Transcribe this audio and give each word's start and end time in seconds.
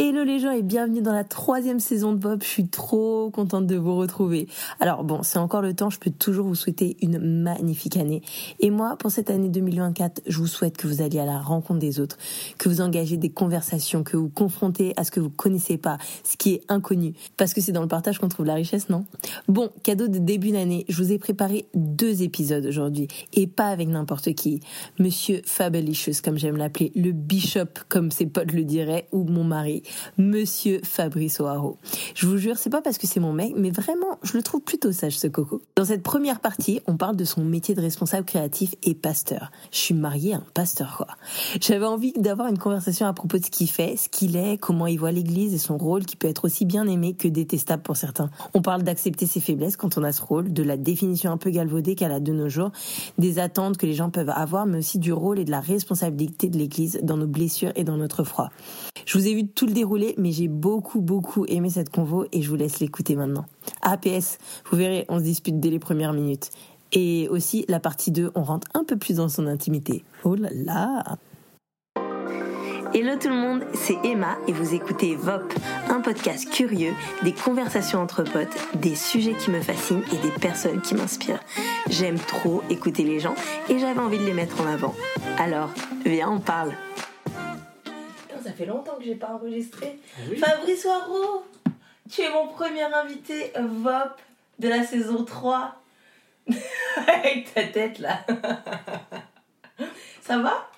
Hello 0.00 0.22
les 0.22 0.38
gens 0.38 0.52
et 0.52 0.62
bienvenue 0.62 1.02
dans 1.02 1.12
la 1.12 1.24
troisième 1.24 1.80
saison 1.80 2.12
de 2.12 2.20
Pop. 2.20 2.40
Je 2.44 2.48
suis 2.48 2.68
trop 2.68 3.30
contente 3.30 3.66
de 3.66 3.74
vous 3.74 3.96
retrouver. 3.96 4.46
Alors 4.78 5.02
bon, 5.02 5.24
c'est 5.24 5.40
encore 5.40 5.60
le 5.60 5.74
temps, 5.74 5.90
je 5.90 5.98
peux 5.98 6.12
toujours 6.12 6.46
vous 6.46 6.54
souhaiter 6.54 6.96
une 7.02 7.18
magnifique 7.18 7.96
année. 7.96 8.22
Et 8.60 8.70
moi, 8.70 8.96
pour 8.96 9.10
cette 9.10 9.28
année 9.28 9.48
2024, 9.48 10.22
je 10.24 10.38
vous 10.38 10.46
souhaite 10.46 10.76
que 10.76 10.86
vous 10.86 11.02
alliez 11.02 11.18
à 11.18 11.24
la 11.24 11.40
rencontre 11.40 11.80
des 11.80 11.98
autres, 11.98 12.16
que 12.58 12.68
vous 12.68 12.80
engagez 12.80 13.16
des 13.16 13.30
conversations, 13.30 14.04
que 14.04 14.16
vous 14.16 14.28
confrontez 14.28 14.92
à 14.96 15.02
ce 15.02 15.10
que 15.10 15.18
vous 15.18 15.30
connaissez 15.30 15.78
pas, 15.78 15.98
ce 16.22 16.36
qui 16.36 16.54
est 16.54 16.62
inconnu. 16.68 17.14
Parce 17.36 17.52
que 17.52 17.60
c'est 17.60 17.72
dans 17.72 17.82
le 17.82 17.88
partage 17.88 18.20
qu'on 18.20 18.28
trouve 18.28 18.46
la 18.46 18.54
richesse, 18.54 18.90
non? 18.90 19.04
Bon, 19.48 19.70
cadeau 19.82 20.06
de 20.06 20.18
début 20.18 20.52
d'année, 20.52 20.84
je 20.88 21.02
vous 21.02 21.10
ai 21.10 21.18
préparé 21.18 21.66
deux 21.74 22.22
épisodes 22.22 22.66
aujourd'hui 22.66 23.08
et 23.32 23.48
pas 23.48 23.66
avec 23.66 23.88
n'importe 23.88 24.32
qui. 24.34 24.60
Monsieur 25.00 25.42
Fabelicious, 25.44 26.22
comme 26.22 26.38
j'aime 26.38 26.56
l'appeler, 26.56 26.92
le 26.94 27.10
bishop, 27.10 27.80
comme 27.88 28.12
ses 28.12 28.26
potes 28.26 28.52
le 28.52 28.62
diraient, 28.62 29.08
ou 29.10 29.24
mon 29.24 29.42
mari. 29.42 29.82
Monsieur 30.16 30.80
Fabrice 30.82 31.40
O'Haro. 31.40 31.76
Je 32.14 32.26
vous 32.26 32.36
jure, 32.36 32.56
c'est 32.58 32.70
pas 32.70 32.82
parce 32.82 32.98
que 32.98 33.06
c'est 33.06 33.20
mon 33.20 33.32
mec, 33.32 33.54
mais 33.56 33.70
vraiment, 33.70 34.18
je 34.22 34.36
le 34.36 34.42
trouve 34.42 34.60
plutôt 34.60 34.92
sage 34.92 35.18
ce 35.18 35.26
coco. 35.26 35.62
Dans 35.76 35.84
cette 35.84 36.02
première 36.02 36.40
partie, 36.40 36.80
on 36.86 36.96
parle 36.96 37.16
de 37.16 37.24
son 37.24 37.44
métier 37.44 37.74
de 37.74 37.80
responsable 37.80 38.24
créatif 38.24 38.74
et 38.82 38.94
pasteur. 38.94 39.50
Je 39.72 39.78
suis 39.78 39.94
mariée 39.94 40.34
à 40.34 40.38
un 40.38 40.46
pasteur, 40.54 40.96
quoi. 40.96 41.06
J'avais 41.60 41.86
envie 41.86 42.12
d'avoir 42.14 42.48
une 42.48 42.58
conversation 42.58 43.06
à 43.06 43.12
propos 43.12 43.38
de 43.38 43.44
ce 43.44 43.50
qu'il 43.50 43.70
fait, 43.70 43.96
ce 43.96 44.08
qu'il 44.08 44.36
est, 44.36 44.58
comment 44.58 44.86
il 44.86 44.98
voit 44.98 45.12
l'église 45.12 45.54
et 45.54 45.58
son 45.58 45.78
rôle 45.78 46.04
qui 46.04 46.16
peut 46.16 46.28
être 46.28 46.44
aussi 46.44 46.64
bien 46.64 46.86
aimé 46.86 47.14
que 47.14 47.28
détestable 47.28 47.82
pour 47.82 47.96
certains. 47.96 48.30
On 48.54 48.62
parle 48.62 48.82
d'accepter 48.82 49.26
ses 49.26 49.40
faiblesses 49.40 49.76
quand 49.76 49.98
on 49.98 50.02
a 50.02 50.12
ce 50.12 50.22
rôle, 50.22 50.52
de 50.52 50.62
la 50.62 50.76
définition 50.76 51.30
un 51.30 51.36
peu 51.36 51.50
galvaudée 51.50 51.94
qu'elle 51.94 52.12
a 52.12 52.20
de 52.20 52.32
nos 52.32 52.48
jours, 52.48 52.70
des 53.18 53.38
attentes 53.38 53.76
que 53.76 53.86
les 53.86 53.94
gens 53.94 54.10
peuvent 54.10 54.30
avoir, 54.30 54.66
mais 54.66 54.78
aussi 54.78 54.98
du 54.98 55.12
rôle 55.12 55.38
et 55.38 55.44
de 55.44 55.50
la 55.50 55.60
responsabilité 55.60 56.48
de 56.48 56.58
l'église 56.58 57.00
dans 57.02 57.16
nos 57.16 57.26
blessures 57.26 57.72
et 57.76 57.84
dans 57.84 57.96
notre 57.96 58.24
froid. 58.24 58.50
Je 59.06 59.16
vous 59.18 59.26
ai 59.26 59.34
vu 59.34 59.46
tout 59.46 59.66
le 59.66 59.72
déroulé, 59.78 60.14
mais 60.18 60.32
j'ai 60.32 60.48
beaucoup, 60.48 61.00
beaucoup 61.00 61.46
aimé 61.46 61.70
cette 61.70 61.90
convo 61.90 62.26
et 62.32 62.42
je 62.42 62.50
vous 62.50 62.56
laisse 62.56 62.80
l'écouter 62.80 63.14
maintenant. 63.14 63.46
APS, 63.82 64.38
vous 64.70 64.76
verrez, 64.76 65.04
on 65.08 65.18
se 65.18 65.22
dispute 65.22 65.60
dès 65.60 65.70
les 65.70 65.78
premières 65.78 66.12
minutes. 66.12 66.50
Et 66.92 67.28
aussi, 67.28 67.64
la 67.68 67.78
partie 67.78 68.10
2, 68.10 68.32
on 68.34 68.42
rentre 68.42 68.66
un 68.74 68.82
peu 68.82 68.96
plus 68.96 69.16
dans 69.16 69.28
son 69.28 69.46
intimité. 69.46 70.04
Oh 70.24 70.34
là 70.34 70.48
là 70.52 71.04
Hello 72.94 73.16
tout 73.20 73.28
le 73.28 73.34
monde, 73.34 73.64
c'est 73.74 73.98
Emma 74.02 74.38
et 74.48 74.52
vous 74.52 74.74
écoutez 74.74 75.14
VOP, 75.14 75.52
un 75.90 76.00
podcast 76.00 76.50
curieux, 76.50 76.94
des 77.22 77.32
conversations 77.32 78.00
entre 78.00 78.24
potes, 78.24 78.56
des 78.74 78.96
sujets 78.96 79.34
qui 79.34 79.50
me 79.50 79.60
fascinent 79.60 80.02
et 80.10 80.16
des 80.26 80.32
personnes 80.40 80.80
qui 80.80 80.94
m'inspirent. 80.94 81.44
J'aime 81.88 82.18
trop 82.18 82.62
écouter 82.70 83.04
les 83.04 83.20
gens 83.20 83.34
et 83.68 83.78
j'avais 83.78 84.00
envie 84.00 84.18
de 84.18 84.24
les 84.24 84.32
mettre 84.32 84.60
en 84.60 84.66
avant. 84.66 84.94
Alors, 85.38 85.70
viens, 86.04 86.30
on 86.30 86.40
parle 86.40 86.72
ça 88.42 88.52
fait 88.52 88.66
longtemps 88.66 88.96
que 88.96 89.04
j'ai 89.04 89.14
pas 89.14 89.32
enregistré. 89.32 89.98
Fabrice 90.38 90.84
Waro, 90.84 91.44
tu 92.10 92.22
es 92.22 92.30
mon 92.30 92.48
premier 92.48 92.82
invité 92.82 93.52
VOP 93.58 94.20
de 94.58 94.68
la 94.68 94.84
saison 94.84 95.24
3. 95.24 95.74
Avec 97.06 97.52
ta 97.52 97.64
tête 97.64 97.98
là. 97.98 98.24
ça 100.22 100.38
va? 100.38 100.70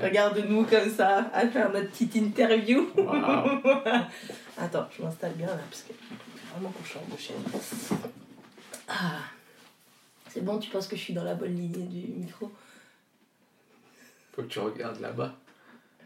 Regarde-nous 0.00 0.64
comme 0.64 0.90
ça, 0.90 1.30
à 1.32 1.46
faire 1.46 1.70
notre 1.70 1.90
petite 1.90 2.16
interview. 2.16 2.88
Attends, 4.58 4.88
je 4.96 5.02
m'installe 5.02 5.32
bien 5.34 5.46
là, 5.46 5.60
parce 5.70 5.82
que 5.82 5.92
vraiment 6.52 6.70
qu'on 6.70 6.84
change 6.84 7.08
de 7.12 7.16
chaîne. 7.16 7.36
Ah. 8.88 9.20
C'est 10.28 10.44
bon, 10.44 10.58
tu 10.58 10.70
penses 10.70 10.88
que 10.88 10.96
je 10.96 11.02
suis 11.02 11.14
dans 11.14 11.24
la 11.24 11.34
bonne 11.34 11.54
lignée 11.54 11.86
du 11.86 12.20
micro? 12.20 12.50
Faut 14.32 14.42
que 14.42 14.48
tu 14.48 14.58
regardes 14.58 15.00
là-bas 15.00 15.34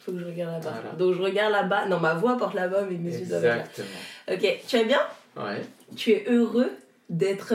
faut 0.04 0.12
que 0.12 0.18
je 0.18 0.24
regarde 0.26 0.62
là-bas. 0.62 0.92
Donc 0.98 1.14
je 1.14 1.22
regarde 1.22 1.52
là-bas. 1.52 1.86
Non, 1.86 1.98
ma 1.98 2.14
voix 2.14 2.36
porte 2.36 2.54
là-bas, 2.54 2.82
mais 2.90 2.98
mes 2.98 3.16
yeux 3.16 3.26
doivent 3.26 3.44
Exactement. 3.44 3.86
Ok, 4.30 4.60
tu 4.66 4.76
es 4.76 4.84
bien? 4.84 5.00
Ouais. 5.36 5.62
Tu 5.96 6.10
es 6.10 6.24
heureux 6.28 6.70
d'être 7.08 7.54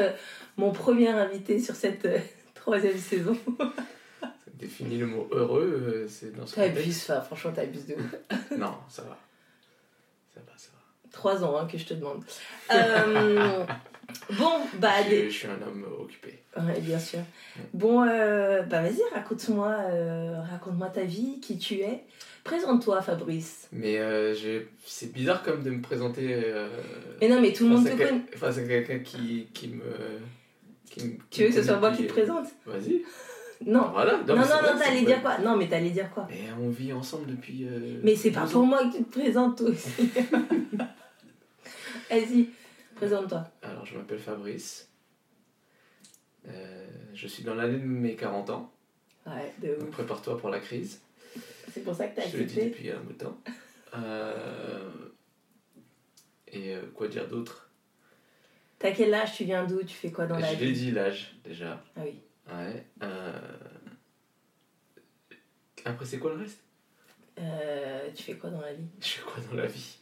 mon 0.58 0.72
premier 0.72 1.10
invité 1.10 1.60
sur 1.60 1.76
cette 1.76 2.06
euh, 2.06 2.20
troisième 2.56 2.98
saison. 2.98 3.38
ça 4.20 4.52
définit 4.56 4.98
le 4.98 5.06
mot 5.06 5.28
heureux, 5.32 5.84
euh, 5.88 6.08
c'est 6.08 6.36
dans 6.36 6.46
ce 6.46 6.56
T'abuses, 6.56 7.12
franchement, 7.26 7.52
t'abuses 7.52 7.86
de 7.86 7.96
ouf. 7.96 8.16
non, 8.58 8.74
ça 8.90 9.04
va. 9.04 9.18
Ça 10.34 10.42
va, 10.42 10.54
ça 10.58 10.70
va. 10.74 11.12
Trois 11.12 11.44
ans 11.44 11.58
hein, 11.58 11.68
que 11.72 11.78
je 11.78 11.86
te 11.86 11.94
demande. 11.94 12.24
Euh, 12.72 13.64
bon, 14.38 14.60
bah. 14.80 14.90
Je, 15.10 15.26
je, 15.26 15.30
suis 15.30 15.48
un 15.48 15.68
homme 15.68 15.86
occupé. 16.00 16.40
Ouais, 16.58 16.80
bien 16.80 17.00
sûr. 17.00 17.20
Bon, 17.74 18.06
bah 18.06 18.82
vas-y, 18.82 19.02
raconte-moi 19.14 19.76
raconte-moi 20.52 20.88
ta 20.90 21.04
vie, 21.04 21.40
qui 21.40 21.58
tu 21.58 21.76
es. 21.80 22.04
Présente-toi, 22.44 23.02
Fabrice. 23.02 23.68
Mais 23.72 24.00
euh, 24.00 24.34
c'est 24.86 25.12
bizarre 25.14 25.44
comme 25.44 25.62
de 25.62 25.70
me 25.70 25.82
présenter. 25.82 26.34
Euh, 26.34 26.70
mais 27.22 27.28
non, 27.28 27.42
mais 27.42 27.54
tout 27.54 27.66
le 27.66 27.76
monde 27.76 27.86
te 27.86 27.92
connaît. 27.92 28.22
Enfin, 28.34 28.52
c'est 28.52 28.68
quelqu'un 28.68 29.00
qui, 29.00 29.48
qui, 29.54 29.68
me, 29.68 29.84
qui, 30.90 31.20
Tu 31.30 31.44
veux 31.44 31.50
que 31.50 31.56
ce 31.56 31.64
soit 31.64 31.78
moi 31.78 31.92
qui 31.92 32.08
te 32.08 32.12
présente 32.12 32.48
Vas-y. 32.66 33.04
Non. 33.66 33.90
Voilà. 33.92 34.20
Non, 34.28 34.36
non, 34.36 34.42
non, 34.42 34.80
t'allais 34.80 35.04
dire 35.04 35.22
quoi 35.22 35.38
Non, 35.40 35.58
mais 35.58 35.68
t'allais 35.68 35.90
dire 35.90 36.10
quoi 36.12 36.28
Mais 36.30 36.46
on 36.60 36.70
vit 36.70 36.94
ensemble 36.94 37.28
depuis. 37.28 37.66
Euh, 37.66 38.00
mais 38.04 38.16
c'est 38.16 38.32
pas 38.32 38.48
pour 38.48 38.66
moi 38.66 38.80
que 38.86 38.98
tu 38.98 39.04
te 39.04 39.20
présentes, 39.20 39.58
toi 39.58 39.70
aussi. 39.70 40.10
Vas-y, 42.10 42.50
présente-toi. 43.00 43.44
Alors, 43.62 43.86
je 43.86 43.98
m'appelle 43.98 44.20
Fabrice. 44.20 44.90
je 47.14 47.28
suis 47.28 47.44
dans 47.44 47.56
l'année 47.56 47.80
de 47.80 47.86
mes 47.86 48.16
40 48.16 48.50
ans. 48.50 48.72
Ouais, 49.26 49.54
de 49.62 49.76
ouf. 49.76 49.92
Prépare-toi 49.92 50.38
pour 50.38 50.50
la 50.50 50.60
crise. 50.60 51.02
C'est 51.72 51.84
pour 51.84 51.96
ça 51.96 52.08
que 52.08 52.16
tu 52.16 52.22
as 52.22 52.24
accepté. 52.24 52.48
Je 52.48 52.56
le 52.56 52.64
dis 52.64 52.70
depuis 52.70 52.92
un 52.92 53.00
bout 53.00 53.14
de 53.14 53.18
temps. 53.18 53.38
Euh, 53.96 54.90
et 56.48 56.76
euh, 56.76 56.82
quoi 56.94 57.08
dire 57.08 57.28
d'autre? 57.28 57.70
T'as 58.80 58.92
quel 58.92 59.14
âge? 59.14 59.36
Tu 59.36 59.44
viens 59.44 59.66
d'où? 59.66 59.84
Tu 59.84 59.96
fais 59.96 60.12
quoi 60.12 60.26
dans 60.26 60.40
la 60.40 60.54
vie 60.54 60.60
Je 60.60 60.64
l'ai 60.66 60.72
dit 60.72 60.92
l'âge 60.92 61.36
déjà. 61.44 61.84
Ah 61.96 62.02
oui. 62.04 62.22
Ouais. 62.48 62.86
Euh, 63.04 63.58
après, 65.86 66.06
c'est 66.06 66.20
quoi 66.20 66.32
le 66.34 66.40
reste? 66.40 66.64
Tu 68.16 68.24
fais 68.24 68.36
quoi 68.36 68.50
dans 68.50 68.62
la 68.62 68.74
vie? 68.74 68.88
Je 69.00 69.08
fais 69.08 69.22
quoi 69.22 69.42
dans 69.50 69.56
la 69.58 69.68
vie? 69.68 69.98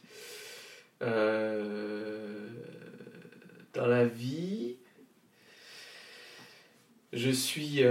Dans 3.78 3.86
la 3.86 4.04
vie, 4.04 4.74
je 7.12 7.30
suis 7.30 7.84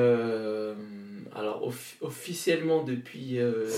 alors 1.33 1.73
officiellement 2.01 2.83
depuis 2.83 3.39
euh, 3.39 3.71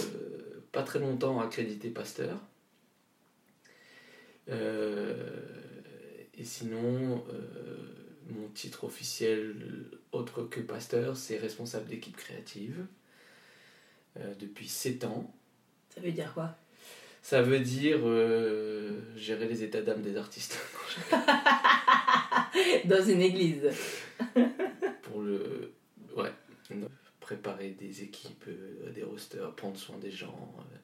pas 0.71 0.81
très 0.81 0.97
longtemps 0.97 1.39
accrédité 1.39 1.91
pasteur. 1.91 2.35
Euh, 4.49 5.13
et 6.33 6.43
sinon, 6.43 7.23
euh, 7.31 7.77
mon 8.31 8.47
titre 8.55 8.85
officiel, 8.85 9.53
autre 10.11 10.41
que 10.41 10.61
pasteur, 10.61 11.15
c'est 11.15 11.37
responsable 11.37 11.89
d'équipe 11.89 12.17
créative 12.17 12.87
depuis 14.39 14.67
7 14.67 15.03
ans. 15.03 15.31
Ça 15.93 16.01
veut 16.01 16.11
dire 16.11 16.33
quoi? 16.33 16.57
Ça 17.21 17.43
veut 17.43 17.59
dire 17.59 17.99
gérer 19.15 19.47
les 19.47 19.61
états 19.61 19.83
d'âme 19.83 20.01
des 20.01 20.17
artistes. 20.17 20.57
Dans 22.85 23.03
une 23.03 23.21
église. 23.21 23.69
Pour 25.03 25.21
le. 25.21 25.73
Ouais 26.15 26.31
préparer 27.29 27.69
des 27.69 28.01
équipes, 28.01 28.45
euh, 28.47 28.91
des 28.91 29.03
rosters, 29.03 29.53
prendre 29.53 29.77
soin 29.77 29.99
des 29.99 30.09
gens, 30.09 30.51
euh, 30.57 30.77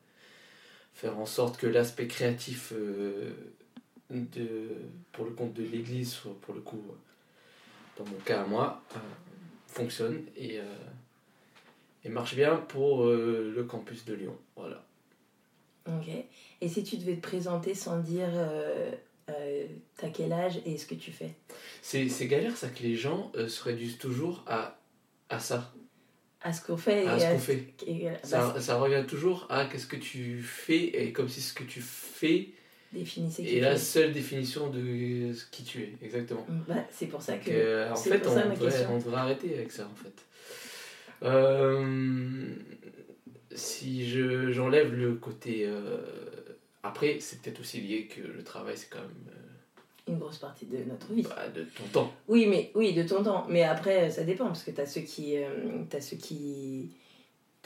faire 0.93 1.17
en 1.17 1.25
sorte 1.25 1.57
que 1.57 1.65
l'aspect 1.65 2.05
créatif 2.05 2.71
euh, 2.75 3.31
de, 4.11 4.69
pour 5.11 5.25
le 5.25 5.31
compte 5.31 5.53
de 5.53 5.63
l'Église, 5.63 6.15
pour 6.41 6.53
le 6.53 6.61
coup, 6.61 6.83
dans 7.97 8.05
mon 8.05 8.17
cas 8.17 8.43
à 8.43 8.45
moi, 8.45 8.83
fonctionne 9.65 10.21
et, 10.37 10.59
et 12.03 12.09
marche 12.09 12.35
bien 12.35 12.57
pour 12.57 13.07
le 13.07 13.63
campus 13.63 14.05
de 14.05 14.13
Lyon. 14.13 14.37
Voilà. 14.55 14.85
Ok. 15.87 16.09
Et 16.61 16.69
si 16.69 16.83
tu 16.83 16.97
devais 16.97 17.15
te 17.15 17.21
présenter 17.21 17.73
sans 17.73 17.99
dire 17.99 18.29
euh, 19.29 19.65
t'as 19.97 20.09
quel 20.09 20.31
âge 20.33 20.59
et 20.65 20.77
ce 20.77 20.85
que 20.85 20.95
tu 20.95 21.11
fais 21.11 21.31
C'est 21.81 22.27
galère 22.27 22.55
ça 22.55 22.69
que 22.69 22.83
les 22.83 22.95
gens 22.95 23.31
se 23.35 23.63
réduisent 23.63 23.97
toujours 23.97 24.43
à, 24.47 24.77
à 25.29 25.39
ça 25.39 25.73
à 26.45 26.53
ce 26.53 26.63
qu'on 26.63 26.77
fait. 26.77 27.07
À 27.07 27.19
ce 27.19 27.25
qu'on 27.25 27.39
fait. 27.39 27.73
ça, 28.21 28.53
bah, 28.53 28.61
ça, 28.61 28.77
revient 28.77 29.03
toujours 29.07 29.47
à 29.49 29.65
qu'est-ce 29.65 29.87
que 29.87 29.95
tu 29.95 30.43
fais, 30.43 31.05
et 31.05 31.11
comme 31.11 31.27
si 31.27 31.41
ce 31.41 31.55
que 31.55 31.63
tu 31.63 31.81
fais 31.81 32.49
est 32.93 33.59
la 33.59 33.77
seule 33.77 34.13
définition 34.13 34.69
de 34.69 35.33
ce 35.33 35.43
qui 35.47 35.63
tu 35.63 35.81
es, 35.81 35.93
exactement. 36.03 36.45
Mm, 36.47 36.59
bah, 36.67 36.85
c'est 36.91 37.07
pour 37.07 37.23
ça 37.23 37.37
que. 37.37 37.49
Euh, 37.49 37.91
en 37.91 37.95
fait, 37.95 38.27
on, 38.27 38.35
devrait, 38.35 38.85
on, 38.91 38.97
devrait, 38.97 39.17
arrêter 39.17 39.55
avec 39.55 39.71
ça, 39.71 39.89
en 39.91 39.95
fait. 39.95 40.13
Euh, 41.23 42.45
si 43.51 44.07
j'enlève 44.53 44.93
le 44.93 45.15
côté. 45.15 45.67
Euh, 46.85 46.87
après, 46.87 47.17
c'est 47.19 47.41
peut-être 47.41 47.59
aussi 47.59 47.81
lié 47.81 48.05
que 48.07 48.21
le 48.21 48.43
travail, 48.43 48.77
c'est 48.77 48.89
quand 48.89 48.99
même 48.99 49.09
une 50.07 50.19
grosse 50.19 50.37
partie 50.37 50.65
de 50.67 50.77
notre 50.87 51.11
vie. 51.13 51.23
Bah, 51.23 51.47
de 51.53 51.63
ton 51.63 51.83
temps. 51.91 52.13
Oui, 52.27 52.45
mais 52.47 52.71
oui, 52.75 52.93
de 52.93 53.03
ton 53.03 53.23
temps. 53.23 53.45
Mais 53.49 53.63
après, 53.63 54.09
ça 54.11 54.23
dépend 54.23 54.45
parce 54.47 54.63
que 54.63 54.71
tu 54.71 54.81
as 54.81 54.85
ceux 54.85 55.01
qui 55.01 55.37
euh, 55.37 55.83
as 55.91 56.01
ceux 56.01 56.17
qui 56.17 56.91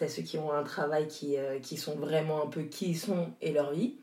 as 0.01 0.07
ceux 0.07 0.21
qui 0.21 0.38
ont 0.38 0.54
un 0.54 0.63
travail 0.63 1.10
qui, 1.10 1.36
euh, 1.36 1.60
qui 1.60 1.75
sont 1.75 1.95
vraiment 1.95 2.45
un 2.45 2.48
peu 2.48 2.62
qui 2.63 2.92
ils 2.92 2.98
sont 2.98 3.31
et 3.42 3.51
leur 3.51 3.74
vie. 3.74 3.95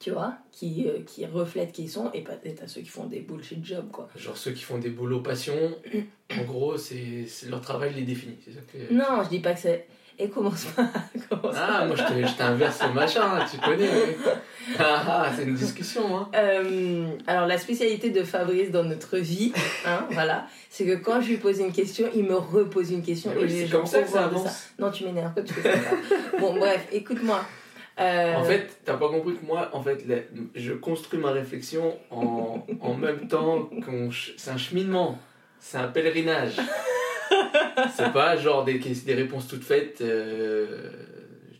tu 0.00 0.10
vois, 0.12 0.38
qui, 0.50 0.86
euh, 0.88 1.00
qui 1.06 1.24
reflètent 1.26 1.72
qui 1.72 1.84
ils 1.84 1.90
sont, 1.90 2.10
et 2.12 2.24
t'as 2.24 2.66
ceux 2.66 2.80
qui 2.82 2.88
font 2.88 3.06
des 3.06 3.20
bullshit 3.20 3.62
jobs, 3.64 3.90
quoi. 3.90 4.08
Genre 4.16 4.36
ceux 4.36 4.52
qui 4.52 4.62
font 4.62 4.78
des 4.78 4.88
boulots 4.90 5.20
passion, 5.20 5.54
en 6.38 6.44
gros, 6.44 6.76
c'est 6.78 7.26
leur 7.48 7.60
travail 7.60 7.92
les 7.94 8.02
définit. 8.02 8.36
que- 8.36 8.92
Non, 8.92 9.22
je 9.24 9.28
dis 9.28 9.40
pas 9.40 9.52
que 9.54 9.60
c'est. 9.60 9.86
Et 10.18 10.28
commence 10.28 10.64
pas. 10.66 10.86
commence 11.28 11.56
Ah, 11.58 11.80
pas. 11.80 11.86
moi 11.86 11.96
je 11.96 12.36
t'inverse 12.36 12.82
le 12.86 12.92
machin, 12.94 13.22
hein, 13.24 13.44
tu 13.50 13.58
connais. 13.58 13.88
ouais. 13.88 14.16
Ah, 14.78 15.02
ah, 15.06 15.30
c'est 15.36 15.42
une 15.44 15.54
discussion. 15.56 16.16
Hein. 16.16 16.28
Euh, 16.34 17.06
alors, 17.26 17.46
la 17.46 17.58
spécialité 17.58 18.08
de 18.08 18.22
Fabrice 18.22 18.70
dans 18.70 18.82
notre 18.84 19.18
vie, 19.18 19.52
hein, 19.84 20.06
voilà, 20.12 20.46
c'est 20.70 20.86
que 20.86 20.94
quand 20.94 21.20
je 21.20 21.28
lui 21.28 21.36
pose 21.36 21.58
une 21.58 21.70
question, 21.72 22.08
il 22.14 22.24
me 22.24 22.34
repose 22.36 22.90
une 22.90 23.02
question. 23.02 23.32
Mais 23.34 23.42
et 23.42 23.44
oui, 23.44 23.60
c'est 23.66 23.70
comme 23.70 23.84
ça 23.84 24.00
que 24.02 24.08
ça 24.08 24.24
avance. 24.24 24.70
Non, 24.78 24.90
tu 24.90 25.04
m'énerves, 25.04 25.32
ça 25.36 25.68
Bon, 26.40 26.56
bref, 26.56 26.86
écoute-moi. 26.92 27.44
Euh, 28.00 28.34
En 28.36 28.44
fait, 28.44 28.78
t'as 28.86 28.96
pas 28.96 29.08
compris 29.08 29.34
que 29.36 29.44
moi, 29.44 29.68
en 29.74 29.82
fait, 29.82 30.02
la- 30.08 30.16
je 30.54 30.72
construis 30.72 31.20
ma 31.20 31.30
réflexion 31.32 31.96
en, 32.10 32.64
en 32.80 32.94
même 32.94 33.28
temps 33.28 33.68
qu'on. 33.84 34.08
C'est 34.38 34.50
un 34.50 34.56
cheminement, 34.56 35.18
c'est 35.60 35.76
un 35.76 35.88
pèlerinage. 35.88 36.56
c'est 37.96 38.12
pas 38.12 38.36
genre 38.36 38.64
des, 38.64 38.74
des 38.78 39.14
réponses 39.14 39.46
toutes 39.48 39.64
faites. 39.64 40.00
euh, 40.00 40.90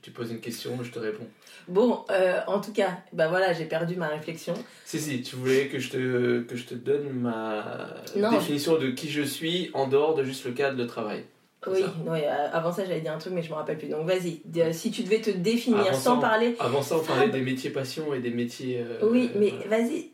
tu 0.02 0.10
poses 0.10 0.30
une 0.30 0.40
question, 0.40 0.78
je 0.82 0.90
te 0.90 0.98
réponds. 0.98 1.26
Bon, 1.66 2.04
euh, 2.10 2.40
en 2.46 2.60
tout 2.60 2.72
cas, 2.74 2.98
bah 3.14 3.28
voilà, 3.28 3.54
j'ai 3.54 3.64
perdu 3.64 3.96
ma 3.96 4.08
réflexion. 4.08 4.52
Si, 4.84 5.00
si, 5.00 5.22
tu 5.22 5.36
voulais 5.36 5.68
que 5.68 5.78
je 5.78 5.88
te, 5.90 6.40
que 6.42 6.56
je 6.56 6.64
te 6.64 6.74
donne 6.74 7.08
ma 7.10 7.88
Non. 8.14 8.30
définition 8.30 8.76
de 8.78 8.88
qui 8.90 9.08
je 9.08 9.22
suis 9.22 9.70
en 9.72 9.88
dehors 9.88 10.14
de 10.14 10.24
juste 10.24 10.44
le 10.44 10.52
cadre 10.52 10.76
de 10.76 10.84
travail. 10.84 11.24
Oui, 11.66 11.80
oui, 12.06 12.18
euh, 12.22 12.48
avant 12.52 12.70
ça, 12.70 12.84
j'allais 12.84 13.00
dire 13.00 13.12
un 13.14 13.18
truc, 13.18 13.32
mais 13.32 13.40
je 13.42 13.48
me 13.48 13.54
rappelle 13.54 13.78
plus. 13.78 13.88
Donc, 13.88 14.06
vas-y, 14.06 14.42
si 14.74 14.90
tu 14.90 15.02
devais 15.04 15.22
te 15.22 15.30
définir 15.30 15.78
Avant 15.86 15.94
sans 15.94 16.18
parler. 16.18 16.54
Avant 16.60 16.82
ça, 16.82 16.96
on 16.98 17.00
parlait 17.02 17.30
des 17.30 17.40
métiers 17.40 17.70
passion 17.70 18.12
et 18.12 18.18
des 18.20 18.28
métiers. 18.30 18.84
euh, 18.86 18.98
Oui, 19.10 19.30
mais 19.36 19.54
voilà. 19.64 19.78
vas-y, 19.82 20.10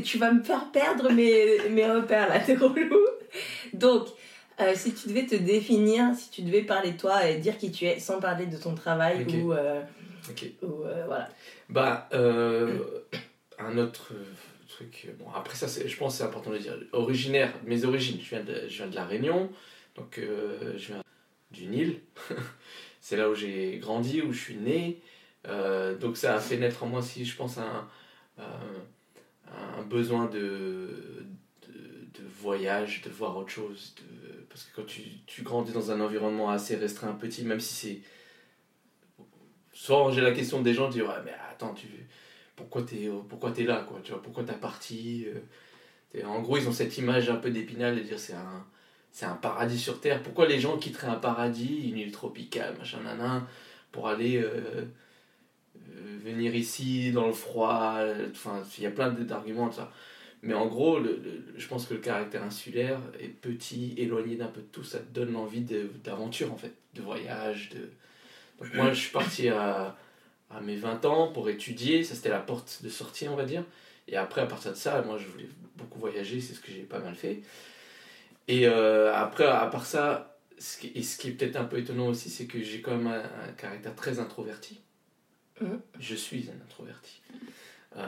tu 0.00 0.16
vas 0.16 0.32
me 0.32 0.42
faire 0.42 0.70
perdre 0.72 1.10
mes, 1.12 1.68
mes 1.68 1.84
repères 1.86 2.30
là, 2.30 2.38
t'es 2.46 2.54
relou. 2.54 2.96
Donc, 3.74 4.06
euh, 4.60 4.72
si 4.74 4.94
tu 4.94 5.08
devais 5.08 5.26
te 5.26 5.34
définir, 5.36 6.14
si 6.14 6.30
tu 6.30 6.42
devais 6.42 6.62
parler 6.62 6.92
de 6.92 6.96
toi 6.98 7.26
et 7.28 7.38
dire 7.38 7.56
qui 7.58 7.70
tu 7.70 7.84
es 7.84 7.98
sans 7.98 8.20
parler 8.20 8.46
de 8.46 8.56
ton 8.56 8.74
travail 8.74 9.24
Ok. 9.26 9.34
ou, 9.42 9.52
euh, 9.52 9.82
Ok. 10.30 10.46
ou, 10.62 10.84
euh, 10.84 11.04
voilà. 11.06 11.28
Bah, 11.68 12.08
euh, 12.12 12.78
un 13.58 13.78
autre 13.78 14.12
truc. 14.68 15.08
Bon, 15.18 15.26
après 15.34 15.54
ça, 15.56 15.66
je 15.86 15.96
pense 15.96 16.16
c'est 16.16 16.24
important 16.24 16.50
de 16.50 16.56
le 16.56 16.60
dire. 16.62 16.78
Originaire, 16.92 17.52
mes 17.64 17.84
origines, 17.84 18.18
je 18.22 18.28
viens 18.30 18.44
de, 18.44 18.68
je 18.68 18.76
viens 18.78 18.86
de 18.88 18.94
La 18.94 19.04
Réunion, 19.04 19.50
donc 19.96 20.18
je 20.20 20.86
viens 20.86 21.02
du 21.50 21.66
Nil. 21.66 22.00
c'est 23.00 23.16
là 23.16 23.28
où 23.30 23.34
j'ai 23.34 23.78
grandi, 23.78 24.22
où 24.22 24.32
je 24.32 24.38
suis 24.40 24.56
né. 24.56 25.00
Donc 26.00 26.16
ça 26.16 26.34
a 26.36 26.40
fait 26.40 26.56
naître 26.56 26.82
en 26.82 26.86
moi 26.86 27.00
aussi, 27.00 27.24
je 27.24 27.36
pense, 27.36 27.58
un, 27.58 27.88
un 28.38 29.82
besoin 29.82 30.26
de, 30.26 31.24
de, 32.18 32.22
de 32.24 32.28
voyage, 32.28 33.02
de 33.02 33.10
voir 33.10 33.36
autre 33.36 33.50
chose. 33.50 33.94
De, 33.98 34.42
parce 34.48 34.64
que 34.64 34.76
quand 34.76 34.86
tu, 34.86 35.42
grandis 35.42 35.72
dans 35.72 35.90
un 35.90 36.00
environnement 36.00 36.50
assez 36.50 36.76
restreint, 36.76 37.12
petit, 37.14 37.44
même 37.44 37.60
si 37.60 37.74
c'est 37.74 38.00
souvent 39.72 40.10
j'ai 40.10 40.20
la 40.20 40.32
question 40.32 40.62
des 40.62 40.74
gens, 40.74 40.88
disent 40.88 41.02
ouais 41.02 41.22
mais 41.24 41.34
attends 41.50 41.74
tu 41.74 41.86
pourquoi 42.56 42.82
t'es 42.82 43.08
pourquoi 43.28 43.52
t'es 43.52 43.64
là 43.64 43.84
quoi 43.88 44.00
tu 44.02 44.12
vois 44.12 44.22
pourquoi 44.22 44.44
t'as 44.44 44.54
parti 44.54 45.26
euh, 46.16 46.24
en 46.24 46.40
gros 46.40 46.56
ils 46.56 46.68
ont 46.68 46.72
cette 46.72 46.98
image 46.98 47.30
un 47.30 47.36
peu 47.36 47.50
d'épinal 47.50 47.96
de 47.96 48.00
dire 48.00 48.18
c'est 48.18 48.34
un 48.34 48.66
c'est 49.12 49.26
un 49.26 49.34
paradis 49.36 49.78
sur 49.78 50.00
terre 50.00 50.22
pourquoi 50.22 50.46
les 50.46 50.60
gens 50.60 50.78
quitteraient 50.78 51.08
un 51.08 51.16
paradis 51.16 51.88
une 51.90 51.98
île 51.98 52.12
tropicale 52.12 52.76
machin 52.78 53.00
nanan 53.02 53.46
pour 53.92 54.08
aller 54.08 54.36
euh, 54.38 54.84
euh, 55.76 56.18
venir 56.24 56.54
ici 56.54 57.12
dans 57.12 57.26
le 57.26 57.32
froid 57.32 57.98
enfin 58.32 58.62
il 58.78 58.84
y 58.84 58.86
a 58.86 58.90
plein 58.90 59.10
de- 59.10 59.22
d'arguments 59.24 59.68
de 59.68 59.74
ça 59.74 59.92
mais 60.42 60.54
en 60.54 60.66
gros 60.66 60.98
le- 60.98 61.16
le- 61.22 61.44
je 61.56 61.66
pense 61.68 61.86
que 61.86 61.94
le 61.94 62.00
caractère 62.00 62.42
insulaire 62.42 63.00
est 63.20 63.28
petit 63.28 63.94
éloigné 63.96 64.36
d'un 64.36 64.46
peu 64.48 64.60
de 64.60 64.66
tout 64.66 64.84
ça 64.84 64.98
te 64.98 65.12
donne 65.12 65.32
l'envie 65.32 65.62
d'aventure 66.04 66.52
en 66.52 66.56
fait 66.56 66.72
de 66.94 67.02
voyage 67.02 67.70
de 67.70 67.88
donc 68.60 68.74
moi, 68.74 68.92
je 68.92 68.98
suis 69.00 69.12
parti 69.12 69.48
à, 69.48 69.96
à 70.50 70.60
mes 70.60 70.74
20 70.74 71.04
ans 71.04 71.28
pour 71.30 71.48
étudier. 71.48 72.02
Ça, 72.02 72.16
c'était 72.16 72.28
la 72.28 72.40
porte 72.40 72.80
de 72.82 72.88
sortie, 72.88 73.28
on 73.28 73.36
va 73.36 73.44
dire. 73.44 73.62
Et 74.08 74.16
après, 74.16 74.40
à 74.40 74.46
partir 74.46 74.72
de 74.72 74.76
ça, 74.76 75.00
moi, 75.02 75.16
je 75.16 75.28
voulais 75.28 75.48
beaucoup 75.76 76.00
voyager. 76.00 76.40
C'est 76.40 76.54
ce 76.54 76.60
que 76.60 76.72
j'ai 76.72 76.82
pas 76.82 76.98
mal 76.98 77.14
fait. 77.14 77.40
Et 78.48 78.66
euh, 78.66 79.14
après, 79.14 79.44
à 79.46 79.64
part 79.66 79.86
ça, 79.86 80.38
ce 80.58 80.78
qui, 80.78 80.90
et 80.94 81.04
ce 81.04 81.16
qui 81.18 81.28
est 81.28 81.30
peut-être 81.34 81.54
un 81.54 81.66
peu 81.66 81.78
étonnant 81.78 82.08
aussi, 82.08 82.30
c'est 82.30 82.46
que 82.46 82.60
j'ai 82.60 82.80
quand 82.80 82.96
même 82.96 83.06
un, 83.06 83.22
un 83.48 83.52
caractère 83.56 83.94
très 83.94 84.18
introverti. 84.18 84.80
Mhm. 85.60 85.80
Je 86.00 86.14
suis 86.16 86.48
un 86.50 86.60
introverti. 86.64 87.20
Euh, 87.96 88.06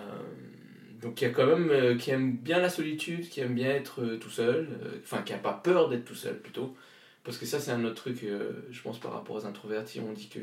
donc 1.00 1.20
y 1.23 1.25
a 1.25 1.31
quand 1.31 1.47
même 1.47 1.70
euh, 1.70 1.97
qui 1.97 2.11
aime 2.11 2.37
bien 2.37 2.58
la 2.58 2.69
solitude, 2.69 3.29
qui 3.29 3.41
aime 3.41 3.55
bien 3.55 3.70
être 3.70 4.02
euh, 4.02 4.19
tout 4.19 4.31
seul, 4.31 4.69
euh, 4.85 4.99
enfin 5.02 5.23
qui 5.23 5.32
n'a 5.32 5.38
pas 5.38 5.52
peur 5.52 5.88
d'être 5.88 6.05
tout 6.05 6.14
seul 6.14 6.38
plutôt. 6.38 6.76
Parce 7.25 7.38
que 7.38 7.47
ça 7.47 7.61
c'est 7.61 7.70
un 7.70 7.85
autre 7.85 7.97
truc, 7.97 8.25
je 8.70 8.82
pense 8.82 8.99
par 8.99 9.12
rapport 9.12 9.37
aux 9.37 9.47
introvertis, 9.47 10.00
on 10.00 10.12
dit 10.12 10.29
que 10.29 10.41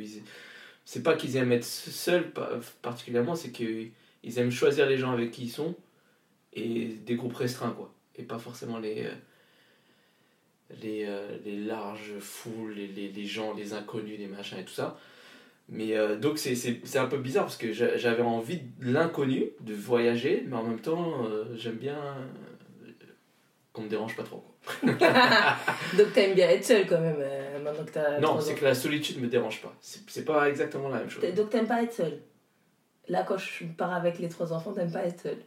c'est 0.85 1.03
pas 1.03 1.15
qu'ils 1.15 1.35
aiment 1.35 1.51
être 1.51 1.65
seuls 1.65 2.31
pa- 2.31 2.59
particulièrement, 2.83 3.35
c'est 3.35 3.51
qu'ils 3.51 3.91
aiment 4.37 4.51
choisir 4.51 4.85
les 4.85 4.97
gens 4.97 5.11
avec 5.11 5.31
qui 5.31 5.45
ils 5.45 5.49
sont 5.49 5.75
et 6.53 6.85
des 6.85 7.15
groupes 7.15 7.35
restreints 7.35 7.71
quoi. 7.71 7.91
Et 8.15 8.23
pas 8.23 8.37
forcément 8.37 8.77
les, 8.77 9.07
les, 10.81 11.07
les 11.43 11.57
larges 11.57 12.19
foules, 12.19 12.73
les, 12.73 12.87
les, 12.87 13.09
les 13.09 13.25
gens, 13.25 13.53
les 13.53 13.73
inconnus, 13.73 14.19
les 14.19 14.27
machins 14.27 14.59
et 14.59 14.65
tout 14.65 14.73
ça. 14.73 14.99
Mais 15.69 15.97
euh, 15.97 16.15
donc 16.15 16.37
c'est- 16.37 16.97
un 16.97 17.07
peu 17.07 17.17
bizarre 17.17 17.43
parce 17.45 17.57
que 17.57 17.73
j'a- 17.73 17.97
j'avais 17.97 18.21
envie 18.23 18.59
de 18.61 18.91
l'inconnu, 18.91 19.49
de 19.59 19.73
voyager, 19.73 20.43
mais 20.47 20.55
en 20.55 20.63
même 20.63 20.79
temps 20.79 21.25
euh, 21.25 21.43
j'aime 21.55 21.75
bien 21.75 21.97
euh, 21.97 22.91
qu'on 23.73 23.81
me 23.83 23.89
dérange 23.89 24.15
pas 24.15 24.23
trop. 24.23 24.37
quoi. 24.39 24.53
Donc, 25.97 26.13
t'aimes 26.13 26.35
bien 26.35 26.49
être 26.49 26.63
seul 26.65 26.87
quand 26.87 26.99
même, 26.99 27.17
euh, 27.19 27.59
maintenant 27.63 27.85
que 27.85 27.91
t'as. 27.91 28.19
non, 28.19 28.39
c'est 28.41 28.55
que 28.55 28.63
la 28.65 28.73
solitude 28.75 29.21
me 29.21 29.27
dérange 29.27 29.61
pas. 29.61 29.73
C'est 29.81 30.25
pas 30.25 30.49
exactement 30.49 30.89
la 30.89 30.99
même 30.99 31.09
chose. 31.09 31.23
Donc, 31.35 31.49
t'aimes 31.49 31.67
pas 31.67 31.83
être 31.83 31.93
seul. 31.93 32.21
Là, 33.09 33.23
quand 33.23 33.37
je 33.37 33.65
pars 33.65 33.93
avec 33.93 34.19
les 34.19 34.27
trois 34.29 34.51
enfants, 34.53 34.73
t'aimes 34.73 34.91
pas 34.91 35.05
être 35.05 35.21
seul. 35.21 35.37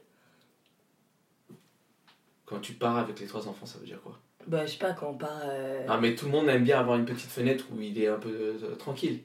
Quand 2.46 2.60
tu 2.60 2.72
pars 2.74 2.96
avec 2.98 3.18
les 3.20 3.26
trois 3.26 3.46
enfants, 3.48 3.66
ça 3.66 3.78
veut 3.78 3.86
dire 3.86 4.00
quoi? 4.02 4.18
Bah, 4.46 4.66
je 4.66 4.72
sais 4.72 4.78
pas, 4.78 4.92
quand 4.92 5.10
on 5.10 5.14
part. 5.14 5.42
euh, 5.44 5.84
Ah 5.88 5.98
mais 6.00 6.14
tout 6.14 6.24
le 6.26 6.32
monde 6.32 6.48
aime 6.48 6.64
bien 6.64 6.80
avoir 6.80 6.96
une 6.98 7.04
petite 7.04 7.30
fenêtre 7.30 7.66
où 7.72 7.80
il 7.80 8.00
est 8.02 8.08
un 8.08 8.18
peu 8.18 8.30
euh, 8.62 8.74
tranquille. 8.76 9.20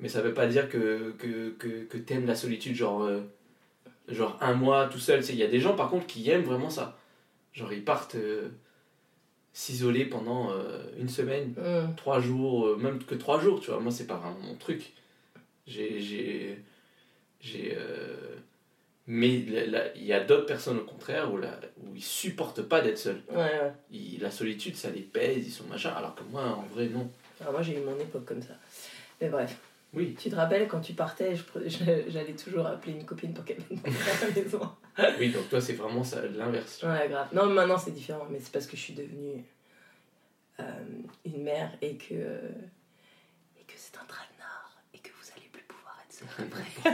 Mais 0.00 0.08
ça 0.08 0.20
veut 0.22 0.34
pas 0.34 0.46
dire 0.46 0.68
que, 0.68 1.12
que, 1.18 1.50
que, 1.50 1.84
que 1.84 1.96
t'aimes 1.98 2.26
la 2.26 2.34
solitude, 2.34 2.74
genre, 2.74 3.02
euh, 3.04 3.20
genre 4.08 4.36
un 4.40 4.54
mois 4.54 4.86
tout 4.88 4.98
seul. 4.98 5.22
Il 5.28 5.36
y 5.36 5.42
a 5.42 5.46
des 5.48 5.60
gens 5.60 5.74
par 5.74 5.88
contre 5.88 6.06
qui 6.06 6.28
aiment 6.30 6.42
vraiment 6.44 6.68
ça. 6.70 6.98
Genre 7.54 7.72
ils 7.72 7.84
partent 7.84 8.16
euh, 8.16 8.48
s'isoler 9.52 10.04
pendant 10.04 10.50
une 10.98 11.08
semaine, 11.08 11.54
trois 11.96 12.20
jours, 12.20 12.76
même 12.76 13.02
que 13.02 13.14
trois 13.14 13.40
jours, 13.40 13.60
tu 13.60 13.70
vois. 13.70 13.80
Moi 13.80 13.90
c'est 13.92 14.06
pas 14.06 14.16
vraiment 14.16 14.38
mon 14.40 14.54
truc. 14.56 14.92
J'ai. 15.66 16.00
j'ai, 16.00 16.58
j'ai 17.40 17.76
Mais 19.08 19.28
il 19.34 20.04
y 20.04 20.12
a 20.12 20.24
d'autres 20.24 20.46
personnes 20.46 20.78
au 20.78 20.84
contraire 20.84 21.32
où, 21.32 21.36
la, 21.36 21.60
où 21.78 21.94
ils 21.94 22.02
supportent 22.02 22.62
pas 22.62 22.80
d'être 22.80 22.98
seuls. 22.98 23.22
Ouais, 23.30 23.36
ouais. 23.36 23.72
Ils- 23.90 24.18
la 24.20 24.30
solitude 24.32 24.74
ça 24.76 24.90
les 24.90 25.02
pèse, 25.02 25.46
ils 25.46 25.52
sont 25.52 25.64
machin. 25.64 25.90
Alors 25.96 26.14
que 26.16 26.24
moi 26.24 26.42
en 26.42 26.62
vrai 26.74 26.88
non. 26.88 27.08
Alors, 27.40 27.52
moi, 27.52 27.62
j'ai 27.62 27.76
eu 27.76 27.80
mon 27.84 27.96
époque 28.00 28.24
comme 28.24 28.42
ça. 28.42 28.54
Mais 29.20 29.28
bref. 29.28 29.56
Oui. 29.94 30.16
Tu 30.18 30.28
te 30.28 30.34
rappelles 30.34 30.66
quand 30.68 30.80
tu 30.80 30.94
partais, 30.94 31.34
j'allais 32.08 32.34
toujours 32.34 32.66
appeler 32.66 32.92
une 32.94 33.04
copine 33.06 33.32
pour 33.32 33.44
qu'elle 33.44 33.58
vienne 33.60 33.80
à 33.84 34.26
la 34.26 34.42
maison. 34.42 34.60
Oui, 35.18 35.30
donc 35.30 35.48
toi 35.50 35.60
c'est 35.60 35.74
vraiment 35.74 36.02
l'inverse. 36.34 36.82
Ouais, 36.82 37.06
grave. 37.10 37.28
Non, 37.34 37.46
maintenant 37.46 37.76
c'est 37.78 37.90
différent, 37.90 38.26
mais 38.30 38.40
c'est 38.40 38.50
parce 38.50 38.66
que 38.66 38.76
je 38.78 38.80
suis 38.82 38.94
devenue 38.94 39.44
euh, 40.58 40.64
une 41.26 41.42
mère 41.42 41.70
et 41.82 41.96
que, 41.98 42.14
et 42.14 43.64
que 43.66 43.74
c'est 43.76 43.94
un 43.98 44.04
traquenard 44.06 44.74
et 44.94 44.98
que 44.98 45.10
vous 45.10 45.30
allez 45.36 45.48
plus 45.52 45.62
pouvoir 45.64 45.98
être 46.08 46.14
seul 46.14 46.25
après. 46.25 46.25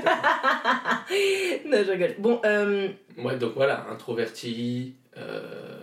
non, 1.67 1.85
je 1.85 1.91
rigole. 1.91 2.15
Bon, 2.19 2.41
euh, 2.45 2.89
Ouais, 3.19 3.37
donc 3.37 3.55
voilà, 3.55 3.87
introverti. 3.91 4.95
euh, 5.17 5.81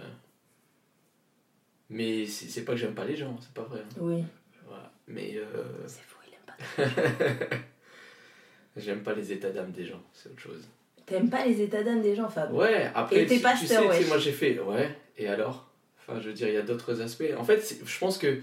Mais 1.90 2.26
c'est 2.26 2.48
c'est 2.50 2.64
pas 2.64 2.74
que 2.74 2.78
j'aime 2.80 2.94
pas 2.96 3.06
les 3.06 3.16
gens, 3.16 3.36
c'est 3.42 3.54
pas 3.54 3.64
vrai. 3.64 3.80
hein. 3.82 3.96
oui, 4.00 4.24
Voilà. 4.68 4.92
Mais 5.08 5.34
euh, 5.36 5.46
c'est 5.88 6.04
fou, 6.04 6.20
il 6.28 6.34
aime 6.34 6.46
pas. 6.46 7.56
j'aime 8.78 9.02
pas 9.04 9.14
les 9.14 9.32
états 9.32 9.50
d'âme 9.52 9.72
des 9.72 9.86
gens, 9.86 10.02
c'est 10.14 10.30
autre 10.30 10.40
chose. 10.42 10.68
T'aimes 11.06 11.30
pas 11.30 11.44
les 11.46 11.62
états 11.62 11.82
d'âme 11.84 12.02
des 12.02 12.16
gens, 12.16 12.30
Fab? 12.30 12.54
Ouais, 12.54 12.90
après, 12.94 13.24
Et 13.24 13.26
t'es 13.26 13.38
tu- 13.38 13.42
pasteur, 13.42 13.60
tu 13.62 13.68
sais, 13.68 13.76
tu 13.76 13.82
sais, 13.82 14.00
wesh. 14.00 14.08
moi 14.08 14.18
j'ai 14.20 14.32
fait, 14.32 14.60
ouais, 14.60 14.96
et 15.18 15.28
alors? 15.28 15.68
Enfin, 16.00 16.20
je 16.22 16.28
veux 16.28 16.34
dire, 16.34 16.48
il 16.48 16.54
y 16.54 16.58
a 16.58 16.62
d'autres 16.62 17.02
aspects. 17.02 17.24
En 17.38 17.44
fait, 17.44 17.78
je 17.84 18.00
pense 18.00 18.18
que 18.18 18.40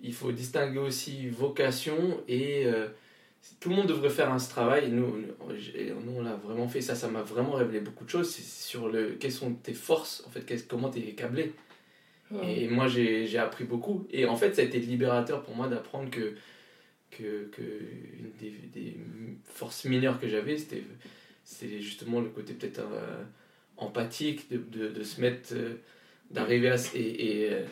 il 0.00 0.14
faut 0.14 0.32
distinguer 0.32 0.78
aussi 0.78 1.28
vocation 1.28 2.20
et. 2.28 2.66
euh, 2.66 2.88
tout 3.60 3.70
le 3.70 3.76
monde 3.76 3.86
devrait 3.86 4.10
faire 4.10 4.32
un 4.32 4.38
ce 4.38 4.50
travail. 4.50 4.90
Nous, 4.90 5.18
nous, 5.18 6.12
on 6.16 6.22
l'a 6.22 6.34
vraiment 6.34 6.68
fait. 6.68 6.80
Ça, 6.80 6.94
ça 6.94 7.08
m'a 7.08 7.22
vraiment 7.22 7.52
révélé 7.52 7.80
beaucoup 7.80 8.04
de 8.04 8.10
choses. 8.10 8.30
C'est 8.30 8.42
sur 8.42 8.88
le, 8.88 9.12
quelles 9.12 9.32
sont 9.32 9.54
tes 9.54 9.74
forces, 9.74 10.24
en 10.26 10.30
fait, 10.30 10.66
comment 10.68 10.90
tu 10.90 11.00
es 11.00 11.12
câblé. 11.12 11.52
Et 12.42 12.66
moi, 12.68 12.88
j'ai 12.88 13.26
j'ai 13.26 13.38
appris 13.38 13.64
beaucoup. 13.64 14.06
Et 14.10 14.24
en 14.24 14.36
fait, 14.36 14.54
ça 14.54 14.62
a 14.62 14.64
été 14.64 14.78
libérateur 14.78 15.42
pour 15.42 15.54
moi 15.54 15.68
d'apprendre 15.68 16.08
que, 16.10 16.34
que, 17.10 17.44
que 17.52 17.62
une 17.62 18.30
des, 18.40 18.52
des 18.72 18.96
forces 19.44 19.84
mineures 19.84 20.18
que 20.18 20.28
j'avais, 20.28 20.56
c'était 20.56 21.80
justement 21.80 22.20
le 22.20 22.30
côté 22.30 22.54
peut-être 22.54 22.80
euh, 22.80 23.22
empathique, 23.76 24.50
de, 24.50 24.56
de, 24.56 24.88
de, 24.88 25.02
se 25.02 25.20
mettre, 25.20 25.52
euh, 25.52 25.74
d'arriver 26.30 26.70
à... 26.70 26.76
Et, 26.94 27.00
et, 27.00 27.52
euh, 27.52 27.66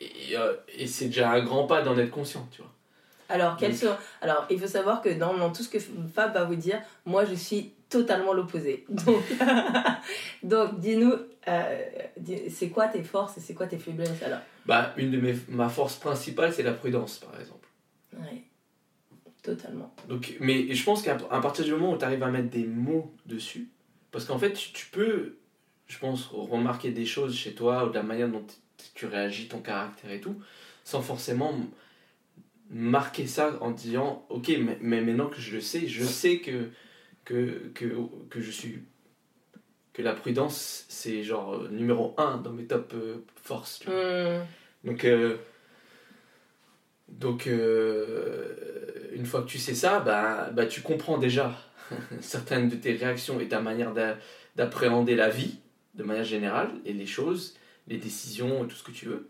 et, 0.00 0.82
et 0.82 0.86
c'est 0.86 1.06
déjà 1.06 1.32
un 1.32 1.42
grand 1.42 1.66
pas 1.66 1.82
d'en 1.82 1.98
être 1.98 2.10
conscient, 2.10 2.48
tu 2.52 2.62
vois. 2.62 2.72
Alors, 3.30 3.56
quels 3.56 3.76
sont... 3.76 3.96
Alors, 4.20 4.46
il 4.50 4.58
faut 4.58 4.66
savoir 4.66 5.00
que 5.00 5.08
dans, 5.10 5.50
tout 5.52 5.62
ce 5.62 5.68
que 5.68 5.78
Fab 5.78 6.34
va 6.34 6.44
vous 6.44 6.56
dire, 6.56 6.80
moi, 7.06 7.24
je 7.24 7.34
suis 7.34 7.72
totalement 7.88 8.32
l'opposé. 8.32 8.84
Donc, 8.90 9.24
donc 10.42 10.80
dis-nous, 10.80 11.12
c'est 12.50 12.68
quoi 12.68 12.88
tes 12.88 13.02
forces 13.02 13.38
et 13.38 13.40
c'est 13.40 13.54
quoi 13.54 13.66
tes 13.66 13.78
faiblesses 13.78 14.22
alors? 14.22 14.38
Bah, 14.66 14.94
Une 14.96 15.10
de 15.10 15.18
mes 15.18 15.34
ma 15.48 15.68
force 15.68 15.96
principale, 15.96 16.52
c'est 16.52 16.62
la 16.62 16.72
prudence, 16.72 17.18
par 17.18 17.38
exemple. 17.40 17.68
Oui, 18.16 18.44
totalement. 19.42 19.92
Donc, 20.08 20.36
mais 20.40 20.72
je 20.72 20.84
pense 20.84 21.02
qu'à 21.02 21.14
partir 21.14 21.64
du 21.64 21.72
moment 21.72 21.92
où 21.92 21.98
tu 21.98 22.04
arrives 22.04 22.22
à 22.22 22.30
mettre 22.30 22.50
des 22.50 22.64
mots 22.64 23.12
dessus, 23.26 23.70
parce 24.12 24.24
qu'en 24.24 24.38
fait, 24.38 24.52
tu, 24.52 24.72
tu 24.72 24.86
peux, 24.86 25.38
je 25.88 25.98
pense, 25.98 26.26
remarquer 26.26 26.90
des 26.90 27.06
choses 27.06 27.36
chez 27.36 27.54
toi 27.54 27.86
ou 27.86 27.90
de 27.90 27.94
la 27.94 28.02
manière 28.02 28.28
dont 28.28 28.44
tu 28.94 29.06
réagis, 29.06 29.48
ton 29.48 29.60
caractère 29.60 30.10
et 30.10 30.20
tout, 30.20 30.36
sans 30.84 31.02
forcément 31.02 31.54
marquer 32.70 33.26
ça 33.26 33.58
en 33.60 33.72
disant 33.72 34.24
ok 34.28 34.48
mais, 34.60 34.78
mais, 34.80 35.00
maintenant 35.00 35.28
que 35.28 35.40
je 35.40 35.54
le 35.54 35.60
sais 35.60 35.88
je 35.88 36.04
sais 36.04 36.38
que 36.38 36.70
que, 37.24 37.70
que, 37.74 37.86
que 38.30 38.40
je 38.40 38.50
suis 38.50 38.82
que 39.92 40.02
la 40.02 40.14
prudence 40.14 40.86
c'est 40.88 41.24
genre 41.24 41.68
numéro 41.70 42.14
un 42.16 42.38
dans 42.38 42.52
mes 42.52 42.64
top 42.64 42.92
euh, 42.94 43.24
forces 43.42 43.84
mmh. 43.86 44.88
donc 44.88 45.04
euh, 45.04 45.36
donc 47.08 47.48
euh, 47.48 49.10
une 49.14 49.26
fois 49.26 49.42
que 49.42 49.48
tu 49.48 49.58
sais 49.58 49.74
ça 49.74 49.98
bah, 49.98 50.50
bah 50.52 50.66
tu 50.66 50.80
comprends 50.80 51.18
déjà 51.18 51.56
certaines 52.20 52.68
de 52.68 52.76
tes 52.76 52.92
réactions 52.92 53.40
et 53.40 53.48
ta 53.48 53.60
manière 53.60 53.92
d'appréhender 54.54 55.16
la 55.16 55.28
vie 55.28 55.58
de 55.94 56.04
manière 56.04 56.24
générale 56.24 56.70
et 56.84 56.92
les 56.92 57.06
choses 57.06 57.56
les 57.88 57.98
décisions 57.98 58.64
tout 58.64 58.76
ce 58.76 58.84
que 58.84 58.92
tu 58.92 59.06
veux 59.06 59.28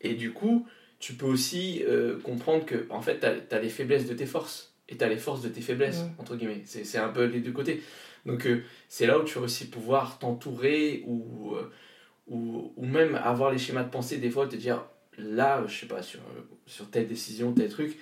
et 0.00 0.14
du 0.14 0.32
coup 0.32 0.66
tu 0.98 1.14
peux 1.14 1.26
aussi 1.26 1.82
euh, 1.86 2.18
comprendre 2.20 2.64
que 2.64 2.86
en 2.90 3.00
fait 3.00 3.20
tu 3.20 3.54
as, 3.54 3.60
les 3.60 3.68
faiblesses 3.68 4.06
de 4.06 4.14
tes 4.14 4.26
forces 4.26 4.74
et 4.88 4.96
tu 4.96 5.04
as 5.04 5.08
les 5.08 5.16
forces 5.16 5.42
de 5.42 5.48
tes 5.48 5.60
faiblesses 5.60 6.02
Mm. 6.02 6.20
entre 6.20 6.36
guillemets 6.36 6.62
c'est 6.64 6.98
un 6.98 7.08
peu 7.08 7.24
les 7.24 7.40
deux 7.40 7.52
côtés 7.52 7.82
donc 8.26 8.46
euh, 8.46 8.62
c'est 8.88 9.06
là 9.06 9.18
où 9.18 9.24
tu 9.24 9.38
vas 9.38 9.44
aussi 9.44 9.68
pouvoir 9.68 10.18
t'entourer 10.18 11.02
ou, 11.06 11.54
euh, 11.54 11.70
ou, 12.26 12.72
ou 12.76 12.84
même 12.86 13.14
avoir 13.14 13.50
les 13.52 13.58
schémas 13.58 13.84
de 13.84 13.90
pensée 13.90 14.18
des 14.18 14.30
fois 14.30 14.46
te 14.48 14.56
dire 14.56 14.84
là 15.16 15.64
je 15.66 15.78
sais 15.80 15.86
pas 15.86 16.02
sur, 16.02 16.20
sur 16.66 16.90
telle 16.90 17.06
décision 17.06 17.52
tel 17.52 17.68
truc 17.68 17.96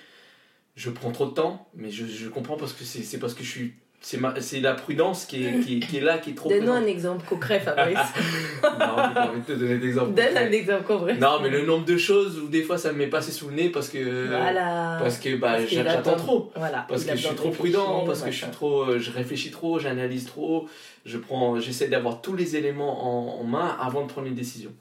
je 0.75 0.89
prends 0.89 1.11
trop 1.11 1.25
de 1.27 1.33
temps 1.33 1.69
mais 1.75 1.91
je, 1.91 2.05
je 2.05 2.29
comprends 2.29 2.57
parce 2.57 2.73
que 2.73 2.83
c'est 2.83 3.19
parce 3.19 3.33
que 3.33 3.43
je 3.43 3.49
suis 3.49 3.73
c'est 3.99 4.17
ma- 4.19 4.39
c'est 4.39 4.59
la 4.59 4.73
prudence 4.75 5.25
qui 5.25 5.43
est, 5.45 5.59
qui, 5.59 5.77
est- 5.77 5.79
qui 5.79 5.97
est 5.97 6.01
là 6.01 6.19
qui 6.19 6.29
est 6.29 6.33
trop 6.33 6.49
Donne-nous 6.49 6.71
un 6.71 6.85
exemple 6.85 7.25
concret, 7.27 7.59
Fabrice. 7.65 7.97
non 7.97 8.69
j'ai 8.69 8.77
pas 9.13 9.29
envie 9.29 9.39
de 9.41 9.45
te 9.45 9.51
donner 9.53 9.77
d'exemple 9.79 10.13
Donne 10.13 10.37
un 10.37 10.51
exemple 10.51 10.83
concret. 10.83 11.15
non 11.15 11.39
mais 11.41 11.49
le 11.49 11.65
nombre 11.65 11.83
de 11.85 11.97
choses 11.97 12.39
où 12.39 12.47
des 12.47 12.61
fois 12.61 12.77
ça 12.77 12.91
me 12.93 12.97
met 12.99 13.07
passé 13.07 13.31
sous 13.31 13.49
le 13.49 13.55
nez 13.55 13.69
parce 13.69 13.89
que 13.89 14.27
Voilà. 14.27 14.97
parce 15.01 15.17
que 15.17 15.35
bah, 15.35 15.53
Parce 15.57 15.69
j'attends 15.69 16.15
trop 16.15 16.51
Voilà. 16.55 16.85
parce 16.87 17.03
que 17.05 17.15
je 17.15 17.25
suis 17.27 17.35
trop 17.35 17.49
prudent 17.49 18.05
parce 18.05 18.21
que 18.21 18.31
je 18.31 18.37
suis 18.37 18.51
trop 18.51 18.97
je 18.99 19.11
réfléchis 19.11 19.49
trop 19.51 19.79
j'analyse 19.79 20.25
trop 20.25 20.69
je 21.05 21.17
prends 21.17 21.59
j'essaie 21.59 21.87
d'avoir 21.87 22.21
tous 22.21 22.35
les 22.35 22.55
éléments 22.55 23.37
en, 23.37 23.41
en 23.41 23.43
main 23.43 23.75
avant 23.81 24.03
de 24.03 24.07
prendre 24.11 24.27
une 24.27 24.35
décision 24.35 24.71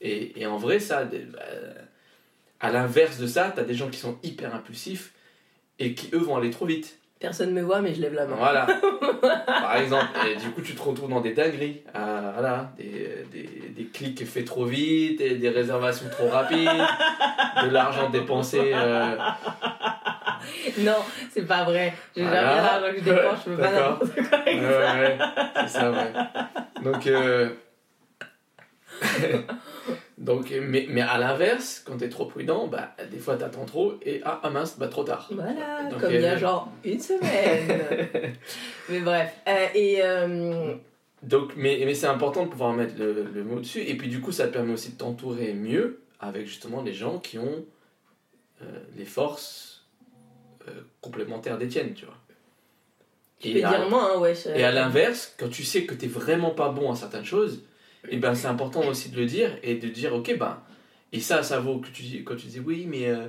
et, 0.00 0.40
et 0.40 0.46
en 0.46 0.56
vrai 0.58 0.78
ça 0.78 1.04
des- 1.04 1.18
bah, 1.18 1.40
à 2.60 2.70
l'inverse 2.70 3.18
de 3.18 3.26
ça 3.26 3.52
t'as 3.54 3.64
des 3.64 3.74
gens 3.74 3.88
qui 3.88 3.98
sont 3.98 4.16
hyper 4.22 4.54
impulsifs 4.54 5.12
et 5.80 5.94
qui 5.94 6.08
eux 6.14 6.18
vont 6.18 6.36
aller 6.36 6.50
trop 6.50 6.66
vite 6.66 6.98
Personne 7.20 7.52
me 7.52 7.60
voit, 7.60 7.82
mais 7.82 7.92
je 7.94 8.00
lève 8.00 8.14
la 8.14 8.24
main. 8.26 8.34
voilà 8.36 8.66
par 9.46 9.76
exemple 9.76 10.06
et 10.26 10.36
du 10.36 10.50
coup 10.52 10.62
tu 10.62 10.74
te 10.74 10.80
retrouves 10.82 11.10
dans 11.10 11.20
des 11.20 11.34
dingueries 11.34 11.82
Ah, 11.94 12.32
voilà 12.34 12.72
des, 12.78 13.24
des, 13.30 13.42
des 13.76 13.84
clics 13.92 14.26
faits 14.26 14.46
trop 14.46 14.64
vite 14.64 15.20
et 15.20 15.34
des 15.34 15.50
réservations 15.50 16.08
trop 16.10 16.28
rapides 16.28 16.66
de 17.62 17.68
l'argent 17.68 18.08
dépensé 18.08 18.72
euh, 18.74 19.16
Non, 20.78 20.96
c'est 21.30 21.46
pas 21.46 21.64
vrai. 21.64 21.92
J'ai 22.16 22.22
Voilà. 22.22 22.40
jamais 22.40 22.62
l'argent 22.62 22.92
que 22.92 22.98
je 22.98 23.04
dépense, 23.04 23.38
je 23.44 23.50
peux 23.50 23.56
pas 23.58 23.70
D'accord. 23.70 23.90
n'importe 24.00 24.28
quoi 24.28 24.38
avec 24.38 24.56
Ouais, 24.56 24.70
ça. 24.72 24.94
ouais, 24.94 25.18
c'est 25.56 25.68
ça, 25.68 25.90
ouais. 25.90 26.12
Donc, 26.82 27.06
euh, 27.06 27.50
Donc, 30.20 30.50
mais, 30.50 30.86
mais 30.90 31.00
à 31.00 31.16
l'inverse, 31.16 31.82
quand 31.82 31.96
t'es 31.96 32.10
trop 32.10 32.26
prudent, 32.26 32.66
bah, 32.66 32.94
des 33.10 33.18
fois 33.18 33.36
t'attends 33.36 33.64
trop 33.64 33.94
et 34.02 34.20
ah, 34.22 34.38
ah 34.42 34.50
mince, 34.50 34.78
bah 34.78 34.88
trop 34.88 35.02
tard. 35.02 35.26
Voilà, 35.32 35.88
Donc, 35.90 35.98
comme 35.98 36.12
il 36.12 36.20
y 36.20 36.26
a 36.26 36.34
euh, 36.34 36.38
genre 36.38 36.70
une 36.84 37.00
semaine. 37.00 37.80
mais 38.90 39.00
bref. 39.00 39.32
Euh, 39.48 39.66
et 39.74 40.02
euh, 40.02 40.74
Donc, 41.22 41.52
mais, 41.56 41.80
mais 41.86 41.94
c'est 41.94 42.06
important 42.06 42.44
de 42.44 42.50
pouvoir 42.50 42.74
mettre 42.74 42.98
le, 42.98 43.24
le 43.32 43.44
mot 43.44 43.60
dessus. 43.60 43.80
Et 43.80 43.96
puis 43.96 44.08
du 44.08 44.20
coup, 44.20 44.30
ça 44.30 44.46
te 44.46 44.52
permet 44.52 44.74
aussi 44.74 44.92
de 44.92 44.98
t'entourer 44.98 45.54
mieux 45.54 46.02
avec 46.20 46.46
justement 46.46 46.82
des 46.82 46.92
gens 46.92 47.18
qui 47.18 47.38
ont 47.38 47.64
euh, 48.60 48.66
les 48.98 49.06
forces 49.06 49.86
complémentaires 51.00 51.56
des 51.56 51.66
tiennes, 51.66 51.94
tu 51.94 52.04
vois. 52.04 52.14
peux 53.54 53.64
à- 53.64 53.70
dire 53.70 53.88
hein. 54.46 54.52
Et 54.54 54.64
à 54.64 54.70
l'inverse, 54.70 55.34
quand 55.38 55.48
tu 55.48 55.64
sais 55.64 55.86
que 55.86 55.94
t'es 55.94 56.06
vraiment 56.06 56.50
pas 56.50 56.68
bon 56.68 56.92
à 56.92 56.94
certaines 56.94 57.24
choses, 57.24 57.62
et 58.08 58.16
ben 58.16 58.34
c'est 58.34 58.46
important 58.46 58.86
aussi 58.86 59.10
de 59.10 59.16
le 59.16 59.26
dire 59.26 59.56
et 59.62 59.76
de 59.76 59.88
dire 59.88 60.14
ok 60.14 60.36
ben 60.38 60.62
et 61.12 61.20
ça 61.20 61.42
ça 61.42 61.60
vaut 61.60 61.78
que 61.78 61.88
tu 61.88 62.02
dis 62.02 62.24
quand 62.24 62.36
tu 62.36 62.46
dis 62.46 62.60
oui 62.60 62.86
mais 62.88 63.08
euh, 63.08 63.28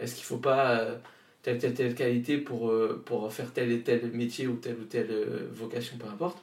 est-ce 0.00 0.14
qu'il 0.14 0.24
faut 0.24 0.38
pas 0.38 0.78
euh, 0.78 0.96
telle 1.42 1.58
telle 1.58 1.74
telle 1.74 1.94
qualité 1.94 2.38
pour 2.38 2.70
euh, 2.70 3.02
pour 3.04 3.32
faire 3.32 3.52
tel 3.52 3.72
et 3.72 3.80
tel 3.80 4.10
métier 4.12 4.46
ou 4.46 4.56
telle 4.56 4.76
ou 4.80 4.84
telle 4.84 5.48
vocation 5.52 5.96
peu 5.98 6.06
importe. 6.06 6.38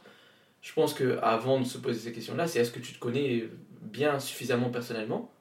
Je 0.62 0.74
pense 0.74 0.94
que 0.94 1.18
avant 1.22 1.60
de 1.60 1.66
se 1.66 1.78
poser 1.78 2.00
ces 2.00 2.12
questions 2.12 2.36
là, 2.36 2.46
c'est 2.46 2.60
est-ce 2.60 2.72
que 2.72 2.80
tu 2.80 2.94
te 2.94 3.00
connais 3.00 3.48
bien 3.82 4.20
suffisamment 4.20 4.70
personnellement 4.70 5.32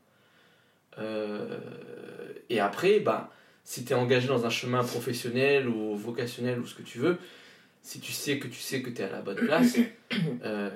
et 2.51 2.61
après 2.61 3.01
ben 3.01 3.29
si 3.69 3.85
tu 3.85 3.93
es 3.93 3.97
engagé 3.97 4.29
dans 4.29 4.47
un 4.47 4.51
chemin 4.51 4.83
professionnel 4.83 5.69
ou 5.69 5.95
vocationnel 5.95 6.59
ou 6.59 6.67
ce 6.67 6.75
que 6.75 6.81
tu 6.81 7.01
veux, 7.01 7.19
si 7.83 8.01
tu 8.01 8.13
sais 8.13 8.39
que 8.39 8.49
tu 8.49 8.59
sais 8.59 8.81
que 8.81 8.89
tu 8.89 9.03
es 9.03 9.05
à 9.05 9.11
la 9.11 9.21
bonne 9.21 9.37
place, 9.37 9.77
euh, 10.43 10.71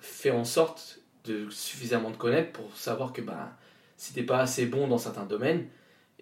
fais 0.00 0.30
en 0.30 0.44
sorte 0.44 1.00
de 1.24 1.50
suffisamment 1.50 2.12
te 2.12 2.16
connaître 2.18 2.52
pour 2.52 2.76
savoir 2.76 3.12
que 3.12 3.20
ben, 3.20 3.50
si 3.96 4.12
tu 4.14 4.20
n'es 4.20 4.26
pas 4.26 4.38
assez 4.40 4.66
bon 4.66 4.88
dans 4.88 4.98
certains 4.98 5.26
domaines, 5.26 5.66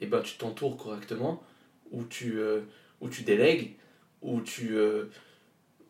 et 0.01 0.07
ben, 0.07 0.21
tu 0.23 0.37
t'entoures 0.37 0.77
correctement, 0.77 1.43
ou 1.91 2.05
tu, 2.05 2.39
euh, 2.39 2.61
ou 3.01 3.09
tu 3.09 3.23
délègues, 3.23 3.77
ou 4.23 4.41
tu, 4.41 4.77
euh, 4.77 5.07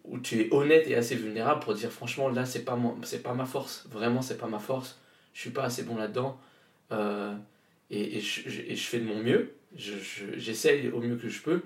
ou 0.05 0.19
tu 0.19 0.41
es 0.41 0.49
honnête 0.53 0.87
et 0.89 0.95
assez 0.97 1.17
vulnérable 1.17 1.61
pour 1.61 1.75
dire 1.75 1.91
franchement 1.93 2.29
là 2.29 2.47
c'est 2.47 2.65
pas, 2.65 2.79
c'est 3.03 3.23
pas 3.23 3.35
ma 3.35 3.47
force, 3.47 3.87
vraiment 3.91 4.23
c'est 4.23 4.39
pas 4.39 4.47
ma 4.47 4.59
force, 4.59 4.99
je 5.35 5.41
suis 5.41 5.51
pas 5.51 5.65
assez 5.65 5.83
bon 5.83 5.97
là-dedans, 5.97 6.39
euh, 6.93 7.35
et, 7.91 8.21
je, 8.21 8.49
et 8.49 8.77
je 8.77 8.87
fais 8.87 9.01
de 9.01 9.05
mon 9.05 9.23
mieux, 9.23 9.53
je- 9.77 9.99
je- 9.99 10.39
j'essaye 10.39 10.89
au 10.91 11.01
mieux 11.01 11.17
que 11.17 11.29
je 11.29 11.43
peux, 11.43 11.63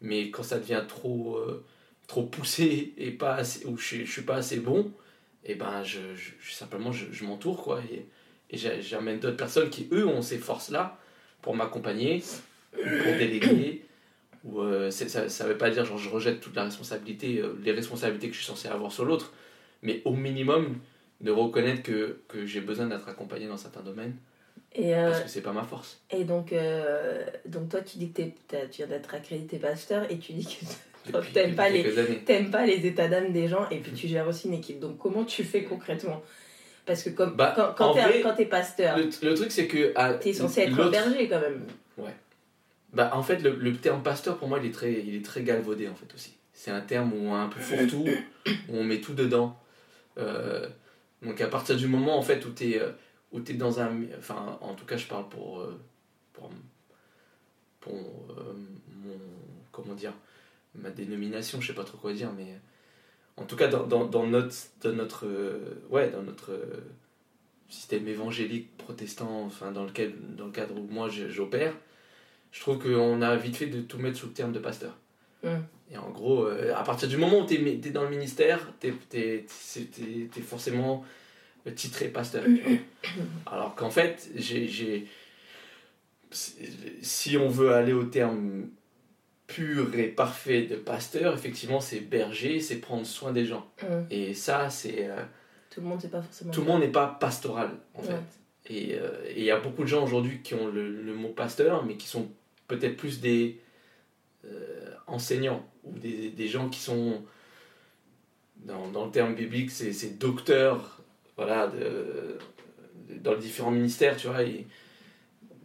mais 0.00 0.30
quand 0.30 0.42
ça 0.42 0.58
devient 0.58 0.82
trop, 0.88 1.38
trop 2.06 2.24
poussé 2.24 2.94
et 2.96 3.10
pas 3.12 3.34
assez, 3.36 3.66
ou 3.66 3.76
je, 3.78 4.04
je 4.04 4.10
suis 4.10 4.22
pas 4.22 4.36
assez 4.36 4.58
bon, 4.60 4.92
et 5.44 5.54
ben 5.54 5.82
je, 5.82 5.98
simplement 6.50 6.92
je, 6.92 7.06
je 7.12 7.24
m'entoure 7.24 7.62
quoi, 7.62 7.80
et, 7.92 8.06
et 8.50 8.56
j'a- 8.56 8.80
j'amène 8.80 9.18
d'autres 9.20 9.36
personnes 9.36 9.70
qui 9.70 9.88
eux 9.92 10.06
ont 10.06 10.22
ces 10.22 10.38
forces-là 10.38 10.98
pour 11.40 11.56
m'accompagner, 11.56 12.22
pour 12.72 13.12
déléguer. 13.18 13.84
Ou 14.44 14.60
euh, 14.60 14.90
ça, 14.90 15.28
ça 15.28 15.46
veut 15.46 15.56
pas 15.56 15.70
dire 15.70 15.84
genre 15.84 15.98
je 15.98 16.08
rejette 16.08 16.40
toute 16.40 16.56
la 16.56 16.64
responsabilité, 16.64 17.38
euh, 17.38 17.56
les 17.62 17.70
responsabilités 17.70 18.26
que 18.28 18.34
je 18.34 18.38
suis 18.40 18.46
censé 18.48 18.66
avoir 18.66 18.90
sur 18.90 19.04
l'autre, 19.04 19.32
mais 19.82 20.02
au 20.04 20.12
minimum 20.12 20.78
de 21.20 21.30
reconnaître 21.30 21.84
que, 21.84 22.18
que 22.26 22.44
j'ai 22.44 22.60
besoin 22.60 22.86
d'être 22.86 23.08
accompagné 23.08 23.46
dans 23.46 23.56
certains 23.56 23.82
domaines 23.82 24.16
Et, 24.74 24.96
euh, 24.96 25.10
parce 25.10 25.22
que 25.22 25.28
c'est 25.28 25.42
pas 25.42 25.52
ma 25.52 25.62
force. 25.62 26.00
et 26.10 26.24
donc, 26.24 26.52
donc, 27.46 27.68
toi, 27.68 27.82
tu 27.82 27.98
dis 27.98 28.10
que 28.10 28.22
tu 28.22 28.78
viens 28.78 28.88
d'être 28.88 29.14
accrédité 29.14 29.58
pasteur 29.58 30.10
et 30.10 30.18
tu 30.18 30.32
dis 30.32 30.44
que 30.44 30.64
t'aimes 31.32 31.54
pas 31.54 31.68
les- 31.68 31.82
pas 32.50 32.66
les 32.66 32.86
états 32.86 33.08
d'âme 33.08 33.32
des 33.32 33.48
gens 33.48 33.68
et 33.70 33.78
puis 33.78 33.92
tu 33.92 34.08
gères 34.08 34.28
aussi 34.28 34.48
une 34.48 34.54
équipe. 34.54 34.78
Donc, 34.80 34.98
comment 34.98 35.24
tu 35.24 35.44
fais 35.44 35.64
concrètement? 35.64 36.22
Parce 36.84 37.02
que 37.02 37.10
comme, 37.10 37.36
Bah, 37.36 37.52
quand, 37.54 37.74
quand 37.76 37.94
t'es 37.94 38.34
t'es 38.36 38.46
pasteur, 38.46 38.96
Le, 38.98 39.04
le 39.22 39.34
truc 39.34 39.50
c'est 39.52 39.66
que 39.66 39.92
t'es 40.18 40.32
censé 40.32 40.62
être 40.62 40.80
un 40.80 40.90
berger 40.90 41.28
quand 41.28 41.40
même. 41.40 41.62
Bah, 42.92 43.10
en 43.14 43.22
fait, 43.22 43.38
le, 43.38 43.54
le 43.56 43.74
terme 43.74 44.02
pasteur, 44.02 44.36
pour 44.36 44.48
moi, 44.48 44.58
il 44.62 44.68
est 44.68 44.72
très, 44.74 44.92
il 44.92 45.14
est 45.16 45.24
très 45.24 45.42
galvaudé, 45.42 45.88
en 45.88 45.94
fait, 45.94 46.12
aussi. 46.12 46.34
C'est 46.52 46.70
un 46.70 46.82
terme 46.82 47.14
où 47.14 47.28
on 47.28 47.34
a 47.34 47.38
un 47.38 47.48
peu 47.48 47.58
fourre-tout, 47.58 48.06
où 48.68 48.76
on 48.76 48.84
met 48.84 49.00
tout 49.00 49.14
dedans. 49.14 49.58
Euh, 50.18 50.68
donc, 51.22 51.40
à 51.40 51.46
partir 51.46 51.74
du 51.76 51.86
moment, 51.86 52.18
en 52.18 52.22
fait, 52.22 52.44
où 52.44 52.50
tu 52.52 52.72
es, 52.72 52.82
où 53.32 53.38
es 53.38 53.54
dans 53.54 53.80
un... 53.80 53.92
Enfin, 54.18 54.58
en 54.60 54.74
tout 54.74 54.84
cas, 54.84 54.98
je 54.98 55.06
parle 55.06 55.26
pour... 55.30 55.60
euh, 55.60 55.80
pour, 56.34 56.50
pour 57.80 57.94
euh, 57.94 58.52
mon... 59.02 59.16
Comment 59.70 59.94
dire 59.94 60.12
Ma 60.74 60.90
dénomination, 60.90 61.60
je 61.60 61.68
sais 61.68 61.74
pas 61.74 61.84
trop 61.84 61.98
quoi 61.98 62.12
dire, 62.12 62.32
mais... 62.36 62.58
En 63.36 63.44
tout 63.44 63.56
cas, 63.56 63.68
dans, 63.68 63.86
dans, 63.86 64.04
dans 64.06 64.26
notre... 64.26 64.54
Dans 64.82 64.92
notre 64.92 65.26
euh, 65.26 65.84
ouais, 65.90 66.10
dans 66.10 66.22
notre... 66.22 66.52
euh, 66.52 66.80
système 67.72 68.06
évangélique 68.06 68.76
protestant, 68.76 69.44
enfin 69.46 69.72
dans 69.72 69.84
lequel 69.84 70.12
dans 70.36 70.46
le 70.46 70.52
cadre 70.52 70.78
où 70.78 70.86
moi 70.90 71.08
j'opère, 71.08 71.74
je 72.52 72.60
trouve 72.60 72.78
qu'on 72.78 73.22
a 73.22 73.34
vite 73.36 73.56
fait 73.56 73.66
de 73.66 73.80
tout 73.80 73.98
mettre 73.98 74.18
sous 74.18 74.26
le 74.26 74.32
terme 74.32 74.52
de 74.52 74.58
pasteur. 74.58 74.96
Mm. 75.42 75.48
Et 75.90 75.96
en 75.96 76.10
gros, 76.10 76.46
euh, 76.46 76.74
à 76.76 76.82
partir 76.82 77.08
du 77.08 77.16
moment 77.16 77.40
où 77.40 77.46
tu 77.46 77.54
es, 77.54 77.76
dans 77.90 78.04
le 78.04 78.10
ministère, 78.10 78.72
tu 78.80 78.94
es, 79.14 79.46
forcément 80.42 81.04
titré 81.74 82.08
pasteur. 82.08 82.44
Alors 83.46 83.74
qu'en 83.74 83.90
fait, 83.90 84.30
j'ai 84.36 85.06
si 86.30 87.36
on 87.36 87.48
veut 87.48 87.72
aller 87.72 87.92
au 87.92 88.04
terme 88.04 88.68
pur 89.52 89.94
et 89.94 90.08
parfait 90.08 90.62
de 90.62 90.76
pasteur, 90.76 91.34
effectivement, 91.34 91.80
c'est 91.80 92.00
berger, 92.00 92.60
c'est 92.60 92.76
prendre 92.76 93.04
soin 93.04 93.32
des 93.32 93.44
gens. 93.44 93.70
Et 94.10 94.34
ça, 94.34 94.70
c'est. 94.70 95.08
Euh, 95.08 95.22
tout 95.70 95.80
le 95.80 95.86
monde 95.86 96.02
n'est 96.02 96.08
pas 96.10 96.22
forcément. 96.22 96.50
Tout 96.50 96.60
le 96.60 96.66
monde 96.66 96.80
n'est 96.80 96.88
pas 96.88 97.06
pastoral, 97.20 97.70
en 97.94 98.02
fait. 98.02 98.12
Euh, 98.70 99.24
et 99.28 99.40
il 99.40 99.44
y 99.44 99.50
a 99.50 99.58
beaucoup 99.58 99.82
de 99.82 99.88
gens 99.88 100.04
aujourd'hui 100.04 100.40
qui 100.42 100.54
ont 100.54 100.68
le, 100.68 101.14
mot 101.14 101.28
pasteur, 101.28 101.84
mais 101.84 101.96
qui 101.96 102.06
sont 102.06 102.28
peut-être 102.68 102.96
plus 102.96 103.20
des 103.20 103.60
euh, 104.44 104.94
enseignants 105.06 105.66
ou 105.84 105.98
des, 105.98 106.30
des, 106.30 106.48
gens 106.48 106.68
qui 106.68 106.80
sont. 106.80 107.22
Dans, 108.56 108.88
dans 108.88 109.06
le 109.06 109.10
terme 109.10 109.34
biblique, 109.34 109.72
c'est 109.72 110.18
docteurs, 110.18 111.02
voilà, 111.36 111.66
de, 111.66 112.38
dans 113.20 113.32
les 113.32 113.40
différents 113.40 113.72
ministères, 113.72 114.16
tu 114.16 114.28
vois. 114.28 114.44
Et, 114.44 114.66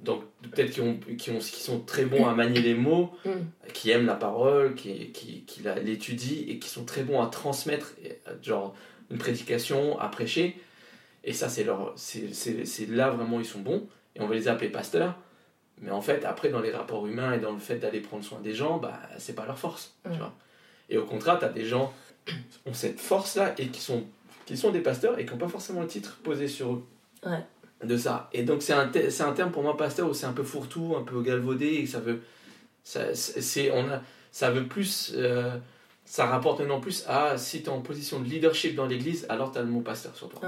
donc 0.04 0.24
peut-être 0.42 0.72
qui, 0.72 0.82
ont, 0.82 1.00
qui, 1.18 1.32
ont, 1.32 1.40
qui 1.40 1.62
sont 1.62 1.80
très 1.82 2.06
bons 2.06 2.28
à 2.28 2.34
manier 2.34 2.62
les 2.62 2.76
mots, 2.76 3.12
mm. 3.26 3.72
qui 3.74 3.90
aiment 3.92 4.06
la 4.06 4.16
parole, 4.16 4.76
qui, 4.76 5.12
qui, 5.12 5.42
qui 5.42 5.62
l'étudient 5.84 6.46
et 6.48 6.60
qui 6.60 6.70
sont 6.70 6.86
très 6.86 7.04
bons 7.04 7.22
à 7.22 7.28
transmettre 7.28 7.94
genre 8.42 8.76
une 9.10 9.18
prédication, 9.18 10.00
à 10.00 10.10
prêcher. 10.10 10.58
Et 11.24 11.34
ça, 11.34 11.50
c'est 11.50 11.64
leur 11.64 11.94
c'est 11.96 12.90
là 12.90 13.10
vraiment 13.10 13.40
ils 13.40 13.46
sont 13.46 13.60
bons. 13.60 13.88
Et 14.16 14.22
on 14.22 14.28
va 14.28 14.36
les 14.36 14.48
appeler 14.48 14.70
pasteurs. 14.70 15.16
Mais 15.80 15.92
en 15.92 16.02
fait, 16.02 16.26
après, 16.26 16.50
dans 16.50 16.62
les 16.62 16.72
rapports 16.72 17.06
humains 17.06 17.34
et 17.34 17.40
dans 17.40 17.52
le 17.52 17.60
fait 17.60 17.78
d'aller 17.78 18.00
prendre 18.00 18.24
soin 18.24 18.40
des 18.40 18.54
gens, 18.54 18.78
bah, 18.78 19.00
c'est 19.20 19.36
pas 19.36 19.46
leur 19.46 19.60
force. 19.60 19.96
Tu 20.04 20.12
mm. 20.12 20.18
vois 20.18 20.34
et 20.90 20.98
au 20.98 21.04
contraire, 21.04 21.38
tu 21.38 21.44
as 21.44 21.50
des 21.50 21.66
gens 21.66 21.94
qui 22.26 22.34
ont 22.66 22.74
cette 22.74 23.00
force-là 23.00 23.54
et 23.58 23.68
qui 23.68 23.82
sont, 23.82 24.06
qui 24.46 24.56
sont 24.56 24.72
des 24.72 24.80
pasteurs 24.80 25.20
et 25.20 25.26
qui 25.26 25.32
n'ont 25.32 25.38
pas 25.38 25.50
forcément 25.50 25.82
le 25.82 25.88
titre 25.88 26.20
posé 26.24 26.48
sur 26.48 26.74
eux. 26.74 26.88
Ouais 27.26 27.44
de 27.84 27.98
ça. 27.98 28.30
Et 28.34 28.44
donc 28.44 28.62
c'est 28.62 28.74
un, 28.74 28.92
c'est 29.10 29.24
un 29.24 29.34
terme 29.34 29.52
pour 29.52 29.64
moi 29.64 29.78
pasteur 29.78 30.10
où 30.10 30.14
c'est 30.14 30.26
un 30.26 30.34
peu 30.34 30.44
fourre-tout, 30.44 30.96
un 30.98 31.04
peu 31.04 31.22
galvaudé 31.22 31.68
et 31.68 31.86
ça 31.86 32.00
veut 32.00 32.22
ça, 32.84 33.14
c'est, 33.14 33.72
on 33.72 33.90
a, 33.90 34.02
ça 34.32 34.50
veut 34.50 34.66
plus 34.66 35.14
euh, 35.16 35.58
ça 36.06 36.26
rapporte 36.26 36.60
maintenant 36.60 36.80
plus 36.80 37.04
à 37.08 37.38
si 37.38 37.62
tu 37.62 37.66
es 37.66 37.70
en 37.70 37.82
position 37.82 38.22
de 38.22 38.26
leadership 38.26 38.76
dans 38.76 38.86
l'église 38.86 39.26
alors 39.30 39.52
tu 39.52 39.58
as 39.58 39.62
le 39.62 39.68
mot 39.68 39.82
pasteur 39.82 40.16
sur 40.16 40.30
toi. 40.30 40.42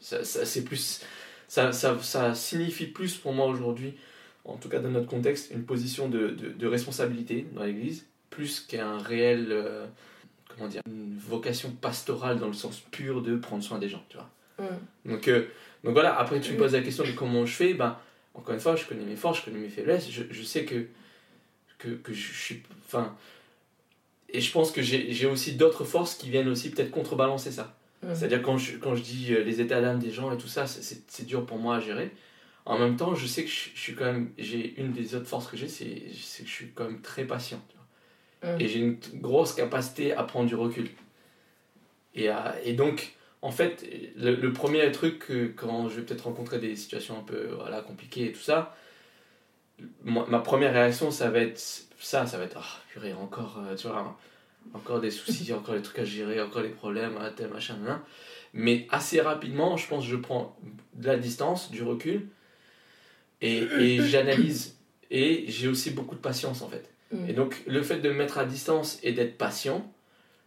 Ça, 0.00 0.22
c'est 0.24 0.64
plus 0.64 1.02
ça, 1.48 1.72
ça, 1.72 1.98
ça, 2.02 2.34
signifie 2.34 2.86
plus 2.86 3.16
pour 3.16 3.32
moi 3.32 3.46
aujourd'hui 3.46 3.94
en 4.44 4.56
tout 4.56 4.68
cas 4.68 4.80
dans 4.80 4.90
notre 4.90 5.06
contexte 5.06 5.50
une 5.50 5.64
position 5.64 6.08
de, 6.08 6.28
de, 6.28 6.66
responsabilité 6.66 7.46
dans 7.54 7.64
l'église 7.64 8.06
plus 8.28 8.60
qu'un 8.60 8.98
réel 8.98 9.48
euh, 9.50 9.86
comment 10.48 10.68
dire 10.68 10.82
une 10.86 11.16
vocation 11.18 11.70
pastorale 11.70 12.38
dans 12.38 12.46
le 12.46 12.52
sens 12.52 12.80
pur 12.90 13.22
de 13.22 13.36
prendre 13.36 13.62
soin 13.62 13.78
des 13.78 13.88
gens, 13.88 14.04
tu 14.08 14.16
vois. 14.16 14.30
Mm. 14.58 15.10
Donc 15.10 15.28
euh, 15.28 15.46
donc 15.84 15.92
voilà, 15.92 16.18
après 16.18 16.40
tu 16.40 16.52
me 16.52 16.58
poses 16.58 16.72
la 16.72 16.80
question 16.80 17.04
de 17.04 17.12
comment 17.12 17.46
je 17.46 17.54
fais, 17.54 17.74
ben, 17.74 17.96
encore 18.34 18.54
une 18.54 18.60
fois, 18.60 18.76
je 18.76 18.84
connais 18.84 19.04
mes 19.04 19.16
forces, 19.16 19.40
je 19.40 19.44
connais 19.44 19.58
mes 19.58 19.68
faiblesses, 19.68 20.10
je, 20.10 20.22
je 20.30 20.42
sais 20.42 20.64
que, 20.64 20.86
que, 21.78 21.88
que, 21.88 22.12
je 22.12 22.32
suis... 22.32 22.62
Enfin, 22.86 23.16
et 24.30 24.40
je 24.40 24.52
pense 24.52 24.72
que 24.72 24.82
j'ai 24.82 25.26
aussi 25.26 25.54
d'autres 25.54 25.84
forces 25.84 26.14
qui 26.14 26.30
viennent 26.30 26.48
aussi 26.48 26.70
peut-être 26.70 26.90
contrebalancer 26.90 27.50
ça. 27.50 27.74
C'est-à-dire 28.14 28.42
quand 28.42 28.58
je, 28.58 28.76
quand 28.76 28.94
je 28.94 29.02
dis 29.02 29.34
euh, 29.34 29.42
les 29.42 29.60
états 29.60 29.80
d'âme 29.80 29.98
des 29.98 30.12
gens 30.12 30.30
et 30.32 30.38
tout 30.38 30.46
ça, 30.46 30.66
c'est 30.66 31.26
dur 31.26 31.44
pour 31.46 31.58
moi 31.58 31.76
à 31.76 31.80
gérer. 31.80 32.12
En 32.64 32.78
même 32.78 32.96
temps, 32.96 33.14
je 33.16 33.26
sais 33.26 33.42
que 33.42 33.50
je, 33.50 33.70
suis 33.74 33.94
quand 33.94 34.04
même... 34.04 34.30
J'ai 34.38 34.78
une 34.78 34.92
des 34.92 35.16
autres 35.16 35.26
forces 35.26 35.48
que 35.48 35.56
j'ai, 35.56 35.66
c'est 35.66 35.84
que 35.84 36.48
je 36.48 36.52
suis 36.52 36.70
quand 36.74 36.84
même 36.84 37.00
très 37.00 37.24
patient. 37.24 37.60
Et 38.60 38.68
j'ai 38.68 38.78
une 38.78 38.98
grosse 39.14 39.52
capacité 39.52 40.12
à 40.12 40.22
prendre 40.22 40.46
du 40.46 40.54
recul. 40.54 40.88
Et, 42.14 42.28
à, 42.28 42.54
et 42.62 42.74
donc 42.74 43.14
en 43.40 43.50
fait, 43.50 43.86
le, 44.16 44.52
premier 44.52 44.90
truc, 44.90 45.30
quand 45.56 45.88
je 45.88 45.96
vais 45.96 46.02
peut-être 46.02 46.22
rencontrer 46.22 46.58
des 46.58 46.74
situations 46.76 47.18
un 47.18 47.22
peu 47.22 47.50
voilà, 47.56 47.80
compliquées 47.82 48.26
et 48.26 48.32
tout 48.32 48.40
ça, 48.40 48.74
ma, 50.02 50.40
première 50.40 50.72
réaction, 50.72 51.10
ça 51.10 51.30
va 51.30 51.40
être 51.40 51.60
ça, 52.00 52.26
ça 52.26 52.38
va 52.38 52.44
être, 52.44 52.58
ah, 52.58 52.82
purée, 52.90 53.12
encore, 53.12 53.60
euh, 53.66 53.74
tu 53.74 53.88
vois, 53.88 54.16
encore 54.74 55.00
des 55.00 55.10
soucis, 55.10 55.52
encore 55.52 55.74
des 55.74 55.82
trucs 55.82 55.98
à 55.98 56.04
gérer, 56.04 56.40
encore 56.40 56.62
des 56.62 56.68
problèmes, 56.68 57.18
ah, 57.20 57.30
tel 57.30 57.48
machin, 57.48 57.76
Mais 58.54 58.86
assez 58.90 59.20
rapidement, 59.20 59.76
je 59.76 59.88
pense 59.88 60.04
que 60.04 60.10
je 60.10 60.16
prends 60.16 60.56
de 60.94 61.06
la 61.06 61.16
distance, 61.16 61.70
du 61.70 61.82
recul, 61.82 62.28
et, 63.40 63.58
et 63.58 64.02
j'analyse. 64.02 64.76
Et 65.10 65.46
j'ai 65.48 65.68
aussi 65.68 65.90
beaucoup 65.90 66.14
de 66.14 66.20
patience, 66.20 66.62
en 66.62 66.68
fait. 66.68 66.88
Mm. 67.12 67.30
Et 67.30 67.32
donc, 67.32 67.62
le 67.66 67.82
fait 67.82 67.98
de 67.98 68.08
me 68.10 68.14
mettre 68.14 68.38
à 68.38 68.44
distance 68.44 68.98
et 69.02 69.12
d'être 69.12 69.38
patient, 69.38 69.90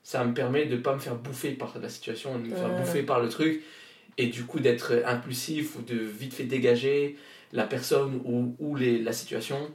ça 0.03 0.23
me 0.25 0.33
permet 0.33 0.65
de 0.65 0.77
pas 0.77 0.93
me 0.93 0.99
faire 0.99 1.15
bouffer 1.15 1.51
par 1.51 1.77
la 1.79 1.89
situation, 1.89 2.37
de 2.39 2.47
me 2.47 2.55
faire 2.55 2.75
bouffer 2.75 3.03
par 3.03 3.21
le 3.21 3.29
truc, 3.29 3.61
et 4.17 4.27
du 4.27 4.43
coup 4.43 4.59
d'être 4.59 5.03
impulsif 5.05 5.75
ou 5.77 5.81
de 5.81 5.95
vite 5.95 6.33
fait 6.33 6.43
dégager 6.43 7.17
la 7.53 7.65
personne 7.65 8.21
ou, 8.25 8.55
ou 8.59 8.75
les, 8.75 8.99
la 8.99 9.13
situation, 9.13 9.71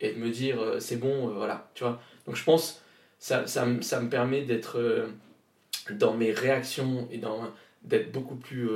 et 0.00 0.12
de 0.12 0.18
me 0.18 0.30
dire 0.30 0.60
euh, 0.60 0.80
c'est 0.80 0.96
bon, 0.96 1.28
euh, 1.28 1.32
voilà, 1.34 1.70
tu 1.74 1.84
vois. 1.84 2.00
Donc 2.26 2.36
je 2.36 2.44
pense 2.44 2.82
ça, 3.18 3.46
ça, 3.46 3.66
ça 3.80 4.00
me 4.00 4.08
permet 4.08 4.42
d'être 4.42 4.78
euh, 4.78 5.08
dans 5.90 6.14
mes 6.14 6.32
réactions 6.32 7.08
et 7.10 7.18
dans 7.18 7.50
d'être 7.84 8.10
beaucoup 8.10 8.34
plus 8.34 8.68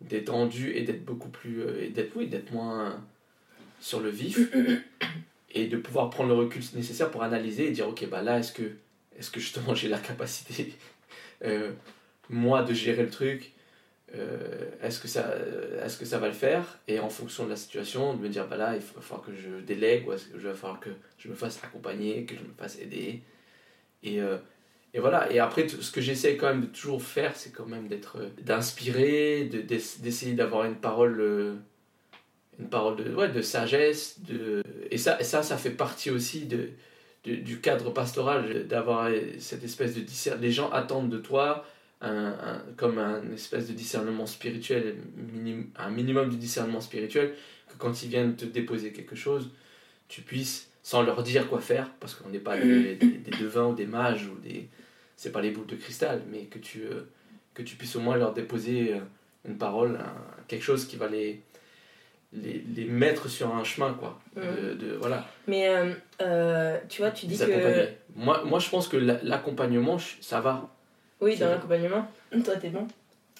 détendu 0.00 0.72
et 0.72 0.82
d'être 0.82 1.04
beaucoup 1.04 1.28
plus 1.28 1.62
et 1.80 1.90
d'être 1.90 2.16
oui 2.16 2.26
d'être 2.26 2.50
moins 2.50 2.98
sur 3.78 4.00
le 4.00 4.08
vif 4.08 4.38
et 5.54 5.66
de 5.66 5.76
pouvoir 5.76 6.08
prendre 6.08 6.30
le 6.30 6.34
recul 6.34 6.62
nécessaire 6.74 7.10
pour 7.10 7.22
analyser 7.22 7.68
et 7.68 7.70
dire 7.70 7.86
ok 7.88 8.08
bah 8.08 8.22
là 8.22 8.38
est-ce 8.38 8.52
que 8.52 8.72
est-ce 9.18 9.30
que 9.30 9.40
justement 9.40 9.74
j'ai 9.74 9.88
la 9.88 9.98
capacité, 9.98 10.74
euh, 11.44 11.72
moi, 12.28 12.62
de 12.62 12.72
gérer 12.72 13.02
le 13.02 13.10
truc 13.10 13.52
euh, 14.14 14.70
Est-ce 14.82 15.00
que, 15.00 15.08
ça, 15.08 15.34
est 15.84 15.98
que 15.98 16.04
ça 16.04 16.18
va 16.18 16.28
le 16.28 16.34
faire? 16.34 16.78
Et 16.88 17.00
en 17.00 17.08
fonction 17.08 17.44
de 17.44 17.50
la 17.50 17.56
situation, 17.56 18.14
de 18.14 18.20
me 18.20 18.28
dire, 18.28 18.46
bah 18.48 18.56
là, 18.56 18.74
il 18.74 18.80
va 18.80 19.00
falloir 19.00 19.26
que 19.26 19.32
je 19.34 19.60
délègue, 19.64 20.08
ou 20.08 20.12
je 20.38 20.48
va 20.48 20.54
falloir 20.54 20.80
que 20.80 20.90
je 21.18 21.28
me 21.28 21.34
fasse 21.34 21.62
accompagner, 21.62 22.24
que 22.24 22.34
je 22.34 22.40
me 22.40 22.54
fasse 22.56 22.78
aider. 22.78 23.22
Et, 24.02 24.20
euh, 24.20 24.38
et 24.94 25.00
voilà. 25.00 25.30
Et 25.32 25.38
après, 25.38 25.68
ce 25.68 25.90
que 25.90 26.00
j'essaie 26.00 26.36
quand 26.36 26.48
même 26.48 26.62
de 26.62 26.66
toujours 26.66 27.02
faire, 27.02 27.36
c'est 27.36 27.50
quand 27.50 27.66
même 27.66 27.88
d'être, 27.88 28.18
d'inspirer, 28.40 29.44
d'essayer 29.44 30.34
d'avoir 30.34 30.64
une 30.64 30.76
parole 30.76 31.60
une 32.58 32.68
parole 32.68 32.96
de, 32.96 33.14
ouais, 33.14 33.28
de 33.28 33.42
sagesse. 33.42 34.20
De... 34.20 34.62
Et, 34.90 34.98
ça, 34.98 35.20
et 35.20 35.24
ça, 35.24 35.42
ça 35.42 35.56
fait 35.56 35.70
partie 35.70 36.10
aussi 36.10 36.46
de, 36.46 36.68
du, 37.24 37.60
cadre 37.60 37.90
pastoral, 37.90 38.66
d'avoir 38.66 39.10
cette 39.38 39.62
espèce 39.62 39.94
de 39.94 40.00
discernement. 40.00 40.42
Les 40.42 40.52
gens 40.52 40.70
attendent 40.70 41.10
de 41.10 41.18
toi 41.18 41.64
un, 42.00 42.34
comme 42.76 42.98
un 42.98 43.22
espèce 43.32 43.68
de 43.68 43.72
discernement 43.72 44.26
spirituel, 44.26 44.96
un 45.76 45.90
minimum 45.90 46.30
de 46.30 46.36
discernement 46.36 46.80
spirituel, 46.80 47.34
que 47.68 47.74
quand 47.78 48.02
ils 48.02 48.08
viennent 48.08 48.34
te 48.34 48.44
déposer 48.44 48.92
quelque 48.92 49.14
chose, 49.14 49.50
tu 50.08 50.22
puisses, 50.22 50.68
sans 50.82 51.02
leur 51.02 51.22
dire 51.22 51.48
quoi 51.48 51.60
faire, 51.60 51.90
parce 52.00 52.14
qu'on 52.14 52.28
n'est 52.28 52.40
pas 52.40 52.58
des, 52.58 52.96
devins 53.40 53.68
ou 53.68 53.74
des 53.74 53.86
mages, 53.86 54.26
ou 54.26 54.38
des 54.40 54.68
c'est 55.16 55.30
pas 55.30 55.40
les 55.40 55.52
boules 55.52 55.66
de 55.66 55.76
cristal, 55.76 56.22
mais 56.30 56.46
que 56.46 56.58
tu, 56.58 56.82
euh, 56.82 57.02
que 57.54 57.62
tu 57.62 57.76
puisses 57.76 57.94
au 57.94 58.00
moins 58.00 58.16
leur 58.16 58.34
déposer 58.34 58.94
euh, 58.94 58.98
une 59.46 59.56
parole, 59.56 59.98
quelque 60.48 60.64
chose 60.64 60.86
qui 60.86 60.96
va 60.96 61.06
les, 61.06 61.40
les, 62.32 62.64
les, 62.74 62.84
mettre 62.84 63.28
sur 63.28 63.54
un 63.54 63.64
chemin, 63.64 63.94
quoi. 63.94 64.18
De, 64.36 64.74
de, 64.74 64.94
voilà. 64.94 65.26
Mais 65.46 65.68
euh, 65.68 65.92
euh, 66.20 66.78
tu 66.88 67.02
vois, 67.02 67.10
tu 67.10 67.26
dis 67.26 67.38
que. 67.38 67.88
Moi, 68.16 68.42
moi, 68.44 68.58
je 68.58 68.68
pense 68.68 68.88
que 68.88 68.96
l'accompagnement, 68.96 69.98
ça 70.20 70.40
va. 70.40 70.68
Oui, 71.20 71.36
dans 71.36 71.48
l'accompagnement, 71.48 72.10
toi, 72.44 72.56
t'es 72.56 72.68
bon. 72.70 72.86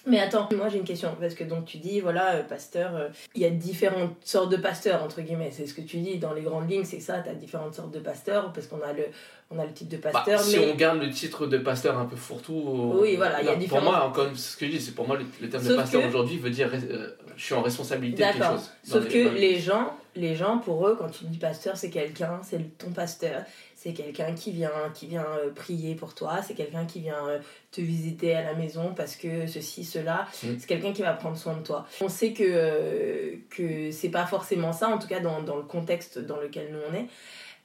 Mais 0.05 0.19
attends, 0.19 0.49
moi 0.55 0.67
j'ai 0.67 0.79
une 0.79 0.83
question, 0.83 1.15
parce 1.19 1.33
que 1.33 1.45
donc 1.45 1.65
tu 1.65 1.77
dis, 1.77 2.01
voilà, 2.01 2.35
euh, 2.35 2.43
pasteur, 2.43 2.93
euh, 2.95 3.07
il 3.35 3.41
y 3.41 3.45
a 3.45 3.49
différentes 3.49 4.15
sortes 4.23 4.51
de 4.51 4.57
pasteurs, 4.57 5.01
entre 5.01 5.21
guillemets, 5.21 5.51
c'est 5.51 5.65
ce 5.65 5.73
que 5.73 5.81
tu 5.81 5.97
dis 5.97 6.17
dans 6.17 6.33
les 6.33 6.41
grandes 6.41 6.69
lignes, 6.69 6.83
c'est 6.83 6.99
ça, 6.99 7.21
tu 7.21 7.29
as 7.29 7.33
différentes 7.33 7.75
sortes 7.75 7.91
de 7.91 7.99
pasteurs, 7.99 8.51
parce 8.51 8.67
qu'on 8.67 8.81
a 8.81 8.91
le, 8.91 9.05
on 9.49 9.59
a 9.59 9.65
le 9.65 9.71
type 9.71 9.87
de 9.87 9.97
bah, 9.97 10.09
pasteur. 10.11 10.41
si 10.41 10.59
on 10.59 10.75
garde 10.75 11.01
le 11.01 11.09
titre 11.09 11.47
de 11.47 11.57
pasteur 11.57 11.97
un 11.97 12.05
peu 12.05 12.17
fourre-tout. 12.17 12.97
Oui, 13.01 13.15
voilà, 13.15 13.41
il 13.41 13.45
y 13.45 13.49
a 13.49 13.55
différents. 13.55 13.81
Pour 13.81 13.91
moi, 13.91 14.05
encore 14.05 14.27
ce 14.35 14.57
que 14.57 14.65
je 14.65 14.71
dis, 14.71 14.81
c'est 14.81 14.93
pour 14.93 15.07
moi 15.07 15.17
le, 15.17 15.49
terme 15.49 15.63
de 15.63 15.75
pasteur 15.75 16.05
aujourd'hui 16.05 16.37
veut 16.37 16.49
dire 16.49 16.69
euh, 16.73 17.15
je 17.37 17.43
suis 17.43 17.53
en 17.53 17.61
responsabilité 17.61 18.23
de 18.23 18.27
quelque 18.27 18.45
chose. 18.45 18.71
Sauf 18.83 19.07
que 19.07 19.29
les 19.29 19.59
gens, 19.59 19.95
les 20.15 20.35
gens, 20.35 20.57
pour 20.57 20.85
eux, 20.87 20.97
quand 20.99 21.09
tu 21.09 21.25
dis 21.25 21.37
pasteur, 21.37 21.77
c'est 21.77 21.89
quelqu'un, 21.89 22.41
c'est 22.43 22.77
ton 22.77 22.91
pasteur 22.91 23.43
c'est 23.83 23.91
quelqu'un 23.91 24.33
qui 24.33 24.51
vient, 24.51 24.71
qui 24.93 25.07
vient 25.07 25.25
euh, 25.25 25.51
prier 25.51 25.95
pour 25.95 26.15
toi, 26.15 26.41
c'est 26.41 26.53
quelqu'un 26.53 26.85
qui 26.85 27.01
vient 27.01 27.27
euh, 27.27 27.39
te 27.71 27.81
visiter 27.81 28.33
à 28.33 28.41
la 28.41 28.53
maison 28.53 28.93
parce 28.95 29.17
que 29.17 29.45
ceci, 29.45 29.83
cela, 29.83 30.25
mm. 30.41 30.55
c'est 30.57 30.67
quelqu'un 30.67 30.93
qui 30.93 31.01
va 31.01 31.11
prendre 31.11 31.35
soin 31.35 31.57
de 31.57 31.63
toi. 31.63 31.85
On 31.99 32.07
sait 32.07 32.31
que, 32.31 32.43
euh, 32.45 33.35
que 33.49 33.91
c'est 33.91 34.09
pas 34.09 34.25
forcément 34.25 34.71
ça, 34.71 34.87
en 34.87 34.99
tout 34.99 35.07
cas 35.07 35.19
dans, 35.19 35.41
dans, 35.41 35.57
le 35.57 35.63
contexte 35.63 36.17
dans 36.17 36.37
lequel 36.37 36.71
nous 36.71 36.79
on 36.89 36.93
est. 36.93 37.07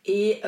Et, 0.06 0.40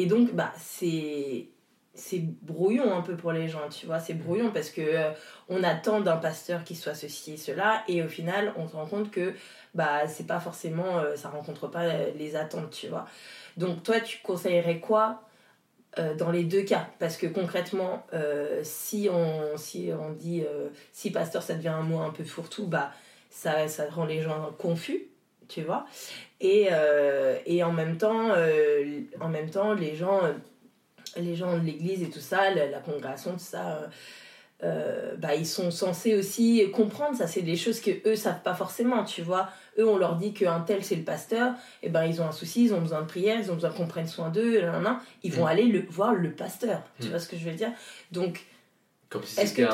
et 0.00 0.06
donc, 0.06 0.34
bah, 0.34 0.52
c'est 0.56 1.48
c'est 1.96 2.20
brouillon 2.20 2.92
un 2.96 3.02
peu 3.02 3.16
pour 3.16 3.32
les 3.32 3.48
gens, 3.48 3.68
tu 3.68 3.86
vois, 3.86 3.98
c'est 4.00 4.14
brouillon 4.14 4.50
parce 4.52 4.70
que 4.70 5.12
on 5.48 5.62
attend 5.62 6.00
d'un 6.00 6.16
pasteur 6.16 6.64
qui 6.64 6.74
soit 6.74 6.94
ceci 6.94 7.32
et 7.32 7.36
cela 7.36 7.82
et 7.88 8.02
au 8.02 8.08
final, 8.08 8.52
on 8.56 8.68
se 8.68 8.74
rend 8.74 8.86
compte 8.86 9.10
que 9.10 9.34
bah 9.74 10.06
c'est 10.06 10.26
pas 10.26 10.38
forcément 10.38 11.02
ça 11.16 11.28
rencontre 11.28 11.66
pas 11.68 11.84
les 12.16 12.36
attentes, 12.36 12.70
tu 12.70 12.88
vois. 12.88 13.06
Donc 13.56 13.82
toi, 13.82 14.00
tu 14.00 14.18
conseillerais 14.22 14.80
quoi 14.80 15.22
dans 16.18 16.32
les 16.32 16.42
deux 16.42 16.62
cas? 16.62 16.88
Parce 16.98 17.16
que 17.16 17.26
concrètement, 17.26 18.04
si, 18.64 19.08
on, 19.08 19.56
si 19.56 19.90
on 19.96 20.10
dit 20.10 20.42
si 20.92 21.12
pasteur 21.12 21.42
ça 21.42 21.54
devient 21.54 21.68
un 21.68 21.82
mot 21.82 22.00
un 22.00 22.10
peu 22.10 22.24
fourre-tout, 22.24 22.66
bah, 22.66 22.90
ça, 23.30 23.68
ça 23.68 23.88
rend 23.90 24.04
les 24.04 24.20
gens 24.20 24.50
confus, 24.58 25.06
tu 25.48 25.62
vois? 25.62 25.86
Et, 26.40 26.68
et 27.46 27.62
en, 27.62 27.72
même 27.72 27.96
temps, 27.96 28.30
en 29.20 29.28
même 29.28 29.50
temps, 29.50 29.72
les 29.72 29.94
gens, 29.94 30.20
les 31.16 31.36
gens 31.36 31.56
de 31.56 31.64
l'église 31.64 32.02
et 32.02 32.10
tout 32.10 32.18
ça, 32.18 32.50
la, 32.50 32.66
la 32.66 32.80
congrégation, 32.80 33.34
tout 33.34 33.38
ça 33.38 33.88
euh, 34.64 35.16
bah, 35.16 35.34
ils 35.34 35.46
sont 35.46 35.70
censés 35.70 36.14
aussi 36.14 36.70
comprendre 36.72 37.16
ça 37.16 37.26
c'est 37.26 37.42
des 37.42 37.56
choses 37.56 37.80
que 37.80 37.90
eux 38.08 38.16
savent 38.16 38.42
pas 38.42 38.54
forcément 38.54 39.04
tu 39.04 39.20
vois? 39.20 39.48
Eux 39.78 39.88
on 39.88 39.96
leur 39.96 40.16
dit 40.16 40.32
qu'un 40.32 40.60
tel 40.60 40.84
c'est 40.84 40.96
le 40.96 41.02
pasteur 41.02 41.54
et 41.82 41.88
ben 41.88 42.04
ils 42.04 42.20
ont 42.20 42.26
un 42.26 42.32
souci 42.32 42.64
ils 42.64 42.74
ont 42.74 42.80
besoin 42.80 43.02
de 43.02 43.06
prière 43.06 43.38
ils 43.38 43.50
ont 43.50 43.54
besoin 43.54 43.70
qu'on 43.70 43.86
prenne 43.86 44.08
soin 44.08 44.30
d'eux 44.30 44.60
ils 45.22 45.32
vont 45.32 45.44
mm. 45.44 45.48
aller 45.48 45.64
le, 45.64 45.84
voir 45.88 46.14
le 46.14 46.30
pasteur 46.30 46.82
tu 47.00 47.06
mm. 47.06 47.10
vois 47.10 47.18
ce 47.18 47.28
que 47.28 47.36
je 47.36 47.44
veux 47.44 47.54
dire? 47.54 47.70
Donc 48.12 48.44
comme 49.08 49.22
si 49.22 49.46
c'était 49.46 49.64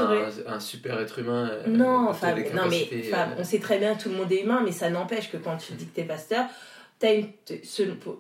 un, 0.47 0.61
super 0.61 1.01
être 1.01 1.19
humain 1.19 1.49
euh, 1.51 1.67
non 1.67 2.09
enfin 2.09 2.35
non 2.55 2.69
mais 2.69 2.89
euh, 2.93 3.27
on 3.39 3.45
sait 3.45 3.59
très 3.59 3.79
bien 3.79 3.95
que 3.95 4.03
tout 4.03 4.09
le 4.11 4.17
monde 4.17 4.31
est 4.33 4.43
humain 4.43 4.61
mais 4.65 4.73
ça 4.73 4.91
n'empêche 4.91 5.31
que 5.31 5.37
quand 5.37 5.57
tu 5.57 5.73
dis 5.75 5.87
que 5.87 5.95
t'es 5.95 6.05
pasteur 6.05 6.45
as 7.07 7.15
une, 7.15 7.29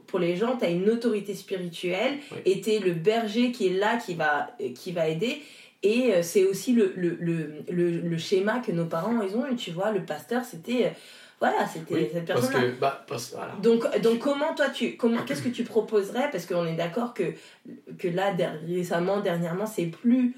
pour 0.06 0.18
les 0.18 0.36
gens, 0.36 0.56
tu 0.56 0.64
as 0.64 0.70
une 0.70 0.88
autorité 0.90 1.34
spirituelle 1.34 2.18
et 2.44 2.60
tu 2.60 2.70
es 2.70 2.78
le 2.78 2.92
berger 2.92 3.52
qui 3.52 3.68
est 3.68 3.78
là, 3.78 3.96
qui 3.96 4.14
va, 4.14 4.50
qui 4.74 4.92
va 4.92 5.08
aider. 5.08 5.42
Et 5.82 6.12
euh, 6.12 6.22
c'est 6.22 6.44
aussi 6.44 6.72
le, 6.72 6.92
le, 6.96 7.16
le, 7.20 7.64
le, 8.00 8.18
schéma 8.18 8.58
que 8.58 8.70
nos 8.70 8.84
parents 8.84 9.22
ils 9.22 9.34
ont 9.34 9.46
eu, 9.46 9.56
tu 9.56 9.70
vois. 9.70 9.92
Le 9.92 10.04
pasteur, 10.04 10.44
c'était. 10.44 10.92
Voilà, 11.40 11.66
c'était 11.66 12.11
cette 12.12 12.26
personne-là. 12.26 12.59
Bah, 12.81 13.05
donc, 13.62 14.00
donc, 14.00 14.18
comment 14.18 14.55
toi, 14.55 14.68
tu. 14.68 14.96
comment 14.96 15.22
Qu'est-ce 15.22 15.42
que 15.42 15.48
tu 15.48 15.64
proposerais? 15.64 16.31
Parce 16.31 16.44
qu'on 16.44 16.66
est 16.66 16.76
d'accord 16.76 17.14
que, 17.14 17.33
que 17.98 18.09
là, 18.09 18.35
récemment, 18.66 19.20
dernièrement, 19.20 19.66
c'est 19.66 19.87
plus. 19.87 20.37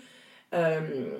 Euh, 0.54 1.18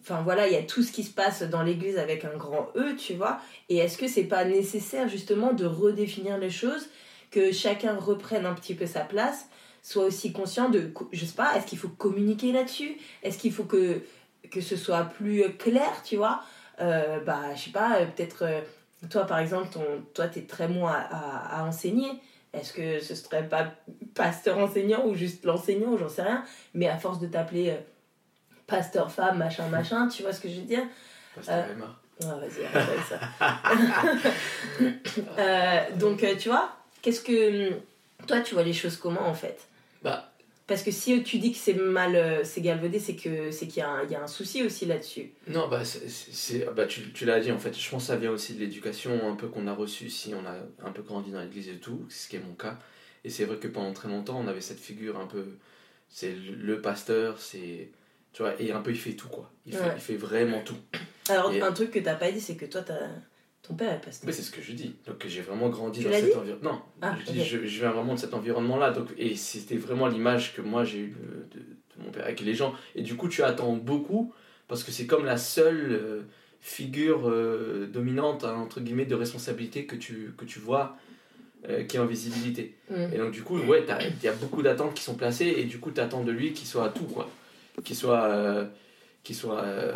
enfin 0.00 0.22
voilà, 0.22 0.48
il 0.48 0.52
y 0.52 0.56
a 0.56 0.62
tout 0.62 0.82
ce 0.82 0.90
qui 0.90 1.04
se 1.04 1.12
passe 1.12 1.42
dans 1.42 1.62
l'église 1.62 1.98
avec 1.98 2.24
un 2.24 2.36
grand 2.36 2.70
E, 2.76 2.96
tu 2.96 3.14
vois. 3.14 3.38
Et 3.68 3.76
est-ce 3.76 3.96
que 3.96 4.08
c'est 4.08 4.24
pas 4.24 4.44
nécessaire 4.44 5.08
justement 5.08 5.52
de 5.52 5.66
redéfinir 5.66 6.38
les 6.38 6.50
choses, 6.50 6.88
que 7.30 7.52
chacun 7.52 7.94
reprenne 7.96 8.44
un 8.44 8.54
petit 8.54 8.74
peu 8.74 8.86
sa 8.86 9.00
place 9.00 9.46
soit 9.82 10.04
aussi 10.04 10.32
conscient 10.32 10.68
de, 10.68 10.92
je 11.12 11.24
sais 11.24 11.34
pas, 11.34 11.56
est-ce 11.56 11.66
qu'il 11.66 11.78
faut 11.78 11.88
communiquer 11.88 12.52
là-dessus? 12.52 12.96
Est-ce 13.22 13.38
qu'il 13.38 13.52
faut 13.52 13.64
que, 13.64 14.02
que 14.50 14.60
ce 14.60 14.76
soit 14.76 15.04
plus 15.04 15.44
clair, 15.58 16.02
tu 16.04 16.16
vois? 16.16 16.42
Euh, 16.80 17.20
Bah, 17.20 17.54
je 17.54 17.64
sais 17.64 17.70
pas, 17.70 17.98
euh, 17.98 18.06
peut-être, 18.06 18.42
euh, 18.42 18.60
toi 19.08 19.26
par 19.26 19.38
exemple, 19.38 19.68
ton, 19.72 19.84
toi 20.14 20.28
tu 20.28 20.40
es 20.40 20.42
très 20.42 20.68
bon 20.68 20.86
à, 20.86 20.94
à, 20.94 21.62
enseigner. 21.64 22.10
Est-ce 22.52 22.72
que 22.72 23.00
ce 23.00 23.14
serait 23.14 23.48
pas 23.48 23.72
pasteur 24.14 24.58
enseignant 24.58 25.06
ou 25.06 25.14
juste 25.14 25.44
l'enseignant, 25.44 25.96
j'en 25.96 26.08
sais 26.08 26.22
rien, 26.22 26.44
mais 26.74 26.88
à 26.88 26.98
force 26.98 27.20
de 27.20 27.28
t'appeler 27.28 27.76
pasteur 28.66 29.10
femme, 29.10 29.38
machin, 29.38 29.66
machin, 29.70 30.08
tu 30.08 30.22
vois 30.22 30.32
ce 30.32 30.40
que 30.40 30.48
je 30.48 30.56
veux 30.56 30.66
dire? 30.66 30.82
Pasteur 31.34 31.66
Emma. 31.70 31.96
vas-y, 32.20 32.66
ça. 33.08 33.20
donc, 35.96 36.26
tu 36.38 36.48
vois, 36.48 36.76
qu'est-ce 37.02 37.22
que. 37.22 37.72
Toi, 38.26 38.40
tu 38.40 38.54
vois 38.54 38.64
les 38.64 38.74
choses 38.74 38.96
comment 38.96 39.26
en 39.26 39.34
fait? 39.34 39.66
Bah. 40.02 40.29
Parce 40.70 40.84
que 40.84 40.92
si 40.92 41.20
tu 41.24 41.38
dis 41.38 41.50
que 41.50 41.58
c'est 41.58 41.74
mal, 41.74 42.14
euh, 42.14 42.44
c'est 42.44 42.60
galvaudé, 42.60 43.00
c'est 43.00 43.16
que 43.16 43.50
c'est 43.50 43.66
qu'il 43.66 43.78
y, 43.78 43.82
a 43.82 43.90
un, 43.90 44.06
y 44.06 44.14
a 44.14 44.22
un 44.22 44.28
souci 44.28 44.62
aussi 44.62 44.86
là-dessus. 44.86 45.32
Non, 45.48 45.66
bah, 45.66 45.82
c'est, 45.84 46.64
bah 46.76 46.86
tu, 46.86 47.12
tu 47.12 47.24
l'as 47.24 47.40
dit 47.40 47.50
en 47.50 47.58
fait. 47.58 47.76
Je 47.76 47.90
pense 47.90 48.04
que 48.04 48.06
ça 48.06 48.16
vient 48.16 48.30
aussi 48.30 48.54
de 48.54 48.60
l'éducation 48.60 49.28
un 49.28 49.34
peu 49.34 49.48
qu'on 49.48 49.66
a 49.66 49.72
reçue 49.72 50.08
si 50.08 50.32
on 50.32 50.46
a 50.46 50.54
un 50.86 50.92
peu 50.92 51.02
grandi 51.02 51.32
dans 51.32 51.40
l'église 51.40 51.68
et 51.70 51.78
tout, 51.78 52.06
ce 52.08 52.28
qui 52.28 52.36
est 52.36 52.38
mon 52.38 52.54
cas. 52.54 52.78
Et 53.24 53.30
c'est 53.30 53.46
vrai 53.46 53.56
que 53.56 53.66
pendant 53.66 53.92
très 53.92 54.06
longtemps, 54.06 54.38
on 54.38 54.46
avait 54.46 54.60
cette 54.60 54.78
figure 54.78 55.18
un 55.18 55.26
peu. 55.26 55.44
C'est 56.08 56.36
le 56.36 56.80
pasteur, 56.80 57.40
c'est. 57.40 57.90
Tu 58.32 58.42
vois, 58.42 58.54
et 58.62 58.70
un 58.70 58.80
peu 58.80 58.92
il 58.92 58.96
fait 58.96 59.14
tout 59.14 59.28
quoi. 59.28 59.50
Il 59.66 59.74
fait, 59.74 59.92
il 59.96 60.00
fait 60.00 60.14
vraiment 60.14 60.60
tout. 60.62 60.78
Alors, 61.28 61.50
un 61.50 61.72
truc 61.72 61.90
que 61.90 61.98
t'as 61.98 62.14
pas 62.14 62.30
dit, 62.30 62.40
c'est 62.40 62.54
que 62.54 62.66
toi, 62.66 62.82
t'as 62.82 63.08
ton 63.70 63.76
père 63.76 63.92
est 63.92 64.00
pasteur. 64.00 64.26
Mais 64.26 64.32
c'est 64.32 64.42
ce 64.42 64.50
que 64.50 64.60
je 64.60 64.72
dis. 64.72 64.96
Donc 65.06 65.24
j'ai 65.26 65.40
vraiment 65.40 65.68
grandi 65.68 66.02
dans 66.02 66.10
cet 66.10 66.36
environnement. 66.36 66.72
Non, 66.72 66.82
ah, 67.02 67.16
je, 67.32 67.58
viens 67.58 67.90
vraiment 67.90 68.14
de 68.14 68.18
cet 68.18 68.34
environnement-là. 68.34 68.90
Donc, 68.90 69.08
et 69.16 69.36
c'était 69.36 69.76
vraiment 69.76 70.08
l'image 70.08 70.54
que 70.54 70.60
moi 70.60 70.84
j'ai 70.84 70.98
eue 70.98 71.16
de, 71.54 71.60
mon 72.04 72.10
père 72.10 72.24
avec 72.24 72.40
les 72.40 72.54
gens. 72.54 72.74
Et 72.96 73.02
du 73.02 73.14
coup, 73.14 73.28
tu 73.28 73.42
attends 73.42 73.74
beaucoup 73.74 74.32
parce 74.68 74.82
que 74.82 74.90
c'est 74.90 75.06
comme 75.06 75.24
la 75.24 75.36
seule 75.36 75.92
euh, 75.92 76.22
figure 76.60 77.28
euh, 77.28 77.88
dominante, 77.92 78.44
hein, 78.44 78.54
entre 78.56 78.80
guillemets, 78.80 79.06
de 79.06 79.14
responsabilité 79.14 79.86
que 79.86 79.96
tu, 79.96 80.32
que 80.36 80.44
tu 80.44 80.58
vois 80.58 80.96
euh, 81.68 81.84
qui 81.84 81.96
est 81.96 82.00
en 82.00 82.06
visibilité. 82.06 82.74
Mm. 82.90 82.94
Et 83.12 83.18
donc, 83.18 83.30
du 83.30 83.42
coup, 83.42 83.58
ouais, 83.58 83.84
il 83.86 84.24
y 84.24 84.28
a 84.28 84.32
beaucoup 84.32 84.62
d'attentes 84.62 84.94
qui 84.94 85.02
sont 85.02 85.14
placées 85.14 85.54
et 85.58 85.64
du 85.64 85.78
coup, 85.78 85.92
tu 85.92 86.00
attends 86.00 86.24
de 86.24 86.32
lui 86.32 86.52
qu'il 86.52 86.66
soit 86.66 86.86
à 86.86 86.88
tout, 86.88 87.04
quoi. 87.04 87.30
Qu'il 87.84 87.96
soit 87.96 88.68
qui 89.22 89.34
soit 89.34 89.62
euh, 89.62 89.92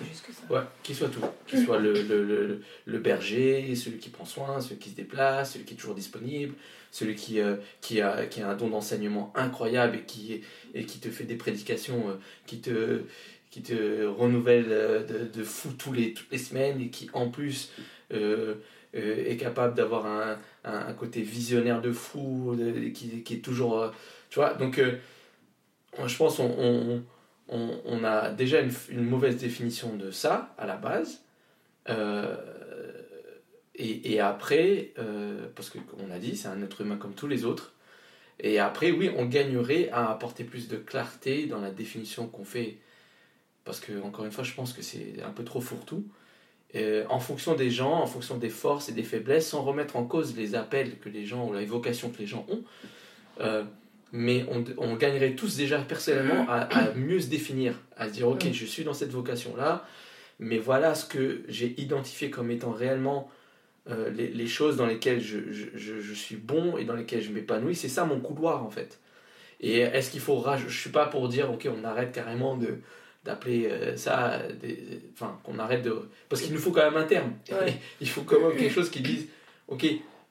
juste 0.00 0.26
que 0.26 0.32
ça. 0.32 0.42
ouais 0.52 0.60
qui 0.82 0.94
soit 0.94 1.08
tout 1.08 1.20
qui 1.46 1.62
soit 1.62 1.78
le, 1.78 1.92
le, 1.92 2.60
le, 2.84 2.98
berger 2.98 3.74
celui 3.74 3.98
qui 3.98 4.10
prend 4.10 4.24
soin 4.24 4.60
celui 4.60 4.78
qui 4.78 4.90
se 4.90 4.94
déplace 4.94 5.54
celui 5.54 5.64
qui 5.64 5.74
est 5.74 5.76
toujours 5.76 5.96
disponible 5.96 6.54
celui 6.92 7.16
qui 7.16 7.40
euh, 7.40 7.56
qui 7.80 8.00
a 8.00 8.26
qui 8.26 8.42
a 8.42 8.48
un 8.50 8.54
don 8.54 8.68
d'enseignement 8.68 9.32
incroyable 9.34 9.96
et 9.96 10.02
qui 10.02 10.42
et 10.74 10.84
qui 10.84 11.00
te 11.00 11.08
fait 11.08 11.24
des 11.24 11.34
prédications 11.34 12.10
euh, 12.10 12.14
qui 12.46 12.60
te 12.60 13.02
qui 13.50 13.62
te 13.62 14.04
renouvelle 14.04 14.68
de, 14.68 15.28
de, 15.32 15.44
fou 15.44 15.72
tous 15.76 15.92
les 15.92 16.12
toutes 16.12 16.30
les 16.30 16.38
semaines 16.38 16.80
et 16.80 16.88
qui 16.90 17.08
en 17.12 17.28
plus 17.28 17.70
est 18.10 19.36
capable 19.38 19.74
d'avoir 19.74 20.06
un, 20.06 20.38
un, 20.64 20.92
côté 20.92 21.22
visionnaire 21.22 21.80
de 21.80 21.92
fou 21.92 22.56
qui, 22.94 23.22
qui 23.22 23.34
est 23.34 23.38
toujours 23.44 23.92
tu 24.28 24.40
vois 24.40 24.54
donc 24.54 24.80
je 26.04 26.16
pense 26.16 26.40
on, 26.40 26.52
on 26.58 27.04
on, 27.48 28.04
a 28.04 28.30
déjà 28.30 28.60
une, 28.60 29.04
mauvaise 29.04 29.36
définition 29.36 29.94
de 29.96 30.10
ça 30.10 30.54
à 30.58 30.66
la 30.66 30.76
base. 30.76 31.22
Euh, 31.88 32.36
et, 33.74 34.20
après, 34.20 34.92
euh, 34.98 35.48
parce 35.54 35.70
qu'on 35.70 36.10
a 36.10 36.18
dit, 36.18 36.36
c'est 36.36 36.48
un 36.48 36.62
être 36.62 36.80
humain 36.80 36.96
comme 36.96 37.14
tous 37.14 37.26
les 37.26 37.44
autres. 37.44 37.74
Et 38.40 38.58
après, 38.58 38.90
oui, 38.90 39.10
on 39.16 39.26
gagnerait 39.26 39.88
à 39.90 40.10
apporter 40.10 40.44
plus 40.44 40.68
de 40.68 40.76
clarté 40.76 41.46
dans 41.46 41.60
la 41.60 41.70
définition 41.70 42.26
qu'on 42.26 42.44
fait. 42.44 42.78
Parce 43.64 43.80
que, 43.80 44.00
encore 44.02 44.24
une 44.24 44.32
fois, 44.32 44.44
je 44.44 44.54
pense 44.54 44.72
que 44.72 44.82
c'est 44.82 45.22
un 45.22 45.30
peu 45.30 45.44
trop 45.44 45.60
fourre-tout. 45.60 46.06
Euh, 46.76 47.04
en 47.08 47.20
fonction 47.20 47.54
des 47.54 47.70
gens, 47.70 47.92
en 47.92 48.06
fonction 48.06 48.36
des 48.36 48.48
forces 48.48 48.88
et 48.88 48.92
des 48.92 49.04
faiblesses, 49.04 49.48
sans 49.48 49.62
remettre 49.62 49.96
en 49.96 50.04
cause 50.04 50.36
les 50.36 50.54
appels 50.54 50.98
que 50.98 51.08
les 51.08 51.24
gens 51.24 51.46
ou 51.46 51.52
la 51.52 51.64
vocation 51.64 52.10
que 52.10 52.18
les 52.18 52.26
gens 52.26 52.46
ont 52.48 52.64
mais 54.16 54.46
on, 54.78 54.94
gagnerait 54.94 55.34
tous 55.34 55.56
déjà 55.56 55.80
personnellement 55.80 56.46
à, 56.48 56.92
mieux 56.94 57.18
se 57.18 57.26
définir, 57.26 57.74
à 57.96 58.06
se 58.06 58.12
dire 58.12 58.28
ok, 58.28 58.46
je 58.52 58.64
suis 58.64 58.84
dans 58.84 58.94
cette 58.94 59.10
vocation-là, 59.10 59.84
mais 60.38 60.58
voilà 60.58 60.94
ce 60.94 61.04
que 61.04 61.42
j'ai 61.48 61.74
identifié 61.78 62.30
comme 62.30 62.52
étant 62.52 62.70
réellement 62.70 63.28
euh, 63.90 64.10
les, 64.10 64.46
choses 64.46 64.76
dans 64.76 64.86
lesquelles 64.86 65.20
je, 65.20 65.38
je, 65.50 66.00
je, 66.00 66.14
suis 66.14 66.36
bon 66.36 66.76
et 66.76 66.84
dans 66.84 66.94
lesquelles 66.94 67.22
je 67.22 67.32
m'épanouis. 67.32 67.74
C'est 67.74 67.88
ça 67.88 68.04
mon 68.04 68.20
couloir 68.20 68.64
en 68.64 68.70
fait. 68.70 69.00
Et 69.60 69.80
est-ce 69.80 70.12
qu'il 70.12 70.20
faut 70.20 70.44
Je 70.64 70.78
suis 70.78 70.90
pas 70.90 71.06
pour 71.06 71.28
dire 71.28 71.50
ok, 71.50 71.68
on 71.76 71.82
arrête 71.84 72.12
carrément 72.12 72.56
de 72.56 72.78
d'appeler 73.24 73.66
euh, 73.68 73.96
ça, 73.96 74.42
enfin 75.12 75.40
qu'on 75.42 75.58
arrête 75.58 75.82
de, 75.82 76.08
parce 76.28 76.40
qu'il 76.40 76.52
nous 76.52 76.60
faut 76.60 76.70
quand 76.70 76.88
même 76.88 77.02
un 77.02 77.06
terme. 77.06 77.32
Il 78.00 78.08
faut 78.08 78.22
quand 78.22 78.38
même 78.38 78.56
quelque 78.56 78.72
chose 78.72 78.90
qui 78.90 79.00
dise 79.00 79.26
ok, 79.66 79.86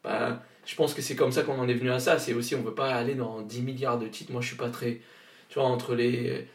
bah 0.05 0.41
je 0.65 0.75
pense 0.75 0.93
que 0.93 1.01
c'est 1.01 1.15
comme 1.15 1.31
ça 1.31 1.43
qu'on 1.43 1.59
en 1.59 1.67
est 1.67 1.73
venu 1.73 1.91
à 1.91 1.99
ça. 1.99 2.19
C'est 2.19 2.33
aussi, 2.33 2.55
on 2.55 2.59
ne 2.59 2.65
veut 2.65 2.73
pas 2.73 2.93
aller 2.93 3.15
dans 3.15 3.41
10 3.41 3.61
milliards 3.61 3.99
de 3.99 4.07
titres. 4.07 4.31
Moi, 4.31 4.41
je 4.41 4.47
suis 4.47 4.57
pas 4.57 4.69
très. 4.69 5.01
Tu 5.49 5.59
vois, 5.59 5.65
entre 5.65 5.95
les. 5.95 6.47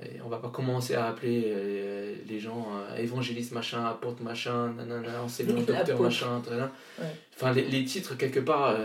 Euh, 0.00 0.06
on 0.24 0.28
va 0.28 0.38
pas 0.38 0.48
commencer 0.48 0.94
à 0.94 1.06
appeler 1.06 1.44
euh, 1.46 2.14
les 2.26 2.40
gens 2.40 2.66
euh, 2.74 2.96
évangéliste 2.96 3.52
machin, 3.52 3.84
apôtre 3.84 4.22
machin, 4.22 4.72
nanana, 4.72 5.22
enseignant, 5.22 5.60
docteur 5.60 6.00
machin, 6.00 6.42
Enfin, 7.34 7.52
les, 7.52 7.64
les, 7.64 7.84
titres, 7.84 8.16
quelque 8.16 8.40
part, 8.40 8.76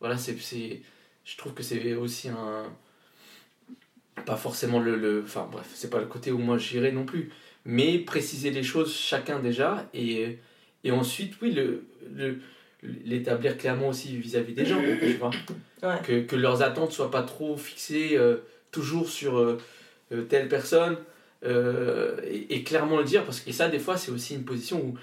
voilà, 0.00 0.16
c'est. 0.16 0.36
Je 1.24 1.36
trouve 1.36 1.54
que 1.54 1.62
c'est 1.62 1.94
aussi 1.94 2.28
un. 2.28 2.64
Pas 4.24 4.36
forcément 4.36 4.78
le. 4.78 4.96
le 4.96 5.22
enfin, 5.24 5.48
bref, 5.50 5.68
c'est 5.74 5.90
pas 5.90 6.00
le 6.00 6.06
côté 6.06 6.30
où 6.30 6.38
moi 6.38 6.58
j'irai 6.58 6.92
non 6.92 7.04
plus. 7.04 7.30
Mais 7.64 7.98
préciser 7.98 8.50
les 8.50 8.62
choses 8.62 8.94
chacun 8.94 9.40
déjà. 9.40 9.88
Et, 9.92 10.38
et 10.84 10.92
ensuite, 10.92 11.34
oui, 11.42 11.50
le, 11.50 11.84
le 12.14 12.40
l'établir 12.82 13.56
clairement 13.56 13.88
aussi 13.88 14.16
vis-à-vis 14.16 14.54
des 14.54 14.66
gens, 14.66 14.80
tu 14.80 15.14
vois. 15.14 15.30
Que, 15.98 16.20
que, 16.22 16.36
leurs 16.36 16.62
attentes 16.62 16.92
soient 16.92 17.10
pas 17.10 17.22
trop 17.22 17.56
fixées 17.56 18.16
euh, 18.16 18.38
toujours 18.70 19.08
sur 19.08 19.38
euh, 19.38 19.58
euh, 20.12 20.22
telle 20.22 20.48
personne 20.48 20.96
et, 21.44 22.64
clairement 22.64 22.98
le 22.98 23.04
dire 23.04 23.24
parce 23.24 23.38
que 23.38 23.52
ça 23.52 23.68
des 23.68 23.78
fois 23.78 23.96
c'est 23.96 24.10
aussi 24.10 24.34
une 24.34 24.44
position 24.44 24.84
où 24.84 24.94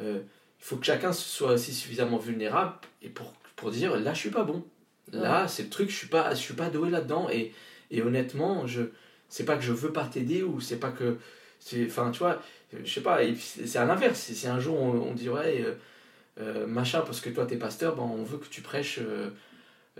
il 0.00 0.22
faut 0.58 0.76
que 0.76 0.86
chacun 0.86 1.12
soit 1.12 1.52
aussi 1.52 1.74
suffisamment 1.74 2.16
vulnérable 2.16 2.72
et 3.02 3.10
pour, 3.10 3.34
pour 3.54 3.70
dire 3.70 4.00
là 4.00 4.14
je 4.14 4.20
suis 4.20 4.30
pas 4.30 4.44
bon. 4.44 4.64
Là 5.12 5.46
c'est 5.46 5.64
le 5.64 5.68
truc 5.68 5.90
je 5.90 5.96
suis 5.96 6.06
pas 6.06 6.30
je 6.30 6.40
suis 6.40 6.54
pas 6.54 6.70
doué 6.70 6.88
là-dedans 6.88 7.28
et, 7.30 7.52
et 7.90 8.00
honnêtement 8.00 8.66
je 8.66 8.82
c'est 9.28 9.44
pas 9.44 9.56
que 9.56 9.62
je 9.62 9.72
veux 9.72 9.92
pas 9.92 10.04
t'aider 10.04 10.42
ou 10.42 10.58
c'est 10.58 10.78
pas 10.78 10.90
que 10.90 11.18
c'est 11.58 11.84
enfin 11.84 12.10
tu 12.10 12.20
vois 12.20 12.40
je 12.72 12.90
sais 12.90 13.02
pas 13.02 13.18
c'est 13.36 13.76
à 13.76 13.84
l'inverse 13.84 14.18
si 14.18 14.46
un 14.46 14.60
jour 14.60 14.80
on, 14.80 15.10
on 15.10 15.12
dit 15.12 15.28
ouais 15.28 15.66
euh, 16.40 16.66
machin, 16.66 17.00
parce 17.02 17.20
que 17.20 17.30
toi 17.30 17.46
t'es 17.46 17.56
pasteur, 17.56 17.94
ben, 17.96 18.02
on 18.02 18.22
veut 18.24 18.38
que 18.38 18.46
tu 18.48 18.60
prêches 18.60 18.98
euh, 19.00 19.30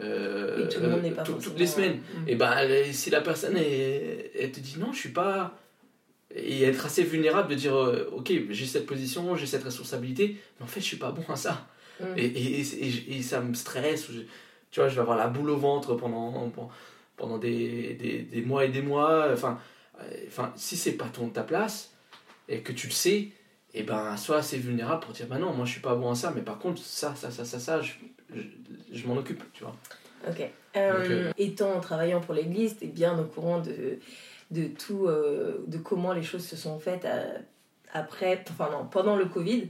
euh, 0.01 0.69
tout 0.69 0.81
le 0.81 0.89
pas 1.15 1.23
tout- 1.23 1.35
toutes 1.35 1.59
les 1.59 1.67
semaines. 1.67 1.99
Mm. 2.25 2.29
Et 2.29 2.35
ben 2.35 2.53
elle- 2.59 2.93
si 2.95 3.11
la 3.11 3.21
personne 3.21 3.57
elle 3.57 4.51
te 4.53 4.61
dit 4.61 4.77
non, 4.79 4.93
je 4.93 4.99
suis 4.99 5.11
pas. 5.11 5.59
Et 6.37 6.65
être 6.65 6.85
assez 6.87 7.05
vulnérable 7.05 7.49
de 7.51 7.55
dire 7.55 7.75
ok, 8.13 8.33
j'ai 8.51 8.67
cette 8.67 8.87
position, 8.87 9.37
j'ai 9.37 9.47
cette 9.47 9.63
responsabilité, 9.63 10.37
mais 10.59 10.65
en 10.65 10.67
fait 10.67 10.81
je 10.81 10.87
suis 10.87 10.97
pas 10.97 11.13
bon 11.13 11.25
à 11.29 11.37
ça. 11.37 11.67
Mm. 12.01 12.05
Et, 12.17 12.25
et, 12.27 12.61
et- 12.61 13.17
et 13.19 13.23
ça 13.23 13.41
me 13.41 13.55
stresse. 13.55 14.07
tu 14.73 14.81
vois, 14.81 14.89
je 14.89 14.97
vais 14.97 15.01
avoir 15.01 15.17
la 15.17 15.29
boule 15.29 15.51
au 15.51 15.57
ventre 15.57 15.95
pendant, 15.95 16.51
pendant 17.17 17.39
des, 17.39 17.95
des, 17.95 18.19
des 18.23 18.43
mois 18.43 18.65
et 18.65 18.69
des 18.71 18.83
mois. 18.83 19.29
Enfin, 19.33 19.61
enfin 20.27 20.53
si 20.57 20.77
c'est 20.77 20.95
pas 20.95 21.07
ton, 21.07 21.29
ta 21.29 21.45
place 21.45 21.93
et 22.49 22.59
que 22.63 22.73
tu 22.73 22.89
le 22.89 22.93
sais, 22.93 23.29
et 23.75 23.83
ben 23.83 24.17
sois 24.17 24.39
assez 24.39 24.57
vulnérable 24.59 25.01
pour 25.05 25.13
dire 25.13 25.27
bah 25.27 25.39
non, 25.39 25.53
moi 25.53 25.67
je 25.67 25.73
suis 25.73 25.81
pas 25.81 25.95
bon 25.95 26.11
à 26.11 26.15
ça, 26.15 26.33
mais 26.35 26.43
par 26.43 26.59
contre, 26.59 26.81
ça, 26.81 27.15
ça, 27.15 27.31
ça, 27.31 27.45
ça, 27.45 27.59
ça, 27.59 27.81
je, 27.83 27.93
je, 28.35 28.43
je 28.93 29.07
m'en 29.07 29.17
occupe, 29.17 29.43
tu 29.53 29.65
vois. 29.65 29.75
Ok. 30.29 30.41
Euh, 30.77 30.93
Donc, 31.03 31.11
euh, 31.11 31.33
Étant 31.39 31.79
travaillant 31.81 32.21
pour 32.21 32.35
l'église, 32.35 32.79
tu 32.79 32.85
es 32.85 32.89
bien 32.89 33.19
au 33.19 33.25
courant 33.25 33.61
de, 33.61 33.99
de 34.51 34.67
tout, 34.69 35.07
euh, 35.07 35.63
de 35.67 35.79
comment 35.79 36.13
les 36.13 36.23
choses 36.23 36.45
se 36.47 36.57
sont 36.57 36.79
faites 36.79 37.07
après, 37.93 38.45
enfin 38.51 38.71
non, 38.71 38.87
pendant 38.87 39.17
le 39.17 39.27
Covid, 39.27 39.69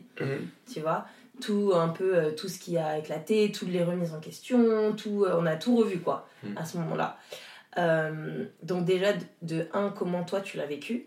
tu 0.73 0.81
vois. 0.81 1.07
Tout 1.40 1.73
un 1.75 1.88
peu, 1.88 2.33
tout 2.37 2.49
ce 2.49 2.61
qui 2.61 2.79
a 2.79 2.97
éclaté, 2.99 3.51
toutes 3.51 3.71
les 3.71 3.83
remises 3.83 4.14
en 4.14 4.21
question, 4.21 4.93
tout, 4.95 5.27
on 5.29 5.47
a 5.47 5.57
tout 5.57 5.77
revu 5.77 5.99
quoi, 5.99 6.29
Mm. 6.45 6.57
à 6.59 6.64
ce 6.64 6.77
moment-là. 6.79 7.19
Euh, 7.79 8.45
donc 8.62 8.85
déjà, 8.85 9.14
de, 9.14 9.25
de 9.43 9.67
un, 9.73 9.88
comment 9.90 10.23
toi 10.25 10.40
tu 10.43 10.59
l'as 10.59 10.67
vécu? 10.67 11.07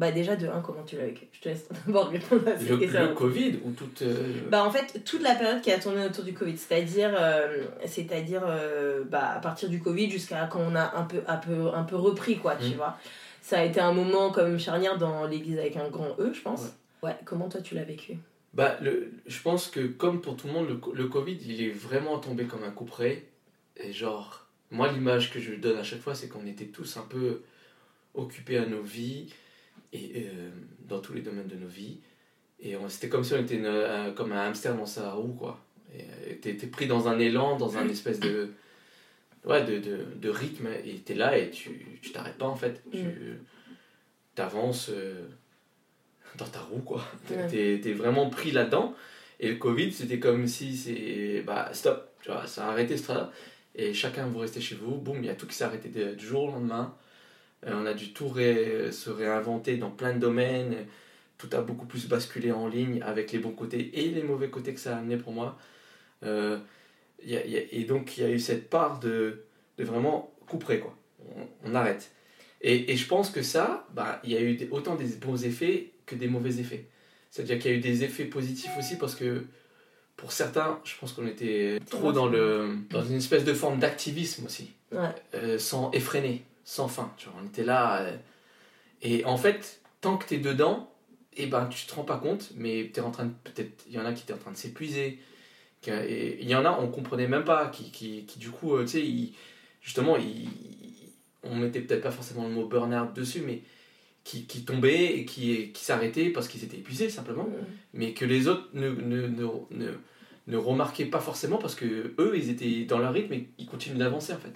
Bah 0.00 0.10
déjà, 0.12 0.34
de 0.34 0.46
un, 0.48 0.60
comment 0.62 0.82
tu 0.82 0.96
l'as 0.96 1.04
vécu? 1.04 1.26
Je 1.32 1.40
te 1.40 1.48
laisse 1.50 1.68
d'abord 1.86 2.08
répondre 2.08 2.48
à 2.48 2.56
cette 2.58 2.68
Le, 2.70 2.78
question. 2.78 3.00
le 3.08 3.14
Covid 3.14 3.58
ou 3.64 3.70
toute. 3.72 4.00
euh, 4.02 4.48
Bah 4.50 4.64
en 4.64 4.70
fait 4.70 5.04
toute 5.04 5.22
la 5.22 5.34
période 5.34 5.60
qui 5.60 5.70
a 5.70 5.78
tourné 5.78 6.04
autour 6.06 6.24
du 6.24 6.32
Covid, 6.32 6.56
c'est-à-dire 6.56 7.14
euh, 7.18 7.64
c'est-à-dire 7.84 8.42
euh, 8.46 9.04
bah, 9.04 9.32
à 9.36 9.38
partir 9.40 9.68
du 9.68 9.78
Covid 9.80 10.10
jusqu'à 10.10 10.46
quand 10.46 10.60
on 10.60 10.74
a 10.74 10.96
un 10.96 11.02
peu 11.04 11.20
un 11.28 11.36
peu 11.36 11.68
un 11.74 11.82
peu 11.84 11.96
repris 11.96 12.38
quoi, 12.38 12.56
tu 12.56 12.70
Mm. 12.70 12.76
vois. 12.76 12.96
Ça 13.42 13.58
a 13.60 13.64
été 13.64 13.78
un 13.80 13.92
moment 13.92 14.32
même 14.34 14.58
charnière 14.58 14.96
dans 14.96 15.26
l'église 15.26 15.58
avec 15.58 15.76
un 15.76 15.88
grand 15.90 16.16
E, 16.18 16.32
je 16.32 16.40
pense. 16.40 16.72
Ouais, 17.02 17.16
comment 17.26 17.48
toi 17.50 17.60
tu 17.60 17.74
l'as 17.74 17.84
vécu? 17.84 18.16
Bah, 18.54 18.76
le, 18.80 19.12
je 19.26 19.40
pense 19.42 19.68
que 19.68 19.80
comme 19.86 20.20
pour 20.22 20.36
tout 20.36 20.46
le 20.46 20.52
monde, 20.54 20.68
le, 20.68 20.80
le 20.94 21.06
Covid, 21.08 21.38
il 21.46 21.62
est 21.62 21.70
vraiment 21.70 22.18
tombé 22.18 22.44
comme 22.46 22.64
un 22.64 22.70
coup 22.70 22.84
près. 22.84 23.24
Et 23.76 23.92
genre, 23.92 24.46
moi, 24.70 24.90
l'image 24.92 25.30
que 25.32 25.40
je 25.40 25.54
donne 25.54 25.78
à 25.78 25.82
chaque 25.82 26.00
fois, 26.00 26.14
c'est 26.14 26.28
qu'on 26.28 26.46
était 26.46 26.66
tous 26.66 26.96
un 26.96 27.06
peu 27.08 27.42
occupés 28.14 28.58
à 28.58 28.66
nos 28.66 28.82
vies, 28.82 29.32
et 29.92 30.12
euh, 30.26 30.50
dans 30.88 31.00
tous 31.00 31.12
les 31.14 31.20
domaines 31.22 31.46
de 31.48 31.56
nos 31.56 31.66
vies. 31.68 31.98
Et 32.60 32.76
c'était 32.88 33.08
comme 33.08 33.24
si 33.24 33.32
on 33.34 33.38
était 33.38 33.56
une- 33.56 33.66
un- 33.66 34.10
comme 34.12 34.32
un 34.32 34.40
hamster 34.48 34.74
dans 34.76 34.86
sa 34.86 35.12
roue, 35.12 35.32
quoi. 35.32 35.58
Et 35.96 36.02
euh, 36.02 36.34
t'es 36.40 36.52
pris 36.66 36.86
dans 36.86 37.08
un 37.08 37.18
élan, 37.18 37.56
dans 37.56 37.76
un 37.78 37.88
espèce 37.88 38.20
de, 38.20 38.50
ouais, 39.44 39.64
de, 39.64 39.78
de, 39.78 40.04
de 40.20 40.28
rythme, 40.28 40.68
et 40.84 40.96
t'es 40.98 41.14
là 41.14 41.36
et 41.38 41.50
tu 41.50 41.70
tu 42.02 42.12
t'arrêtes 42.12 42.36
pas, 42.38 42.46
en 42.46 42.54
fait. 42.56 42.82
Tu 42.92 42.98
t'avances 44.34 44.90
euh, 44.90 45.26
dans 46.38 46.46
ta 46.46 46.60
roue, 46.60 46.80
quoi. 46.80 47.04
T'es- 47.26 47.34
Ouais. 47.36 47.46
T'es 47.48 47.80
t'es 47.82 47.92
vraiment 47.92 48.30
pris 48.30 48.52
là-dedans. 48.52 48.94
Et 49.40 49.48
le 49.48 49.56
Covid, 49.56 49.90
c'était 49.92 50.18
comme 50.20 50.46
si 50.46 50.76
c'est. 50.76 51.42
Bah, 51.46 51.70
stop, 51.72 52.10
tu 52.22 52.30
vois, 52.30 52.46
ça 52.46 52.66
a 52.66 52.70
arrêté 52.72 52.96
ce 52.96 53.04
travail. 53.04 53.26
Et 53.74 53.94
chacun, 53.94 54.26
vous 54.26 54.38
restez 54.38 54.60
chez 54.60 54.74
vous. 54.74 54.96
Boum, 54.96 55.16
il 55.20 55.26
y 55.26 55.30
a 55.30 55.34
tout 55.34 55.46
qui 55.46 55.54
s'est 55.54 55.64
arrêté 55.64 55.88
du 55.88 56.26
jour 56.26 56.44
au 56.44 56.50
lendemain. 56.50 56.94
Euh, 57.66 57.72
on 57.74 57.86
a 57.86 57.94
dû 57.94 58.12
tout 58.12 58.28
ré- 58.28 58.90
se 58.92 59.10
réinventer 59.10 59.76
dans 59.76 59.90
plein 59.90 60.14
de 60.14 60.18
domaines. 60.18 60.86
Tout 61.38 61.48
a 61.52 61.60
beaucoup 61.62 61.86
plus 61.86 62.06
basculé 62.08 62.52
en 62.52 62.68
ligne 62.68 63.02
avec 63.02 63.32
les 63.32 63.38
bons 63.38 63.52
côtés 63.52 63.90
et 64.00 64.10
les 64.10 64.22
mauvais 64.22 64.48
côtés 64.50 64.74
que 64.74 64.80
ça 64.80 64.96
a 64.96 64.98
amené 65.00 65.16
pour 65.16 65.32
moi. 65.32 65.58
Euh, 66.22 66.58
il 67.22 67.30
y 67.30 67.36
a- 67.36 67.44
il 67.44 67.50
y 67.52 67.56
a- 67.58 67.62
et 67.72 67.84
donc, 67.84 68.16
il 68.16 68.22
y 68.22 68.26
a 68.26 68.30
eu 68.30 68.38
cette 68.38 68.68
part 68.70 68.98
de, 69.00 69.44
de 69.78 69.84
vraiment 69.84 70.32
couper, 70.46 70.80
quoi. 70.80 70.96
On, 71.36 71.70
on 71.70 71.74
arrête. 71.74 72.10
Et, 72.62 72.92
et 72.92 72.96
je 72.96 73.06
pense 73.06 73.30
que 73.30 73.42
ça, 73.42 73.86
bah, 73.94 74.20
il 74.24 74.32
y 74.32 74.36
a 74.36 74.40
eu 74.40 74.54
des- 74.56 74.68
autant 74.70 74.96
des 74.96 75.06
bons 75.16 75.44
effets 75.44 75.92
que 76.06 76.14
des 76.14 76.28
mauvais 76.28 76.58
effets. 76.60 76.86
C'est-à-dire 77.30 77.58
qu'il 77.58 77.70
y 77.70 77.74
a 77.74 77.76
eu 77.76 77.80
des 77.80 78.04
effets 78.04 78.24
positifs 78.24 78.72
aussi 78.78 78.96
parce 78.98 79.14
que 79.14 79.44
pour 80.16 80.32
certains, 80.32 80.80
je 80.84 80.94
pense 80.98 81.12
qu'on 81.12 81.26
était 81.26 81.78
trop 81.88 82.12
dans, 82.12 82.26
le, 82.26 82.74
dans 82.90 83.02
une 83.04 83.16
espèce 83.16 83.44
de 83.44 83.54
forme 83.54 83.78
d'activisme 83.78 84.44
aussi, 84.44 84.72
Ouais. 84.92 85.08
euh, 85.34 85.58
sans 85.58 85.90
effréner, 85.92 86.42
sans 86.64 86.88
fin. 86.88 87.12
Tu 87.16 87.28
vois, 87.28 87.40
on 87.42 87.46
était 87.46 87.64
là. 87.64 88.02
euh, 88.02 88.16
et 89.02 89.24
en 89.24 89.36
fait, 89.36 89.80
tant 90.00 90.16
que 90.16 90.26
tu 90.26 90.34
es 90.34 90.38
dedans, 90.38 90.92
et 91.36 91.46
ben, 91.46 91.66
tu 91.66 91.86
te 91.86 91.94
rends 91.94 92.04
pas 92.04 92.18
compte, 92.18 92.50
mais 92.56 92.90
t'es 92.92 93.00
en 93.00 93.10
train 93.10 93.26
de. 93.26 93.32
Peut-être, 93.44 93.84
il 93.86 93.94
y 93.94 93.98
en 93.98 94.04
a 94.04 94.12
qui 94.12 94.22
étaient 94.24 94.32
en 94.32 94.38
train 94.38 94.52
de 94.52 94.56
s'épuiser. 94.56 95.18
Et 95.86 96.42
il 96.42 96.48
y 96.48 96.54
en 96.54 96.64
a, 96.66 96.72
on 96.72 96.88
comprenait 96.88 97.28
même 97.28 97.44
pas, 97.44 97.68
qui, 97.68 97.90
qui, 97.90 98.24
qui 98.26 98.38
du 98.38 98.50
coup, 98.50 98.76
euh, 98.76 98.82
tu 98.84 98.88
sais, 98.88 99.32
justement, 99.80 100.16
ils, 100.16 100.48
on 101.42 101.56
mettait 101.56 101.80
peut-être 101.80 102.02
pas 102.02 102.10
forcément 102.10 102.46
le 102.46 102.50
mot 102.52 102.66
burn-out 102.66 103.14
dessus, 103.14 103.40
mais 103.40 103.62
qui, 104.24 104.44
qui 104.44 104.64
tombaient 104.64 105.16
et 105.18 105.24
qui, 105.24 105.72
qui 105.72 105.84
s'arrêtaient 105.84 106.30
parce 106.30 106.48
qu'ils 106.48 106.64
étaient 106.64 106.76
épuisés 106.76 107.08
simplement, 107.08 107.48
mais 107.94 108.12
que 108.12 108.24
les 108.26 108.48
autres 108.48 108.68
ne, 108.74 108.90
ne, 108.90 109.26
ne, 109.26 109.46
ne, 109.70 109.92
ne 110.46 110.56
remarquaient 110.56 111.06
pas 111.06 111.20
forcément 111.20 111.56
parce 111.58 111.74
que 111.74 112.14
eux, 112.18 112.32
ils 112.36 112.50
étaient 112.50 112.84
dans 112.84 112.98
leur 112.98 113.14
rythme 113.14 113.32
et 113.32 113.48
ils 113.58 113.66
continuent 113.66 113.98
d'avancer 113.98 114.32
en 114.34 114.38
fait. 114.38 114.52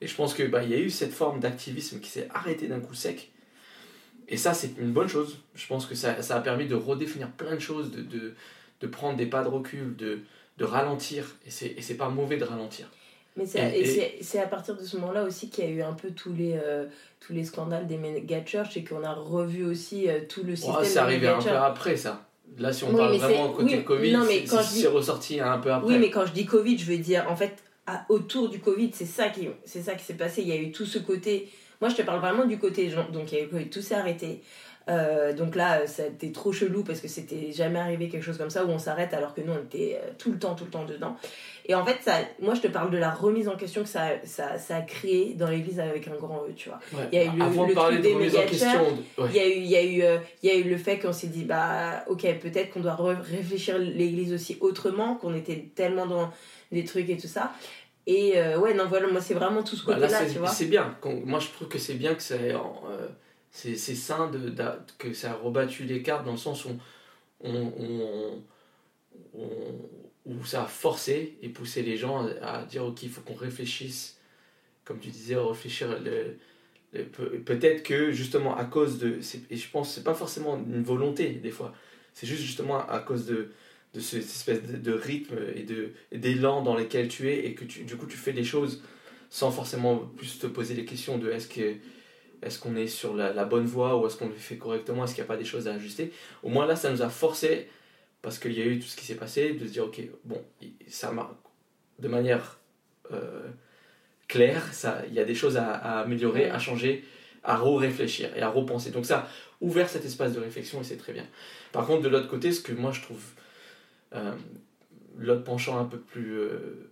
Et 0.00 0.06
je 0.06 0.14
pense 0.14 0.34
que 0.34 0.42
bah, 0.42 0.62
y 0.64 0.74
a 0.74 0.78
eu 0.78 0.90
cette 0.90 1.12
forme 1.12 1.40
d'activisme 1.40 2.00
qui 2.00 2.08
s'est 2.10 2.28
arrêtée 2.32 2.68
d'un 2.68 2.80
coup 2.80 2.94
sec. 2.94 3.30
Et 4.28 4.36
ça, 4.36 4.54
c'est 4.54 4.78
une 4.78 4.92
bonne 4.92 5.08
chose. 5.08 5.38
Je 5.54 5.66
pense 5.66 5.86
que 5.86 5.94
ça, 5.94 6.22
ça 6.22 6.36
a 6.36 6.40
permis 6.40 6.66
de 6.66 6.74
redéfinir 6.74 7.30
plein 7.32 7.54
de 7.54 7.60
choses, 7.60 7.90
de, 7.90 8.00
de, 8.02 8.34
de 8.80 8.86
prendre 8.86 9.16
des 9.16 9.26
pas 9.26 9.42
de 9.42 9.48
recul, 9.48 9.96
de, 9.96 10.20
de 10.56 10.64
ralentir. 10.64 11.36
Et 11.46 11.50
c'est, 11.50 11.94
pas 11.94 12.08
mauvais 12.08 12.36
de 12.36 12.44
ralentir. 12.44 12.88
Mais 13.36 13.44
c'est 13.46 14.38
à 14.38 14.46
partir 14.46 14.76
de 14.76 14.84
ce 14.84 14.96
moment-là 14.98 15.24
aussi 15.24 15.50
qu'il 15.50 15.64
y 15.64 15.68
a 15.68 15.70
eu 15.70 15.82
un 15.82 15.92
peu 15.92 16.10
tous 16.10 16.32
les, 16.32 16.58
euh, 16.62 16.86
tous 17.20 17.32
les 17.32 17.44
scandales 17.44 17.86
des 17.86 17.96
méga 17.96 18.44
church 18.44 18.76
et 18.76 18.84
qu'on 18.84 19.02
a 19.02 19.12
revu 19.12 19.64
aussi 19.64 20.08
euh, 20.08 20.20
tout 20.28 20.42
le 20.44 20.56
système 20.56 20.76
Oh, 20.78 20.84
c'est 20.84 20.98
arrivé 20.98 21.28
un 21.28 21.38
peu 21.38 21.50
après 21.50 21.96
ça. 21.96 22.26
Là, 22.58 22.72
si 22.72 22.84
on 22.84 22.90
Oui, 22.90 22.96
parle 22.96 23.16
vraiment 23.16 23.52
côté 23.52 23.76
oui, 23.78 23.84
Covid, 23.84 24.16
dis- 24.28 24.46
c'est 24.46 24.86
ressorti 24.88 25.40
un 25.40 25.58
peu 25.58 25.72
après. 25.72 25.88
Oui, 25.94 25.98
mais 25.98 26.10
quand 26.10 26.26
je 26.26 26.32
dis 26.32 26.46
Covid, 26.46 26.76
je 26.78 26.84
veux 26.84 26.98
dire, 26.98 27.26
en 27.28 27.36
fait, 27.36 27.62
à- 27.94 28.04
autour 28.08 28.48
du 28.48 28.60
Covid, 28.60 28.90
c'est 28.92 29.04
ça 29.06 29.28
qui, 29.28 29.48
c'est 29.64 29.82
ça 29.82 29.94
qui 29.94 30.04
s'est 30.04 30.14
passé. 30.14 30.42
Il 30.42 30.48
y 30.48 30.52
a 30.52 30.56
eu 30.56 30.70
tout 30.72 30.86
ce 30.86 30.98
côté. 30.98 31.48
Moi, 31.80 31.88
je 31.90 31.96
te 31.96 32.02
parle 32.02 32.20
vraiment 32.20 32.44
du 32.44 32.58
côté, 32.58 32.88
genre, 32.90 33.10
donc 33.10 33.32
il 33.32 33.38
y 33.38 33.40
a 33.40 33.44
eu 33.44 33.48
Covid, 33.48 33.68
tout 33.70 33.82
s'est 33.82 33.94
arrêté. 33.94 34.42
Euh, 34.88 35.32
donc 35.34 35.54
là, 35.56 35.86
ça 35.86 36.02
a 36.02 36.06
été 36.06 36.32
trop 36.32 36.52
chelou 36.52 36.82
parce 36.82 37.00
que 37.00 37.06
c'était 37.06 37.52
jamais 37.52 37.78
arrivé 37.78 38.08
quelque 38.08 38.24
chose 38.24 38.38
comme 38.38 38.50
ça 38.50 38.64
où 38.64 38.70
on 38.70 38.78
s'arrête 38.78 39.14
alors 39.14 39.34
que 39.34 39.40
nous, 39.40 39.52
on 39.52 39.62
était 39.62 40.00
euh, 40.02 40.08
tout 40.18 40.32
le 40.32 40.38
temps, 40.38 40.54
tout 40.54 40.64
le 40.64 40.70
temps 40.70 40.84
dedans. 40.84 41.16
Et 41.66 41.74
en 41.74 41.84
fait, 41.84 41.98
ça, 42.00 42.14
moi, 42.40 42.54
je 42.54 42.62
te 42.62 42.66
parle 42.66 42.90
de 42.90 42.96
la 42.98 43.10
remise 43.10 43.46
en 43.46 43.56
question 43.56 43.82
que 43.82 43.88
ça, 43.88 44.08
ça, 44.24 44.58
ça 44.58 44.76
a 44.76 44.80
créé 44.82 45.34
dans 45.34 45.48
l'église 45.48 45.78
avec 45.78 46.08
un 46.08 46.16
grand 46.16 46.42
E, 46.48 46.52
tu 46.56 46.70
vois. 46.70 46.80
Ouais. 46.92 47.06
il 47.12 47.18
y 47.18 47.22
a 47.22 47.24
eu 47.26 47.36
le- 47.36 47.42
Avant 47.44 47.62
le 47.64 47.68
de 47.70 47.74
parler 47.74 48.00
truc 48.00 48.12
de 48.14 48.18
des 48.18 48.24
méga 48.24 48.42
question, 48.42 48.80
de- 49.18 49.22
ouais. 49.22 49.28
Il 49.32 49.36
y 49.36 49.38
a 49.40 49.46
eu, 49.48 49.52
il 49.58 49.66
y 49.70 49.76
a 49.76 49.82
eu, 49.84 50.02
euh, 50.02 50.18
il 50.42 50.48
y 50.48 50.52
a 50.52 50.56
eu 50.56 50.64
le 50.68 50.76
fait 50.78 50.98
qu'on 50.98 51.12
s'est 51.12 51.28
dit, 51.28 51.44
bah, 51.44 52.04
ok, 52.08 52.22
peut-être 52.40 52.70
qu'on 52.72 52.80
doit 52.80 52.96
réfléchir 52.96 53.78
l'église 53.78 54.32
aussi 54.32 54.56
autrement, 54.60 55.14
qu'on 55.14 55.34
était 55.34 55.70
tellement 55.76 56.06
dans 56.06 56.30
des 56.72 56.84
trucs 56.84 57.08
et 57.10 57.16
tout 57.16 57.26
ça. 57.28 57.52
Et 58.06 58.38
euh, 58.38 58.58
ouais, 58.58 58.74
non, 58.74 58.86
voilà, 58.88 59.08
moi, 59.08 59.20
c'est 59.20 59.34
vraiment 59.34 59.62
tout 59.62 59.76
ce 59.76 59.84
Bah, 59.86 59.98
là, 59.98 60.06
côté-là, 60.08 60.26
c'est, 60.26 60.32
tu 60.32 60.38
vois. 60.38 60.48
c'est 60.48 60.66
bien. 60.66 60.96
Moi, 61.24 61.38
je 61.38 61.48
trouve 61.48 61.68
que 61.68 61.78
c'est 61.78 61.94
bien 61.94 62.14
que 62.14 62.22
ça 62.22 62.36
ait, 62.36 62.54
euh, 62.54 63.08
c'est, 63.50 63.76
sain 63.76 64.30
de, 64.30 64.52
que 64.98 65.12
ça 65.12 65.32
a 65.32 65.34
rebattu 65.34 65.84
les 65.84 66.02
cartes 66.02 66.24
dans 66.24 66.32
le 66.32 66.38
sens 66.38 66.64
où, 66.64 66.70
on, 67.40 67.54
on- 67.78 68.42
on- 69.34 69.88
où 70.26 70.44
ça 70.44 70.62
a 70.64 70.66
forcé 70.66 71.38
et 71.42 71.48
poussé 71.48 71.82
les 71.82 71.96
gens 71.96 72.26
à, 72.42 72.64
dire 72.64 72.84
ok, 72.84 73.02
il 73.02 73.08
faut 73.10 73.20
qu'on 73.22 73.34
réfléchisse, 73.34 74.18
comme 74.84 74.98
tu 74.98 75.08
disais, 75.08 75.36
réfléchir. 75.36 75.88
Le, 76.00 76.36
le- 76.92 77.04
peut- 77.04 77.38
peut-être 77.44 77.82
que 77.82 78.12
justement 78.12 78.56
à 78.56 78.64
cause 78.64 78.98
de. 78.98 79.18
Et 79.50 79.56
je 79.56 79.70
pense 79.70 79.88
que 79.88 79.94
c'est 79.94 80.04
pas 80.04 80.14
forcément 80.14 80.56
une 80.56 80.82
volonté 80.82 81.30
des 81.30 81.50
fois, 81.50 81.74
c'est 82.12 82.26
juste 82.26 82.42
justement 82.42 82.86
à 82.86 82.98
cause 83.00 83.26
de 83.26 83.50
de 83.94 84.00
ce- 84.00 84.20
cette 84.20 84.52
espèce 84.52 84.62
de, 84.62 84.92
rythme 84.92 85.36
et 86.12 86.18
d'élan 86.18 86.62
dans 86.62 86.76
lesquels 86.76 87.08
tu 87.08 87.28
es 87.30 87.46
et 87.46 87.54
que 87.54 87.64
tu, 87.64 87.84
du 87.84 87.96
coup 87.96 88.06
tu 88.06 88.16
fais 88.16 88.32
des 88.32 88.44
choses 88.44 88.82
sans 89.30 89.50
forcément 89.50 89.96
plus 89.96 90.38
te 90.38 90.46
poser 90.46 90.74
les 90.74 90.84
questions 90.84 91.18
de 91.18 91.30
est-ce 91.30 91.48
que 91.48 91.76
est-ce 92.42 92.58
qu'on 92.58 92.74
est 92.74 92.86
sur 92.86 93.14
la, 93.16 93.44
bonne 93.44 93.66
voie 93.66 94.00
ou 94.00 94.06
est-ce 94.06 94.16
qu'on 94.16 94.28
le 94.28 94.34
fait 94.34 94.56
correctement 94.56 95.04
est-ce 95.04 95.14
qu'il 95.14 95.22
n'y 95.22 95.26
a 95.26 95.32
pas 95.32 95.36
des 95.36 95.44
choses 95.44 95.68
à 95.68 95.74
ajuster. 95.74 96.10
Au 96.42 96.48
moins 96.48 96.66
là 96.66 96.76
ça 96.76 96.90
nous 96.90 97.02
a 97.02 97.08
forcé 97.08 97.68
parce 98.22 98.38
qu'il 98.38 98.52
y 98.52 98.62
a 98.62 98.64
eu 98.64 98.78
tout 98.78 98.86
ce 98.86 98.96
qui 98.96 99.04
s'est 99.04 99.14
passé 99.16 99.52
de 99.54 99.66
se 99.66 99.72
dire 99.72 99.84
ok 99.84 100.00
bon 100.24 100.42
ça 100.88 101.10
marche 101.12 101.34
de 101.98 102.08
manière 102.08 102.58
euh, 103.12 103.48
claire 104.28 104.64
il 105.08 105.14
y 105.14 105.20
a 105.20 105.24
des 105.24 105.34
choses 105.34 105.56
à, 105.56 105.70
à 105.72 106.00
améliorer 106.00 106.48
à 106.48 106.58
changer 106.58 107.04
à 107.42 107.56
re-réfléchir 107.56 108.30
et 108.36 108.42
à 108.42 108.48
repenser. 108.48 108.90
Donc 108.90 109.06
ça 109.06 109.18
a 109.18 109.28
ouvert 109.60 109.88
cet 109.88 110.04
espace 110.04 110.34
de 110.34 110.40
réflexion 110.40 110.80
et 110.80 110.84
c'est 110.84 110.96
très 110.96 111.12
bien. 111.12 111.26
Par 111.72 111.86
contre 111.86 112.02
de 112.02 112.08
l'autre 112.08 112.28
côté 112.28 112.52
ce 112.52 112.60
que 112.60 112.72
moi 112.72 112.92
je 112.92 113.00
trouve 113.02 113.22
euh, 114.14 114.34
l'autre 115.18 115.44
penchant 115.44 115.78
un 115.78 115.84
peu 115.84 115.98
plus 115.98 116.38
euh, 116.38 116.90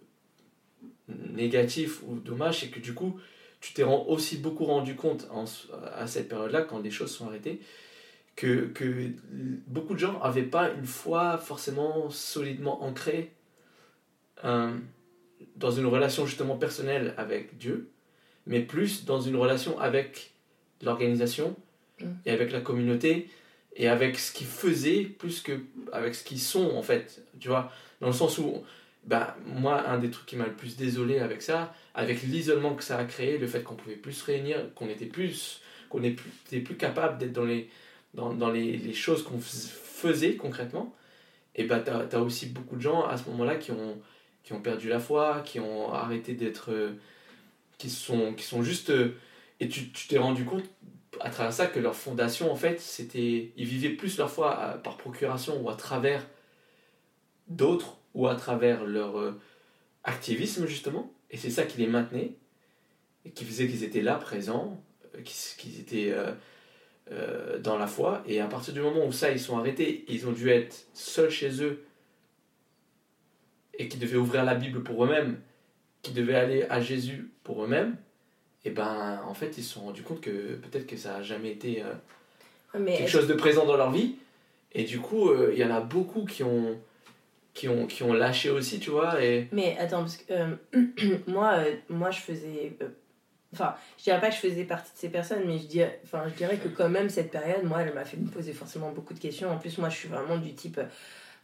négatif 1.09 2.03
ou 2.07 2.17
dommage, 2.17 2.61
c'est 2.61 2.69
que 2.69 2.81
du 2.81 2.95
coup, 2.95 3.19
tu 3.61 3.73
t'es 3.73 3.83
aussi 3.83 4.39
beaucoup 4.39 4.65
rendu 4.65 4.95
compte 4.95 5.27
en 5.31 5.45
à 5.95 6.07
cette 6.07 6.29
période-là, 6.29 6.63
quand 6.63 6.79
les 6.79 6.91
choses 6.91 7.11
sont 7.11 7.27
arrêtées, 7.27 7.61
que, 8.37 8.67
que 8.67 9.11
beaucoup 9.67 9.95
de 9.95 9.99
gens 9.99 10.21
n'avaient 10.23 10.43
pas 10.43 10.71
une 10.71 10.87
foi 10.87 11.39
forcément 11.39 12.09
solidement 12.11 12.85
ancrée 12.85 13.33
euh, 14.45 14.77
dans 15.57 15.73
une 15.73 15.87
relation 15.87 16.25
justement 16.25 16.57
personnelle 16.57 17.15
avec 17.17 17.59
Dieu, 17.59 17.91
mais 18.47 18.61
plus 18.61 19.05
dans 19.05 19.21
une 19.21 19.35
relation 19.35 19.79
avec 19.81 20.35
l'organisation 20.83 21.57
Mm. 22.01 22.07
et 22.27 22.31
avec 22.31 22.53
la 22.53 22.61
communauté 22.61 23.29
et 23.79 23.89
avec 23.89 24.19
ce 24.19 24.33
qu'ils 24.33 24.47
faisaient 24.47 25.05
plus 25.05 25.41
que 25.41 25.61
avec 25.93 26.15
ce 26.15 26.25
qu'ils 26.25 26.41
sont 26.41 26.73
en 26.77 26.83
fait. 26.83 27.23
Tu 27.41 27.49
vois, 27.49 27.73
dans 28.01 28.09
le 28.09 28.13
sens 28.13 28.39
où, 28.39 28.63
bah, 29.05 29.37
moi, 29.47 29.89
un 29.89 29.99
des 29.99 30.11
trucs 30.11 30.27
qui 30.27 30.37
m'a 30.37 30.47
le 30.47 30.53
plus 30.53 30.77
désolé 30.77 31.21
avec 31.21 31.41
ça, 31.41 31.73
avec 31.95 32.23
l'isolement 32.23 32.75
que 32.75 32.85
ça 32.85 32.99
a 32.99 33.05
créé, 33.05 33.39
le 33.39 33.47
fait 33.47 33.63
qu'on 33.63 33.77
pouvait 33.77 33.97
plus 33.97 34.13
se 34.13 34.25
réunir, 34.25 34.75
qu'on 34.75 34.89
était 34.89 35.07
plus, 35.07 35.61
qu'on 35.89 36.03
était 36.03 36.61
plus, 36.61 36.77
capable 36.77 37.19
d'être 37.19 37.33
dans 37.33 37.45
les, 37.45 37.71
dans, 38.15 38.35
dans 38.35 38.51
les, 38.51 38.93
choses 38.93 39.23
qu'on 39.23 39.39
fais- 39.39 39.69
faisait 39.69 40.37
concrètement, 40.37 40.95
et 41.55 41.65
bah, 41.65 41.81
tu 41.81 41.91
as, 41.91 42.21
aussi 42.21 42.47
beaucoup 42.47 42.77
de 42.77 42.83
gens 42.83 43.07
à 43.07 43.17
ce 43.17 43.29
moment-là 43.31 43.57
qui 43.57 43.71
ont, 43.71 43.99
qui 44.45 44.53
ont 44.53 44.61
perdu 44.61 44.89
la 44.89 44.99
foi, 45.01 45.43
qui 45.45 45.61
ont 45.61 45.93
arrêté 45.93 46.35
d'être. 46.35 46.73
euh, 46.73 46.93
qui, 47.79 47.91
sont, 47.91 48.35
qui 48.35 48.45
sont 48.45 48.63
juste. 48.63 48.91
euh, 48.91 49.15
et 49.61 49.69
tu 49.69 49.89
t'es 50.09 50.19
rendu 50.19 50.45
compte 50.45 50.65
à 51.21 51.31
travers 51.31 51.53
ça 51.53 51.67
que 51.67 51.79
leur 51.79 51.95
fondation, 51.95 52.51
en 52.51 52.57
fait, 52.57 52.81
c'était. 52.81 53.53
Ils 53.57 53.67
vivaient 53.67 53.91
plus 53.91 54.19
leur 54.19 54.31
foi 54.31 54.81
par 54.85 54.97
procuration 54.97 55.61
ou 55.61 55.71
à 55.71 55.75
travers 55.75 56.27
d'autres 57.49 57.99
ou 58.15 58.27
à 58.27 58.35
travers 58.35 58.85
leur 58.85 59.19
euh, 59.19 59.39
activisme, 60.05 60.67
justement. 60.67 61.13
Et 61.31 61.37
c'est 61.37 61.51
ça 61.51 61.65
qui 61.65 61.79
les 61.79 61.87
maintenait 61.87 62.37
et 63.25 63.31
qui 63.31 63.45
faisait 63.45 63.69
qu'ils 63.69 63.85
étaient 63.85 64.03
là, 64.03 64.15
présents, 64.17 64.83
euh, 65.15 65.23
qu'ils 65.23 65.81
étaient. 65.81 66.15
euh, 67.11 67.59
dans 67.61 67.79
la 67.79 67.87
foi 67.87 68.23
et 68.27 68.39
à 68.39 68.47
partir 68.47 68.75
du 68.75 68.83
moment 68.83 69.07
où 69.07 69.13
ça 69.13 69.31
ils 69.31 69.41
sont 69.41 69.57
arrêtés 69.57 70.05
ils 70.09 70.27
ont 70.27 70.33
dû 70.33 70.51
être 70.51 70.89
seuls 70.93 71.31
chez 71.31 71.63
eux 71.63 71.83
et 73.79 73.89
qui 73.89 73.97
devaient 73.97 74.19
ouvrir 74.19 74.45
la 74.45 74.55
Bible 74.55 74.83
pour 74.83 75.03
eux-mêmes 75.03 75.41
qui 76.03 76.13
devaient 76.13 76.35
aller 76.35 76.65
à 76.65 76.83
Jésus 76.83 77.31
pour 77.45 77.65
eux-mêmes 77.65 77.97
et 78.65 78.71
ben 78.71 79.21
en 79.27 79.35
fait 79.35 79.57
ils 79.59 79.63
se 79.65 79.75
sont 79.75 79.83
rendus 79.83 80.03
compte 80.03 80.21
que 80.21 80.57
peut-être 80.57 80.87
que 80.87 80.97
ça 80.97 81.17
a 81.17 81.23
jamais 81.23 81.51
été 81.51 81.83
euh, 81.83 81.93
Mais 82.79 82.97
quelque 82.97 83.11
chose 83.11 83.29
de 83.29 83.35
présent 83.35 83.65
dans 83.67 83.77
leur 83.77 83.91
vie 83.91 84.17
et 84.73 84.85
du 84.85 84.99
coup 85.01 85.31
euh, 85.31 85.51
il 85.53 85.59
y 85.59 85.65
en 85.65 85.71
a 85.75 85.81
beaucoup 85.81 86.25
qui 86.25 86.43
ont 86.43 86.79
qui 87.55 87.69
ont 87.69 87.87
qui 87.87 88.03
ont 88.03 88.13
lâché 88.13 88.51
aussi 88.51 88.79
tu 88.81 88.91
vois 88.91 89.23
et 89.23 89.49
Mais 89.53 89.77
attends, 89.79 90.01
parce 90.01 90.17
que 90.17 90.33
euh, 90.33 91.19
moi, 91.27 91.59
moi, 91.89 92.11
je 92.11 92.21
faisais. 92.21 92.77
Enfin, 93.53 93.75
je 93.97 94.05
dirais 94.05 94.21
pas 94.21 94.29
que 94.29 94.35
je 94.35 94.41
faisais 94.41 94.65
partie 94.65 94.93
de 94.93 94.99
ces 94.99 95.09
personnes, 95.09 95.43
mais 95.47 95.59
je 95.59 95.65
dirais, 95.67 96.01
enfin, 96.05 96.25
je 96.29 96.35
dirais 96.35 96.59
que 96.59 96.69
quand 96.69 96.89
même, 96.91 97.09
cette 97.09 97.31
période, 97.31 97.65
moi, 97.65 97.81
elle 97.83 97.95
m'a 97.95 98.05
fait 98.05 98.19
me 98.19 98.29
poser 98.29 98.53
forcément 98.53 98.93
beaucoup 98.93 99.15
de 99.15 99.19
questions. 99.19 99.51
En 99.51 99.57
plus, 99.57 99.79
moi, 99.79 99.89
je 99.89 99.97
suis 99.97 100.09
vraiment 100.09 100.37
du 100.37 100.53
type. 100.55 100.79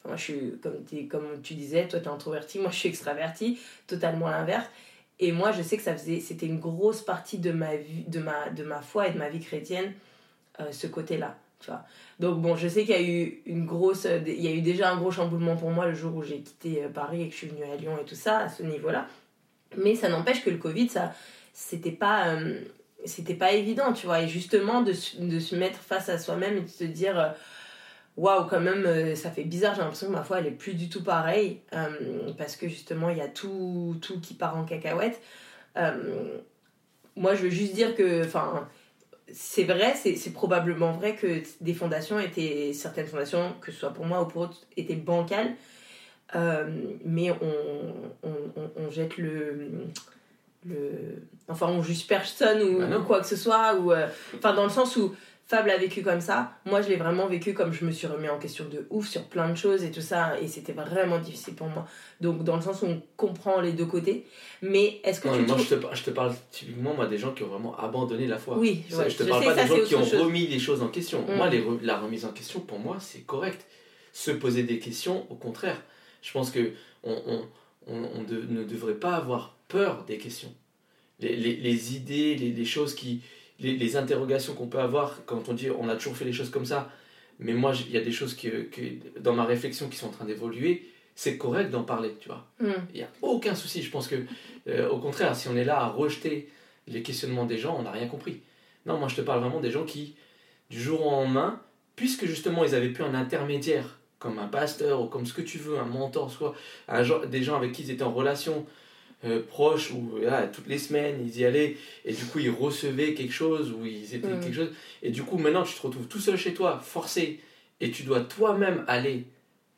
moi, 0.05 0.15
je 0.17 0.23
suis, 0.23 0.59
comme, 0.63 0.85
t'es- 0.85 1.07
comme 1.07 1.41
tu 1.43 1.55
disais, 1.55 1.89
toi, 1.89 1.99
tu 2.01 2.05
es 2.05 2.09
introverti, 2.09 2.59
moi, 2.59 2.71
je 2.71 2.77
suis 2.77 2.89
extraverti, 2.91 3.59
totalement 3.87 4.29
l'inverse. 4.29 4.67
Et 5.21 5.33
moi, 5.33 5.53
je 5.53 5.63
sais 5.63 5.77
que 5.77 5.83
ça 5.83 5.97
faisait, 5.97 6.21
c'était 6.21 6.47
une 6.47 6.59
grosse 6.59 7.03
partie 7.03 7.39
de 7.39 7.53
ma, 7.53 7.77
vie, 7.77 8.05
de, 8.09 8.19
ma, 8.19 8.51
de 8.51 8.65
ma 8.65 8.83
foi 8.83 9.09
et 9.09 9.13
de 9.13 9.19
ma 9.19 9.29
vie 9.29 9.41
chrétienne, 9.41 9.93
euh, 10.61 10.73
ce 10.73 10.87
côté-là. 10.87 11.37
Tu 11.61 11.71
vois. 11.71 11.85
Donc, 12.19 12.41
bon, 12.43 12.57
je 12.57 12.67
sais 12.69 12.85
qu'il 12.85 12.95
y 12.95 12.99
a 12.99 13.03
eu 13.03 13.43
une 13.47 13.65
grosse. 13.65 14.07
euh, 14.07 14.21
Il 14.27 14.43
y 14.43 14.49
a 14.49 14.53
eu 14.53 14.61
déjà 14.61 14.91
un 14.93 14.97
gros 14.97 15.11
chamboulement 15.11 15.57
pour 15.57 15.71
moi 15.71 15.87
le 15.87 15.95
jour 15.95 16.15
où 16.17 16.23
j'ai 16.23 16.41
quitté 16.41 16.85
euh, 16.85 16.89
Paris 16.89 17.23
et 17.23 17.27
que 17.29 17.33
je 17.33 17.39
suis 17.39 17.47
venue 17.49 17.63
à 17.65 17.77
Lyon 17.77 17.97
et 18.01 18.05
tout 18.05 18.17
ça, 18.17 18.39
à 18.39 18.49
ce 18.49 18.63
niveau-là. 18.65 19.07
Mais 19.77 19.95
ça 19.95 20.09
n'empêche 20.09 20.45
que 20.45 20.51
le 20.51 20.59
Covid, 20.59 20.89
ça, 20.89 21.15
c'était 21.53 21.91
pas. 21.93 22.37
c'était 23.05 23.35
pas 23.35 23.53
évident, 23.53 23.93
tu 23.93 24.07
vois. 24.07 24.21
Et 24.23 24.29
justement, 24.29 24.83
de, 24.83 24.93
de 25.21 25.39
se 25.41 25.57
mettre 25.57 25.79
face 25.79 26.09
à 26.09 26.19
soi-même 26.19 26.59
et 26.59 26.63
de 26.63 26.69
se 26.69 26.85
dire. 26.85 27.35
Waouh, 28.17 28.47
quand 28.49 28.61
même, 28.61 28.85
euh, 28.87 29.15
ça 29.17 29.31
fait 29.31 29.43
bizarre. 29.45 29.75
J'ai 29.75 29.81
l'impression 29.81 30.07
que 30.07 30.13
ma 30.13 30.23
foi, 30.23 30.39
elle 30.39 30.47
est 30.47 30.51
plus 30.53 30.75
du 30.75 30.89
tout 30.89 31.03
pareille. 31.03 31.61
euh, 31.73 32.33
parce 32.39 32.55
que 32.57 32.69
justement, 32.69 33.11
il 33.11 33.19
y 33.19 33.21
a 33.21 33.29
tout, 33.29 33.97
tout 34.01 34.21
qui 34.21 34.35
part 34.35 34.57
en 34.57 34.65
cacahuète. 34.65 35.21
Euh, 35.77 36.39
moi, 37.17 37.35
je 37.35 37.43
veux 37.43 37.51
juste 37.51 37.75
dire 37.75 37.95
que. 37.97 38.25
Enfin, 38.25 38.69
c'est 39.33 39.65
vrai, 39.65 39.95
c'est 39.97 40.33
probablement 40.33 40.93
vrai 40.93 41.17
que 41.17 41.43
des 41.61 41.75
fondations 41.75 42.21
étaient. 42.21 42.73
Certaines 42.73 43.07
fondations, 43.07 43.55
que 43.61 43.73
ce 43.73 43.79
soit 43.81 43.93
pour 43.93 44.05
moi 44.05 44.23
ou 44.23 44.27
pour 44.27 44.47
d'autres, 44.47 44.61
étaient 44.77 44.95
bancales. 44.95 45.55
Mais 47.05 47.31
on, 47.31 48.15
on, 48.23 48.29
on- 48.57 48.71
on 48.77 48.91
jette 48.91 49.17
le. 49.19 49.71
le 50.67 51.23
enfin, 51.49 51.67
on 51.69 51.83
juge 51.83 52.07
personne 52.07 52.63
ou, 52.63 52.79
Bah 52.79 52.99
ou 52.99 53.03
quoi 53.03 53.21
que 53.21 53.27
ce 53.27 53.37
soit. 53.37 53.75
Ou, 53.77 53.93
enfin, 54.37 54.53
dans 54.55 54.65
le 54.65 54.71
sens 54.71 54.97
où 54.97 55.15
Fable 55.47 55.69
a 55.71 55.77
vécu 55.77 56.03
comme 56.03 56.23
ça. 56.23 56.53
Moi, 56.65 56.81
je 56.81 56.89
l'ai 56.89 56.97
vraiment 56.97 57.27
vécu 57.27 57.53
comme 57.53 57.71
je 57.73 57.85
me 57.85 57.91
suis 57.91 58.07
remis 58.07 58.31
en 58.31 58.39
question 58.39 58.65
de 58.65 58.87
ouf 58.89 59.07
sur 59.07 59.25
plein 59.25 59.51
de 59.51 59.55
choses 59.55 59.85
et 59.85 59.91
tout 59.91 60.01
ça. 60.01 60.41
Et 60.41 60.49
c'était 60.49 60.73
vraiment 60.73 61.19
difficile 61.19 61.55
pour 61.55 61.67
moi. 61.69 61.87
Donc, 62.23 62.45
dans 62.45 62.57
le 62.57 62.63
sens 62.63 62.81
où 62.81 62.87
on 62.87 63.03
comprend 63.19 63.61
les 63.61 63.73
deux 63.73 63.85
côtés. 63.85 64.25
Mais 64.63 65.01
est-ce 65.05 65.21
que 65.21 65.29
Non, 65.29 65.37
tu 65.37 65.45
trouves. 65.45 65.63
je 65.63 65.69
te, 65.69 65.75
par- 65.75 65.95
je 65.95 66.03
te 66.05 66.11
parle 66.11 66.35
typiquement 66.51 66.95
moi, 66.95 67.07
des 67.07 67.19
gens 67.19 67.33
qui 67.33 67.43
ont 67.43 67.49
vraiment 67.49 67.77
abandonné 67.79 68.27
la 68.27 68.39
foi. 68.39 68.57
Oui, 68.57 68.85
Ça, 68.89 68.99
ouais, 69.01 69.11
je 69.11 69.17
te 69.19 69.23
je 69.25 69.29
parle 69.29 69.43
sais, 69.43 69.49
pas 69.51 69.55
ça, 69.57 69.63
des 69.65 69.69
gens 69.81 69.85
qui 69.87 69.95
ont 69.97 70.05
chose. 70.07 70.21
remis 70.23 70.47
les 70.47 70.59
choses 70.59 70.83
en 70.83 70.89
question. 70.89 71.21
Mm. 71.29 71.37
Moi, 71.37 71.51
les 71.51 71.63
la 71.83 71.99
remise 71.99 72.25
en 72.25 72.31
question, 72.33 72.61
pour 72.61 72.79
moi, 72.79 72.97
c'est 73.01 73.21
correct. 73.27 73.67
Se 74.15 74.31
poser 74.31 74.63
des 74.63 74.79
questions, 74.79 75.27
au 75.31 75.35
contraire. 75.35 75.77
Je 76.23 76.33
pense 76.33 76.51
que 76.53 76.73
on, 77.03 77.21
on, 77.27 77.43
on- 77.93 78.09
on 78.15 78.23
de- 78.23 78.47
ne 78.49 78.65
devrait 78.65 78.95
pas 78.95 79.15
avoir 79.17 79.57
peur 79.69 80.05
des 80.07 80.17
questions. 80.17 80.55
Les, 81.21 81.37
les- 81.37 81.57
les 81.57 81.97
idées, 81.97 82.35
les 82.35 82.65
choses 82.65 82.95
qui. 82.95 83.21
Les, 83.61 83.77
les 83.77 83.97
interrogations 83.97 84.55
qu'on 84.55 84.67
peut 84.67 84.81
avoir 84.81 85.21
quand 85.27 85.49
on 85.49 85.53
dit 85.53 85.71
on 85.71 85.89
a 85.89 85.95
toujours 85.95 86.17
fait 86.17 86.25
les 86.25 86.33
choses 86.33 86.51
comme 86.51 86.67
ça, 86.67 86.91
mais 87.39 87.53
moi, 87.53 87.73
il 87.87 87.93
y 87.93 87.97
a 87.97 88.01
des 88.01 88.13
choses 88.13 88.35
que, 88.35 88.63
que, 88.63 88.81
dans 89.21 89.33
ma 89.33 89.45
réflexion 89.45 89.89
qui 89.89 89.97
sont 89.97 90.07
en 90.07 90.11
train 90.11 90.25
d'évoluer, 90.25 90.89
c'est 91.15 91.37
correct 91.39 91.71
d'en 91.71 91.85
parler, 91.85 92.15
tu 92.21 92.29
vois. 92.29 92.47
Hmm. 92.61 92.73
Il 92.93 92.97
n'y 92.97 93.03
a 93.03 93.09
aucun 93.23 93.55
souci. 93.55 93.83
Je 93.83 93.91
pense 93.91 94.09
que, 94.09 94.17
euh, 94.69 94.89
au 94.89 94.99
contraire, 94.99 95.35
si 95.37 95.49
on 95.49 95.57
est 95.57 95.65
là 95.65 95.81
à 95.81 95.89
rejeter 95.89 96.49
les 96.89 97.03
questionnements 97.03 97.45
des 97.45 97.59
gens, 97.59 97.77
on 97.79 97.83
n'a 97.83 97.93
rien 97.93 98.09
compris. 98.09 98.41
Non, 98.87 98.99
moi 98.99 99.09
je 99.09 99.17
te 99.17 99.21
parle 99.21 99.41
vraiment 99.41 99.61
des 99.61 99.71
gens 99.71 99.85
qui, 99.85 100.17
du 100.71 100.81
jour 100.81 101.07
au 101.07 101.11
lendemain, 101.11 101.61
puisque 101.97 102.27
justement 102.27 102.65
ils 102.65 102.75
avaient 102.75 102.91
plus 102.91 103.05
un 103.05 103.15
intermédiaire, 103.15 103.99
comme 104.19 104.39
un 104.39 104.49
pasteur 104.49 105.01
ou 105.01 105.07
comme 105.07 105.27
ce 105.27 105.33
que 105.33 105.43
tu 105.43 105.59
veux, 105.59 105.79
un 105.79 105.85
mentor, 105.85 106.31
soit 106.31 106.55
un 106.89 107.03
genre- 107.03 107.27
des 107.27 107.43
gens 107.43 107.57
avec 107.57 107.73
qui 107.73 107.83
ils 107.83 107.91
étaient 107.91 108.03
en 108.03 108.13
relation 108.13 108.67
euh, 109.25 109.43
proche, 109.47 109.91
ou 109.93 110.01
voilà, 110.13 110.47
toutes 110.49 110.67
les 110.67 110.79
semaines 110.79 111.17
ils 111.25 111.39
y 111.41 111.45
allaient, 111.45 111.77
et 112.05 112.13
du 112.13 112.25
coup 112.25 112.39
ils 112.39 112.51
recevaient 112.51 113.15
quelque 113.15 113.33
chose, 113.33 113.73
ou 113.73 113.85
ils 113.87 114.15
étaient 114.15 114.29
Mm. 114.29 114.41
quelque 114.41 114.55
chose, 114.57 114.71
et 115.03 115.11
du 115.11 115.23
coup 115.23 115.39
maintenant 115.39 115.63
tu 115.63 115.75
te 115.75 115.81
retrouves 115.83 116.07
tout 116.09 116.21
seul 116.21 116.37
chez 116.37 116.55
toi, 116.55 116.81
forcé, 116.83 117.41
et 117.81 117.91
tu 117.91 118.03
dois 118.05 118.21
toi-même 118.21 118.85
aller 118.87 119.25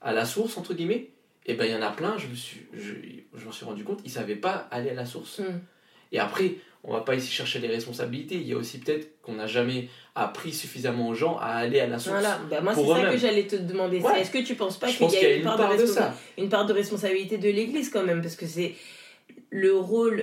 à 0.01 0.13
la 0.13 0.25
source, 0.25 0.57
entre 0.57 0.75
guillemets, 0.75 1.09
et 1.47 1.55
ben 1.55 1.65
il 1.65 1.73
y 1.73 1.75
en 1.75 1.83
a 1.83 1.91
plein, 1.91 2.17
je 2.19 2.27
me 2.27 2.35
suis, 2.35 2.61
je, 2.75 2.93
je 3.39 3.45
m'en 3.45 3.53
suis 3.53 3.65
rendu 3.65 3.85
compte, 3.85 4.01
ils 4.05 4.11
savaient 4.11 4.35
pas 4.37 4.69
aller 4.71 4.91
à 4.91 4.95
la 4.95 5.07
source. 5.07 5.39
Hmm. 5.39 5.61
Et 6.13 6.19
après, 6.21 6.55
on 6.85 6.93
va 6.93 7.01
pas 7.01 7.17
ici 7.17 7.33
chercher 7.33 7.59
les 7.59 7.67
responsabilités. 7.67 8.37
Il 8.37 8.47
y 8.47 8.53
a 8.53 8.57
aussi 8.57 8.79
peut-être 8.79 9.21
qu'on 9.21 9.35
n'a 9.35 9.49
jamais 9.49 9.89
appris 10.15 10.53
suffisamment 10.53 11.09
aux 11.09 11.15
gens 11.15 11.37
à 11.39 11.47
aller 11.47 11.81
à 11.81 11.89
la 11.89 11.99
source. 11.99 12.21
Voilà, 12.21 12.41
bah, 12.49 12.61
moi 12.61 12.75
c'est 12.77 12.87
ça 12.87 13.11
que 13.11 13.19
j'allais 13.19 13.47
te 13.49 13.57
demander. 13.57 13.99
Ouais. 13.99 14.21
Est-ce 14.21 14.31
que 14.31 14.39
tu 14.39 14.55
penses 14.55 14.79
pas 14.79 14.87
qu'il 14.87 15.11
y 15.11 15.17
a, 15.17 15.23
y 15.23 15.33
a 15.33 15.37
une 15.37 15.43
part, 15.43 15.59
de, 15.59 15.65
responsa- 15.77 15.95
ça. 15.95 16.15
une 16.39 16.49
part 16.49 16.65
de 16.65 16.73
responsabilité 16.73 17.39
de 17.39 17.49
l'Église 17.51 17.91
quand 17.91 18.05
même? 18.05 18.23
Parce 18.23 18.37
que 18.37 18.47
c'est 18.47 18.75
le 19.57 19.75
rôle, 19.77 20.23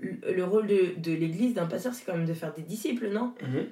le 0.00 0.44
rôle 0.44 0.66
de, 0.66 0.94
de 0.98 1.12
l'Église, 1.12 1.54
d'un 1.54 1.66
pasteur, 1.66 1.92
c'est 1.94 2.04
quand 2.04 2.16
même 2.16 2.26
de 2.26 2.34
faire 2.34 2.52
des 2.54 2.62
disciples, 2.62 3.08
non? 3.08 3.32
Mhm. 3.42 3.66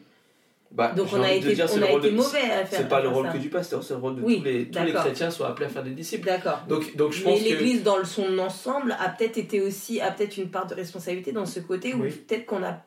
Bah, 0.73 0.92
Donc 0.97 1.09
on 1.12 1.23
a 1.23 1.31
été, 1.33 1.55
dire, 1.55 1.66
on 1.73 1.81
a 1.83 1.90
été 1.92 2.11
de- 2.11 2.16
mauvais 2.16 2.40
à 2.40 2.66
faire 2.66 2.81
C'est 2.81 2.88
pas 2.88 3.01
le 3.01 3.09
rôle 3.09 3.27
ça. 3.27 3.33
que 3.33 3.38
du 3.38 3.49
pasteur, 3.49 3.85
c'est 3.85 3.95
le 3.95 4.01
rôle 4.01 4.16
de 4.16 4.23
Oui, 4.23 4.38
tous, 4.38 4.45
les, 4.45 4.64
tous 4.69 4.83
les 4.83 4.92
chrétiens 4.92 5.31
soient 5.31 5.49
appelés 5.51 5.66
à 5.66 5.69
faire 5.69 5.85
des 5.85 5.92
disciples. 5.92 6.27
D'accord. 6.27 6.61
Donc, 6.69 6.97
donc 6.97 7.12
je 7.12 7.25
Mais 7.25 7.31
pense 7.31 7.38
que. 7.40 7.45
l'Église 7.45 7.83
dans 7.85 8.05
son 8.05 8.37
ensemble 8.40 8.97
a 8.99 9.09
peut-être 9.11 9.38
été 9.38 9.61
aussi 9.61 10.01
a 10.01 10.11
peut-être 10.11 10.37
une 10.37 10.51
part 10.51 10.66
de 10.66 10.75
responsabilité 10.75 11.31
dans 11.31 11.47
ce 11.47 11.61
côté 11.61 11.95
où 11.95 12.03
Oui. 12.03 12.11
peut-être 12.11 12.47
qu'on 12.47 12.62
a 12.64 12.83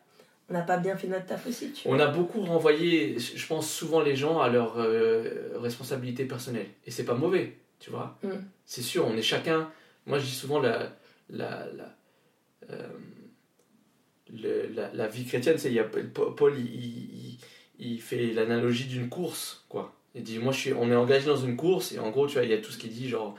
on 0.50 0.54
n'a 0.54 0.62
pas 0.62 0.78
bien 0.78 0.98
fait 0.98 1.08
notre 1.08 1.28
taf 1.28 1.46
aussi. 1.48 1.72
Tu 1.72 1.88
vois. 1.88 1.96
On 1.96 2.00
a 2.00 2.08
beaucoup 2.08 2.42
renvoyé, 2.42 3.18
je 3.20 3.46
pense, 3.48 3.72
souvent 3.72 4.02
les 4.02 4.16
gens 4.16 4.40
à 4.40 4.50
leur 4.50 4.74
euh, 4.80 5.52
responsabilité 5.62 6.26
personnelle. 6.26 6.66
Et 6.88 6.92
c'est 6.92 7.04
pas 7.06 7.14
mauvais, 7.14 7.54
tu 7.80 7.92
vois. 7.92 8.18
Mm. 8.24 8.30
C'est 8.66 8.82
sûr, 8.82 9.06
on 9.08 9.16
est 9.16 9.22
chacun. 9.22 9.70
Moi, 10.08 10.18
je 10.20 10.26
dis 10.26 10.32
souvent 10.34 10.60
la, 10.60 10.92
la, 11.30 11.68
la, 11.78 11.96
le- 14.32 14.68
la, 14.74 14.92
la 14.94 15.08
vie 15.08 15.26
chrétienne, 15.26 15.58
c'est 15.58 15.72
il 15.72 15.84
Paul, 16.14 16.54
il, 16.58 16.66
il, 16.66 17.38
il 17.80 18.02
fait 18.02 18.28
l'analogie 18.34 18.86
d'une 18.86 19.10
course, 19.10 19.66
quoi. 19.70 19.96
Il 20.16 20.24
dit, 20.24 20.40
moi, 20.40 20.52
je 20.52 20.60
suis, 20.60 20.74
on 20.74 20.92
est 20.92 20.96
engagé 20.96 21.26
dans 21.28 21.38
une 21.38 21.56
course, 21.56 21.92
et 21.94 22.00
en 22.00 22.10
gros, 22.10 22.28
tu 22.28 22.34
vois, 22.34 22.44
il 22.44 22.50
y 22.50 22.54
a 22.54 22.58
tout 22.58 22.72
ce 22.72 22.78
qu'il 22.78 22.92
dit, 22.92 23.08
genre, 23.10 23.36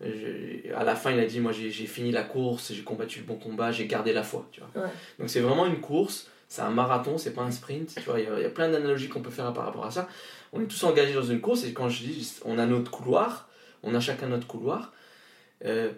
je- 0.00 0.72
à 0.74 0.84
la 0.84 0.96
fin, 0.96 1.10
il 1.12 1.18
a 1.20 1.26
dit, 1.26 1.40
moi, 1.40 1.52
j'ai 1.52 1.70
j'ai 1.70 1.86
fini 1.86 2.10
la 2.10 2.22
course, 2.22 2.72
j'ai 2.72 2.82
combattu 2.82 3.20
le 3.20 3.24
bon 3.26 3.36
combat, 3.36 3.70
j'ai 3.72 3.86
gardé 3.86 4.12
la 4.12 4.22
foi, 4.22 4.48
tu 4.52 4.60
vois. 4.60 4.84
Ouais. 4.84 4.90
Donc, 5.18 5.28
c'est 5.30 5.40
vraiment 5.40 5.66
une 5.66 5.80
course, 5.80 6.28
c'est 6.48 6.62
un 6.62 6.70
marathon, 6.70 7.18
c'est 7.18 7.32
pas 7.34 7.42
un 7.42 7.50
sprint, 7.50 7.94
tu 7.94 8.00
vois, 8.02 8.20
il 8.20 8.24
y 8.24 8.28
a, 8.28 8.36
il 8.38 8.42
y 8.42 8.46
a 8.46 8.50
plein 8.50 8.70
d'analogies 8.70 9.08
qu'on 9.08 9.20
peut 9.22 9.30
faire 9.30 9.52
par 9.52 9.64
rapport 9.66 9.84
à 9.86 9.90
ça. 9.90 10.08
On 10.52 10.60
est 10.60 10.66
tous 10.66 10.82
engagés 10.84 11.14
dans 11.14 11.22
une 11.22 11.40
course, 11.40 11.64
et 11.64 11.72
quand 11.72 11.88
je 11.88 12.02
dis, 12.04 12.32
on 12.44 12.58
a 12.58 12.66
notre 12.66 12.90
couloir, 12.90 13.48
on 13.82 13.94
a 13.94 14.00
chacun 14.00 14.28
notre 14.28 14.46
couloir, 14.46 14.92
euh, 15.64 15.90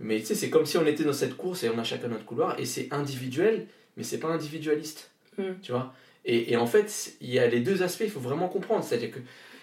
mais 0.00 0.18
tu 0.20 0.26
sais, 0.26 0.34
c'est 0.34 0.50
comme 0.50 0.66
si 0.66 0.78
on 0.78 0.86
était 0.86 1.04
dans 1.04 1.12
cette 1.12 1.36
course 1.36 1.62
et 1.62 1.68
on 1.68 1.78
a 1.78 1.84
chacun 1.84 2.08
notre 2.08 2.24
couloir, 2.24 2.58
et 2.58 2.64
c'est 2.64 2.88
individuel, 2.92 3.66
mais 3.96 4.02
c'est 4.02 4.18
pas 4.18 4.28
individualiste. 4.28 5.10
Mm. 5.38 5.42
Tu 5.62 5.72
vois? 5.72 5.94
Et, 6.24 6.52
et 6.52 6.56
en 6.56 6.66
fait, 6.66 7.14
il 7.20 7.30
y 7.30 7.38
a 7.38 7.46
les 7.46 7.60
deux 7.60 7.82
aspects, 7.82 8.04
il 8.04 8.10
faut 8.10 8.20
vraiment 8.20 8.48
comprendre. 8.48 8.84
C'est-à-dire 8.84 9.10
que 9.10 9.20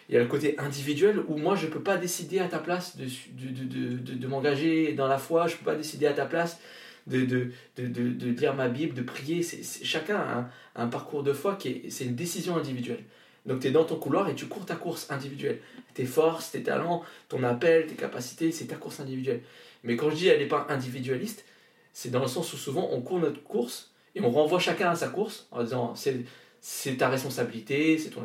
il 0.09 0.15
y 0.15 0.17
a 0.17 0.21
le 0.21 0.27
côté 0.27 0.57
individuel 0.57 1.19
où 1.27 1.37
moi 1.37 1.55
je 1.55 1.67
peux 1.67 1.81
pas 1.81 1.97
décider 1.97 2.39
à 2.39 2.47
ta 2.47 2.59
place 2.59 2.95
de, 2.95 3.05
de, 3.05 3.63
de, 3.63 3.97
de, 3.97 4.13
de 4.13 4.27
m'engager 4.27 4.93
dans 4.93 5.07
la 5.07 5.17
foi, 5.17 5.47
je 5.47 5.57
peux 5.57 5.65
pas 5.65 5.75
décider 5.75 6.05
à 6.05 6.13
ta 6.13 6.25
place 6.25 6.59
de, 7.07 7.25
de, 7.25 7.51
de, 7.77 7.87
de, 7.87 8.29
lire 8.39 8.53
ma 8.53 8.69
Bible, 8.69 8.93
de 8.93 9.01
prier. 9.01 9.43
C'est, 9.43 9.63
chacun 9.83 10.17
a 10.17 10.37
un, 10.39 10.49
un, 10.75 10.87
parcours 10.87 11.23
de 11.23 11.33
foi 11.33 11.55
qui 11.55 11.69
est, 11.69 11.89
c'est 11.89 12.05
une 12.05 12.15
décision 12.15 12.55
individuelle. 12.55 13.03
Donc 13.45 13.61
tu 13.61 13.67
es 13.67 13.71
dans 13.71 13.85
ton 13.85 13.95
couloir 13.95 14.29
et 14.29 14.35
tu 14.35 14.45
cours 14.45 14.65
ta 14.65 14.75
course 14.75 15.09
individuelle. 15.09 15.59
Tes 15.93 16.05
forces, 16.05 16.51
tes 16.51 16.63
talents, 16.63 17.03
ton 17.29 17.43
appel, 17.43 17.87
tes 17.87 17.95
capacités, 17.95 18.51
c'est 18.51 18.65
ta 18.65 18.75
course 18.75 18.99
individuelle. 18.99 19.41
Mais 19.83 19.95
quand 19.95 20.09
je 20.09 20.15
dis 20.15 20.27
elle 20.27 20.39
n'est 20.39 20.47
pas 20.47 20.65
individualiste, 20.69 21.45
c'est 21.93 22.09
dans 22.09 22.21
le 22.21 22.27
sens 22.27 22.51
où 22.53 22.57
souvent 22.57 22.89
on 22.91 23.01
court 23.01 23.19
notre 23.19 23.41
course 23.43 23.91
et 24.15 24.21
on 24.21 24.31
renvoie 24.31 24.59
chacun 24.59 24.91
à 24.91 24.95
sa 24.95 25.07
course 25.07 25.47
en 25.51 25.63
disant 25.63 25.95
c'est, 25.95 26.25
c'est 26.61 26.97
ta 26.97 27.09
responsabilité, 27.09 27.97
c'est 27.97 28.09
ton... 28.09 28.23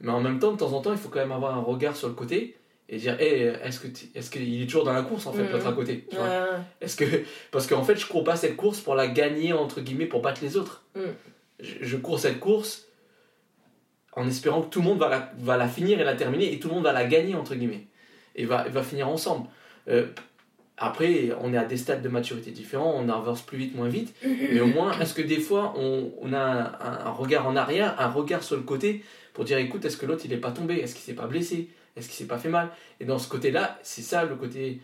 Mais 0.00 0.10
en 0.10 0.20
même 0.20 0.38
temps, 0.38 0.52
de 0.52 0.58
temps 0.58 0.72
en 0.72 0.82
temps, 0.82 0.92
il 0.92 0.98
faut 0.98 1.08
quand 1.08 1.20
même 1.20 1.32
avoir 1.32 1.56
un 1.56 1.62
regard 1.62 1.96
sur 1.96 2.08
le 2.08 2.14
côté 2.14 2.56
et 2.88 2.98
dire 2.98 3.20
hey, 3.20 3.52
est-ce 3.64 3.80
que 3.80 3.88
est-ce 4.14 4.30
qu'il 4.30 4.62
est 4.62 4.66
toujours 4.66 4.84
dans 4.84 4.92
la 4.92 5.02
course 5.02 5.26
en 5.26 5.32
fait 5.32 5.48
l'autre 5.48 5.66
à 5.66 5.72
côté 5.72 6.06
est-ce 6.80 6.96
que 6.96 7.04
parce 7.50 7.66
qu'en 7.66 7.82
fait 7.82 7.96
je 7.96 8.06
cours 8.06 8.22
pas 8.22 8.36
cette 8.36 8.56
course 8.56 8.80
pour 8.80 8.94
la 8.94 9.08
gagner 9.08 9.52
entre 9.52 9.80
guillemets 9.80 10.06
pour 10.06 10.22
battre 10.22 10.40
les 10.42 10.56
autres. 10.56 10.84
Mm. 10.94 11.00
je, 11.60 11.96
cours 11.96 12.20
cette 12.20 12.38
course 12.38 12.86
en 14.12 14.26
espérant 14.28 14.62
que 14.62 14.70
tout 14.70 14.80
le 14.80 14.84
monde 14.84 14.98
va 14.98 15.08
la, 15.08 15.32
va 15.38 15.56
la 15.56 15.68
finir 15.68 16.00
et 16.00 16.04
la 16.04 16.14
terminer 16.14 16.52
et 16.52 16.60
tout 16.60 16.68
le 16.68 16.74
monde 16.74 16.84
va 16.84 16.92
la 16.92 17.04
gagner 17.06 17.34
entre 17.34 17.56
guillemets 17.56 17.86
et 18.36 18.44
va, 18.44 18.68
va 18.68 18.82
finir 18.82 19.08
ensemble. 19.08 19.48
Euh, 19.88 20.06
après 20.78 21.30
on 21.40 21.52
est 21.54 21.56
à 21.56 21.64
des 21.64 21.76
stades 21.76 22.02
de 22.02 22.08
maturité 22.08 22.50
différents 22.50 22.94
on 22.96 23.08
avance 23.08 23.42
plus 23.42 23.58
vite 23.58 23.74
moins 23.74 23.88
vite 23.88 24.14
mais 24.24 24.60
au 24.60 24.66
moins 24.66 24.98
est-ce 24.98 25.14
que 25.14 25.22
des 25.22 25.40
fois 25.40 25.74
on, 25.76 26.12
on 26.20 26.32
a 26.32 26.38
un, 26.38 27.06
un, 27.06 27.10
regard 27.10 27.46
en 27.46 27.56
arrière 27.56 27.98
un 27.98 28.08
regard 28.08 28.42
sur 28.42 28.56
le 28.56 28.62
côté 28.62 29.02
pour 29.36 29.44
dire 29.44 29.58
écoute 29.58 29.84
est-ce 29.84 29.98
que 29.98 30.06
l'autre 30.06 30.22
il 30.24 30.32
est 30.32 30.38
pas 30.38 30.50
tombé? 30.50 30.76
Est-ce 30.76 30.94
qu'il 30.94 31.04
s'est 31.04 31.12
pas 31.12 31.26
blessé? 31.26 31.68
Est-ce 31.94 32.08
qu'il 32.08 32.16
s'est 32.16 32.26
pas 32.26 32.38
fait 32.38 32.48
mal? 32.48 32.70
Et 33.00 33.04
dans 33.04 33.18
ce 33.18 33.28
côté-là, 33.28 33.78
c'est 33.82 34.00
ça 34.00 34.24
le 34.24 34.34
côté 34.34 34.80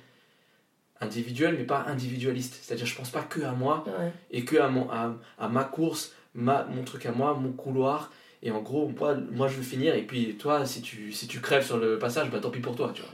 individuel, 1.01 1.57
mais 1.59 1.65
pas 1.65 1.85
individualiste. 1.89 2.59
C'est-à-dire, 2.61 2.85
je 2.85 2.95
pense 2.95 3.09
pas 3.09 3.23
que 3.23 3.41
à 3.41 3.53
moi 3.53 3.83
et 4.31 4.45
que 4.45 4.57
à, 4.57 4.69
mon, 4.69 4.91
à, 4.91 5.49
ma 5.49 5.65
course, 5.65 6.13
ma, 6.35 6.65
mon 6.65 6.85
truc 6.85 7.07
à 7.07 7.13
moi, 7.13 7.33
mon 7.35 7.53
couloir. 7.53 8.13
Et 8.43 8.51
en 8.51 8.61
gros, 8.61 8.89
moi, 8.89 9.15
moi 9.31 9.49
je 9.49 9.57
veux 9.57 9.63
finir. 9.63 9.95
Et 9.95 10.03
puis 10.03 10.37
toi, 10.37 10.67
si 10.67 10.83
tu, 10.83 11.13
si 11.13 11.27
tu 11.27 11.41
crèves 11.41 11.65
sur 11.65 11.79
le 11.79 11.99
passage, 11.99 12.31
bah 12.31 12.39
tant 12.39 12.51
pis 12.51 12.61
pour 12.61 12.77
toi. 12.77 12.93
Tu 12.95 13.01
vois. 13.01 13.11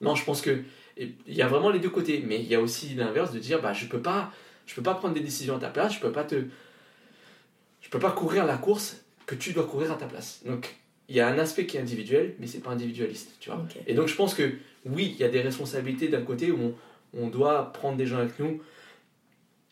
Non, 0.00 0.14
je 0.14 0.24
pense 0.24 0.40
que 0.40 0.62
il 0.98 1.34
y 1.34 1.42
a 1.42 1.48
vraiment 1.48 1.70
les 1.70 1.78
deux 1.78 1.90
côtés. 1.90 2.22
Mais 2.26 2.40
il 2.40 2.46
y 2.46 2.54
a 2.54 2.60
aussi 2.60 2.94
l'inverse 2.94 3.32
de 3.32 3.38
dire, 3.38 3.60
bah 3.60 3.72
je 3.72 3.86
peux 3.86 4.00
pas, 4.00 4.32
je 4.66 4.74
peux 4.74 4.82
pas 4.82 4.94
prendre 4.94 5.14
des 5.14 5.20
décisions 5.20 5.56
à 5.56 5.60
ta 5.60 5.68
place. 5.68 5.94
Je 5.94 6.00
peux 6.00 6.12
pas 6.12 6.24
te, 6.24 6.36
je 7.80 7.88
peux 7.90 7.98
pas 7.98 8.12
courir 8.12 8.46
la 8.46 8.56
course 8.56 9.02
que 9.26 9.34
tu 9.34 9.52
dois 9.52 9.66
courir 9.66 9.92
à 9.92 9.96
ta 9.96 10.06
place. 10.06 10.42
Donc 10.44 10.76
il 11.08 11.16
y 11.16 11.20
a 11.20 11.28
un 11.28 11.38
aspect 11.38 11.66
qui 11.66 11.76
est 11.76 11.80
individuel, 11.80 12.34
mais 12.38 12.46
c'est 12.46 12.60
pas 12.60 12.70
individualiste, 12.70 13.36
tu 13.40 13.50
vois. 13.50 13.64
Et 13.86 13.94
donc 13.94 14.08
je 14.08 14.14
pense 14.14 14.34
que 14.34 14.52
oui, 14.84 15.12
il 15.14 15.20
y 15.20 15.24
a 15.24 15.28
des 15.28 15.40
responsabilités 15.40 16.08
d'un 16.08 16.22
côté 16.22 16.50
où 16.50 16.58
on, 16.60 16.74
on, 17.14 17.28
doit 17.28 17.72
prendre 17.72 17.96
des 17.96 18.06
gens 18.06 18.18
avec 18.18 18.38
nous, 18.38 18.60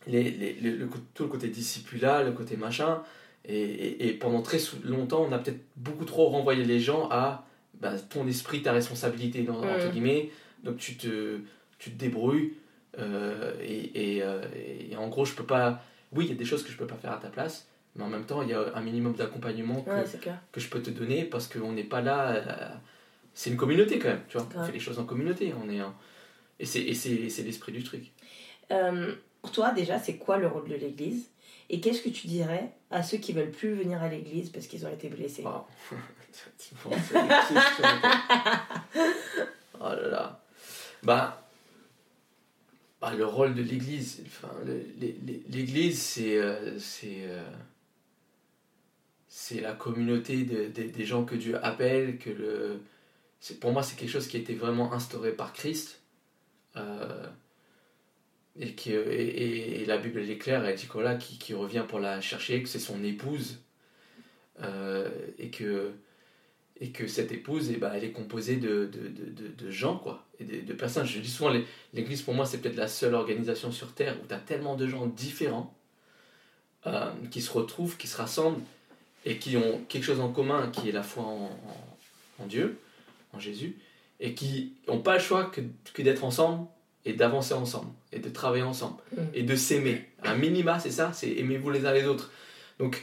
les, 0.07 0.31
les, 0.31 0.53
le, 0.55 0.89
tout 1.15 1.25
le 1.25 1.29
côté 1.29 1.49
discipula, 1.49 2.23
le 2.23 2.33
côté 2.33 2.57
machin, 2.57 3.03
et, 3.45 4.09
et, 4.09 4.13
pendant 4.15 4.43
très 4.43 4.59
longtemps, 4.83 5.25
on 5.29 5.33
a 5.33 5.39
peut-être 5.39 5.61
beaucoup 5.77 6.05
trop 6.05 6.29
renvoyé 6.29 6.65
les 6.65 6.81
gens 6.81 7.09
à 7.11 7.47
bah, 7.81 7.93
ton 8.11 8.27
esprit, 8.27 8.63
ta 8.63 8.73
responsabilité, 8.73 9.43
dans, 9.43 9.63
entre 9.63 9.91
guillemets, 9.93 10.31
donc 10.63 10.79
tu 10.79 10.97
te, 10.97 11.41
tu 11.79 11.91
te 11.91 11.99
débrouilles, 11.99 12.55
euh, 12.99 13.53
et, 13.63 14.21
euh, 14.23 14.43
et, 14.55 14.97
en 14.97 15.09
gros, 15.09 15.25
je 15.25 15.35
peux 15.35 15.45
pas, 15.45 15.83
oui, 16.13 16.27
il 16.27 16.31
y 16.31 16.35
a 16.35 16.37
des 16.37 16.45
choses 16.45 16.63
que 16.63 16.71
je 16.71 16.77
peux 16.77 16.87
pas 16.87 16.97
faire 16.97 17.13
à 17.13 17.19
ta 17.19 17.29
place, 17.29 17.69
mais 17.95 18.05
en 18.05 18.09
même 18.09 18.25
temps, 18.25 18.43
il 18.43 18.49
y 18.49 18.55
a 18.55 18.75
un 18.75 18.81
minimum 18.81 19.15
d'accompagnement 19.15 19.83
que, 19.83 20.29
que, 20.53 20.61
je 20.61 20.69
peux 20.69 20.83
te 20.83 20.91
donner 20.91 21.25
parce 21.25 21.49
qu'on 21.49 21.73
n'est 21.73 21.85
pas 21.85 22.01
là. 22.01 22.31
Euh, 22.31 22.69
c'est 23.35 23.51
une 23.51 23.57
communauté 23.57 23.99
quand 23.99 24.09
même, 24.09 24.23
tu 24.29 24.39
vois. 24.39 24.49
On 24.57 24.65
fait 24.65 24.73
les 24.73 24.81
choses 24.81 24.99
en 24.99 25.05
communauté. 25.05 25.53
On 25.63 25.71
est, 25.71 25.81
Et 26.59 26.67
c'est 26.67 27.43
l'esprit 27.43 27.73
du 27.73 27.83
truc. 27.83 28.13
Euh, 28.71 29.15
pour 29.43 29.53
toi, 29.53 29.73
déjà, 29.73 29.99
c'est 29.99 30.17
quoi 30.17 30.39
le 30.39 30.47
rôle 30.47 30.69
de 30.69 30.75
l'Église? 30.75 31.29
Et 31.69 31.81
qu'est-ce 31.81 32.03
que 32.03 32.09
tu 32.09 32.29
dirais 32.29 32.71
à 32.91 33.03
ceux 33.03 33.19
qui 33.19 33.33
veulent 33.33 33.51
plus 33.51 33.75
venir 33.75 34.03
à 34.03 34.09
l'Église 34.09 34.51
parce 34.51 34.67
qu'ils 34.67 34.87
ont 34.87 34.93
été 34.93 35.09
blessés? 35.09 35.45
Oh 39.79 39.91
là 39.91 40.09
là. 40.09 40.41
Bah, 41.03 41.49
bah, 43.01 43.15
le 43.15 43.27
rôle 43.27 43.55
de 43.55 43.63
l'Église, 43.63 44.23
enfin, 44.27 44.53
l'Église, 45.49 46.01
c'est 46.01 46.39
euh, 46.39 46.79
c'est 49.39 49.61
la 49.61 49.75
communauté 49.75 50.45
des 50.45 51.05
gens 51.05 51.27
que 51.27 51.35
Dieu 51.35 51.63
appelle, 51.63 52.17
que 52.17 52.31
le... 52.31 52.81
Pour 53.61 53.71
moi, 53.71 53.83
c'est 53.83 53.95
quelque 53.95 54.11
chose 54.11 54.29
qui 54.29 54.39
a 54.39 54.41
été 54.41 54.55
vraiment 54.55 54.95
instauré 54.95 55.31
par 55.31 55.53
Christ. 55.53 56.01
Euh, 56.77 57.27
et, 58.59 58.75
qui, 58.75 58.93
et, 58.93 59.85
la 59.85 59.99
Bible 59.99 60.21
elle 60.21 60.31
est 60.31 60.39
claire, 60.39 60.65
elle 60.65 60.75
dit 60.75 60.89
là, 60.97 61.17
qui, 61.17 61.39
qui, 61.39 61.53
revient 61.53 61.85
pour 61.87 62.01
la 62.01 62.23
chercher, 62.23 62.63
que 62.63 62.69
c'est 62.69 62.79
son 62.79 63.05
épouse. 63.05 63.61
Euh, 64.63 65.11
et, 65.39 65.51
que, 65.51 65.93
et 66.81 66.91
que 66.91 67.07
cette 67.07 67.33
épouse, 67.33 67.71
eh 67.71 67.77
ben, 67.77 67.93
elle 67.95 68.05
est 68.05 68.13
composée 68.13 68.57
de, 68.57 68.87
de, 68.87 69.09
de, 69.09 69.49
de 69.49 69.71
gens, 69.71 69.97
quoi, 69.97 70.27
et 70.39 70.45
de, 70.45 70.73
personnes. 70.75 71.07
Je 71.07 71.19
dis 71.21 71.31
souvent, 71.31 71.53
l'Église, 71.95 72.23
pour 72.23 72.35
moi, 72.35 72.45
c'est 72.45 72.59
peut-être 72.59 72.77
la 72.77 72.89
seule 72.89 73.15
organisation 73.15 73.73
sur 73.73 73.93
Terre 73.93 74.17
où 74.23 74.27
tu 74.27 74.35
as 74.35 74.39
tellement 74.39 74.77
de 74.77 74.87
gens 74.87 75.07
différents 75.07 75.75
euh, 76.87 77.11
qui 77.31 77.41
se 77.41 77.51
retrouvent, 77.51 77.97
qui 77.97 78.07
se 78.07 78.17
rassemblent 78.17 78.61
et 79.25 79.39
qui 79.39 79.57
ont 79.57 79.81
quelque 79.89 80.05
chose 80.05 80.21
en 80.21 80.31
commun 80.31 80.71
qui 80.71 80.89
est 80.89 80.93
la 80.93 81.03
foi 81.03 81.25
en, 81.25 81.51
en, 82.39 82.47
Dieu, 82.47 82.79
en 83.33 83.41
Jésus, 83.41 83.77
et 84.21 84.35
qui 84.35 84.75
n'ont 84.87 85.01
pas 85.01 85.15
le 85.15 85.21
choix 85.21 85.45
que, 85.47 85.63
que 85.95 86.03
d'être 86.03 86.25
ensemble 86.25 86.67
et 87.07 87.15
d'avancer 87.15 87.55
ensemble, 87.55 87.91
et 88.13 88.19
de 88.19 88.29
travailler 88.29 88.65
ensemble, 88.65 89.01
mm. 89.13 89.23
et 89.33 89.43
de 89.43 89.57
s'aimer. 89.57 90.05
Un 90.25 90.37
minima, 90.37 90.79
c'est 90.79 90.91
ça, 90.91 91.13
c'est 91.13 91.31
aimez-vous 91.31 91.71
les 91.71 91.87
uns 91.87 91.93
les 91.93 92.05
autres. 92.05 92.31
Donc, 92.79 93.03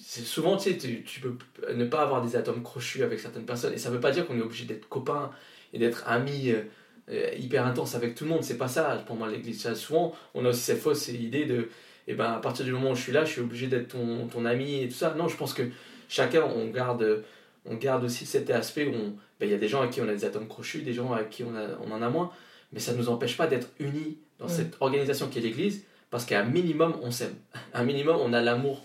c'est 0.00 0.24
souvent, 0.24 0.56
tu 0.56 0.70
sais, 0.70 0.78
tu, 0.78 1.02
tu, 1.02 1.20
peux 1.20 1.36
ne 1.72 1.84
pas 1.84 2.02
avoir 2.02 2.22
des 2.22 2.36
atomes 2.36 2.62
crochus 2.62 3.02
avec 3.02 3.20
certaines 3.20 3.44
personnes, 3.44 3.74
et 3.74 3.78
ça 3.78 3.90
ne 3.90 3.94
veut 3.94 4.00
pas 4.00 4.10
dire 4.10 4.26
qu'on 4.26 4.36
est 4.38 4.42
obligé 4.42 4.64
d'être 4.64 4.88
copain 4.88 5.30
et 5.72 5.78
d'être 5.78 6.04
ami 6.08 6.50
euh, 6.50 6.62
euh, 7.10 7.30
hyper 7.38 7.66
intense 7.66 7.94
avec 7.94 8.14
tout 8.14 8.24
le 8.24 8.30
monde, 8.30 8.42
c'est 8.42 8.58
pas 8.58 8.68
ça 8.68 9.02
pour 9.06 9.16
moi 9.16 9.28
l'église. 9.28 9.72
Souvent, 9.74 10.14
on 10.34 10.44
a 10.44 10.50
aussi 10.50 10.60
cette 10.60 10.80
fausse 10.80 11.08
idée 11.08 11.44
de 11.44 11.68
et 12.06 12.14
ben 12.14 12.32
à 12.32 12.38
partir 12.38 12.64
du 12.64 12.72
moment 12.72 12.90
où 12.90 12.94
je 12.94 13.02
suis 13.02 13.12
là, 13.12 13.24
je 13.24 13.32
suis 13.32 13.40
obligé 13.40 13.66
d'être 13.66 13.88
ton, 13.88 14.26
ton, 14.26 14.44
ami 14.44 14.82
et 14.82 14.88
tout 14.88 14.94
ça. 14.94 15.14
Non, 15.16 15.28
je 15.28 15.36
pense 15.36 15.54
que 15.54 15.62
chacun, 16.08 16.42
on 16.42 16.66
garde, 16.68 17.22
on 17.64 17.76
garde 17.76 18.04
aussi 18.04 18.26
cet 18.26 18.50
aspect 18.50 18.86
où 18.86 19.16
ben, 19.38 19.46
il 19.46 19.50
y 19.50 19.54
a 19.54 19.58
des 19.58 19.68
gens 19.68 19.82
à 19.82 19.86
qui 19.86 20.00
on 20.00 20.08
a 20.08 20.12
des 20.12 20.24
atomes 20.24 20.48
crochus, 20.48 20.82
des 20.82 20.92
gens 20.92 21.12
à 21.12 21.22
qui 21.22 21.44
on, 21.44 21.54
a, 21.54 21.68
on 21.86 21.92
en 21.92 22.02
a 22.02 22.08
moins, 22.08 22.32
mais 22.72 22.80
ça 22.80 22.92
ne 22.92 22.98
nous 22.98 23.08
empêche 23.08 23.36
pas 23.36 23.46
d'être 23.46 23.68
unis 23.78 24.18
dans 24.38 24.48
cette 24.48 24.76
organisation 24.80 25.28
qui 25.28 25.38
est 25.38 25.42
l'Église, 25.42 25.84
parce 26.10 26.24
qu'à 26.24 26.40
un 26.40 26.44
minimum, 26.44 26.94
on 27.02 27.10
s'aime. 27.10 27.34
À 27.72 27.80
un 27.80 27.84
minimum, 27.84 28.16
on 28.20 28.32
a 28.32 28.40
l'amour 28.40 28.82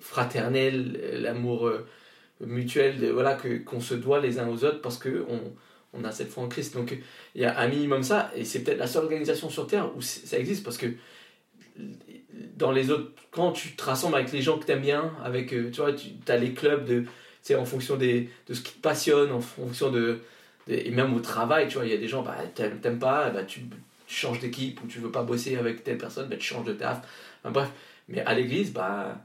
fraternel, 0.00 1.20
l'amour 1.20 1.68
euh, 1.68 1.86
mutuel, 2.40 3.10
voilà, 3.12 3.34
que, 3.34 3.58
qu'on 3.58 3.80
se 3.80 3.94
doit 3.94 4.20
les 4.20 4.38
uns 4.38 4.48
aux 4.48 4.64
autres, 4.64 4.80
parce 4.80 4.98
qu'on 4.98 5.40
on 5.92 6.04
a 6.04 6.12
cette 6.12 6.30
foi 6.30 6.44
en 6.44 6.48
Christ. 6.48 6.74
Donc 6.74 6.96
il 7.34 7.42
y 7.42 7.44
a 7.44 7.58
un 7.58 7.68
minimum 7.68 8.02
ça, 8.02 8.30
et 8.34 8.44
c'est 8.44 8.62
peut-être 8.62 8.78
la 8.78 8.86
seule 8.86 9.04
organisation 9.04 9.50
sur 9.50 9.66
Terre 9.66 9.90
où 9.96 10.02
ça 10.02 10.38
existe, 10.38 10.64
parce 10.64 10.78
que 10.78 10.86
dans 12.56 12.72
les 12.72 12.90
autres, 12.90 13.10
quand 13.30 13.52
tu 13.52 13.76
te 13.76 13.82
rassembles 13.84 14.16
avec 14.16 14.32
les 14.32 14.42
gens 14.42 14.58
que 14.58 14.66
tu 14.66 14.72
aimes 14.72 14.80
bien, 14.80 15.12
avec, 15.22 15.52
euh, 15.52 15.70
tu 15.70 15.80
vois, 15.80 15.92
tu 15.92 16.10
as 16.28 16.36
les 16.36 16.52
clubs 16.52 16.84
de, 16.84 17.04
en 17.54 17.64
fonction 17.64 17.96
des, 17.96 18.30
de 18.48 18.54
ce 18.54 18.62
qui 18.62 18.74
te 18.74 18.80
passionne, 18.80 19.30
en 19.32 19.40
fonction 19.40 19.90
de, 19.90 20.20
et 20.68 20.90
même 20.90 21.14
au 21.14 21.20
travail, 21.20 21.68
tu 21.68 21.74
vois, 21.74 21.86
il 21.86 21.92
y 21.92 21.94
a 21.94 21.98
des 21.98 22.08
gens, 22.08 22.22
bah, 22.22 22.36
t'aimes 22.54 22.98
pas, 22.98 23.30
bah, 23.30 23.44
tu, 23.44 23.60
changes 24.08 24.38
d'équipe 24.38 24.82
ou 24.82 24.86
tu 24.86 25.00
veux 25.00 25.10
pas 25.10 25.22
bosser 25.22 25.56
avec 25.56 25.82
telle 25.84 25.98
personne, 25.98 26.28
bah, 26.28 26.36
tu 26.36 26.46
changes 26.46 26.66
de 26.66 26.72
taf. 26.72 27.00
bref, 27.44 27.70
mais 28.08 28.20
à 28.20 28.34
l'église, 28.34 28.72
bah, 28.72 29.18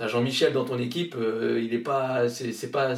t'as 0.00 0.08
Jean-Michel 0.08 0.54
dans 0.54 0.64
ton 0.64 0.78
équipe, 0.78 1.14
euh, 1.18 1.60
il 1.62 1.74
est 1.74 1.78
pas, 1.78 2.26
c'est 2.30 2.70
pas, 2.70 2.94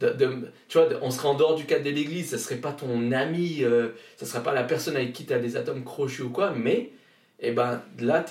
de, 0.00 0.50
tu 0.68 0.78
vois, 0.78 0.88
on 1.00 1.12
serait 1.12 1.28
en 1.28 1.34
dehors 1.34 1.54
du 1.54 1.64
cadre 1.64 1.84
de 1.84 1.90
l'église, 1.90 2.30
ça 2.30 2.38
serait 2.38 2.56
pas 2.56 2.72
ton 2.72 3.12
ami, 3.12 3.58
euh, 3.60 3.90
ça 4.16 4.26
serait 4.26 4.42
pas 4.42 4.52
la 4.52 4.64
personne 4.64 4.96
avec 4.96 5.12
qui 5.12 5.26
tu 5.26 5.32
as 5.32 5.38
des 5.38 5.56
atomes 5.56 5.84
crochus 5.84 6.22
ou 6.22 6.30
quoi, 6.30 6.50
mais 6.50 6.90
et 7.38 7.52
ben 7.52 7.80
là, 8.00 8.24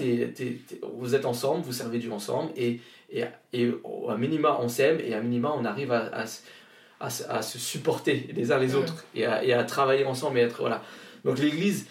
vous 0.97 1.15
êtes 1.15 1.25
ensemble, 1.25 1.63
vous 1.63 1.71
servez 1.71 1.97
Dieu 1.97 2.11
ensemble, 2.11 2.51
et, 2.57 2.81
et, 3.09 3.23
et 3.53 3.71
à 4.09 4.17
minima, 4.17 4.59
on 4.61 4.67
s'aime, 4.67 4.99
et 4.99 5.13
à 5.13 5.21
minima, 5.21 5.53
on 5.57 5.63
arrive 5.63 5.93
à, 5.93 6.11
à, 6.99 7.05
à, 7.05 7.41
se 7.41 7.57
supporter 7.57 8.27
les 8.35 8.51
uns 8.51 8.59
les 8.59 8.75
autres, 8.75 9.05
et 9.15 9.25
à, 9.25 9.45
et 9.45 9.53
à 9.53 9.63
travailler 9.63 10.03
ensemble, 10.03 10.39
et 10.39 10.41
être, 10.41 10.59
voilà. 10.59 10.81
Donc 11.23 11.39
l'église, 11.39 11.87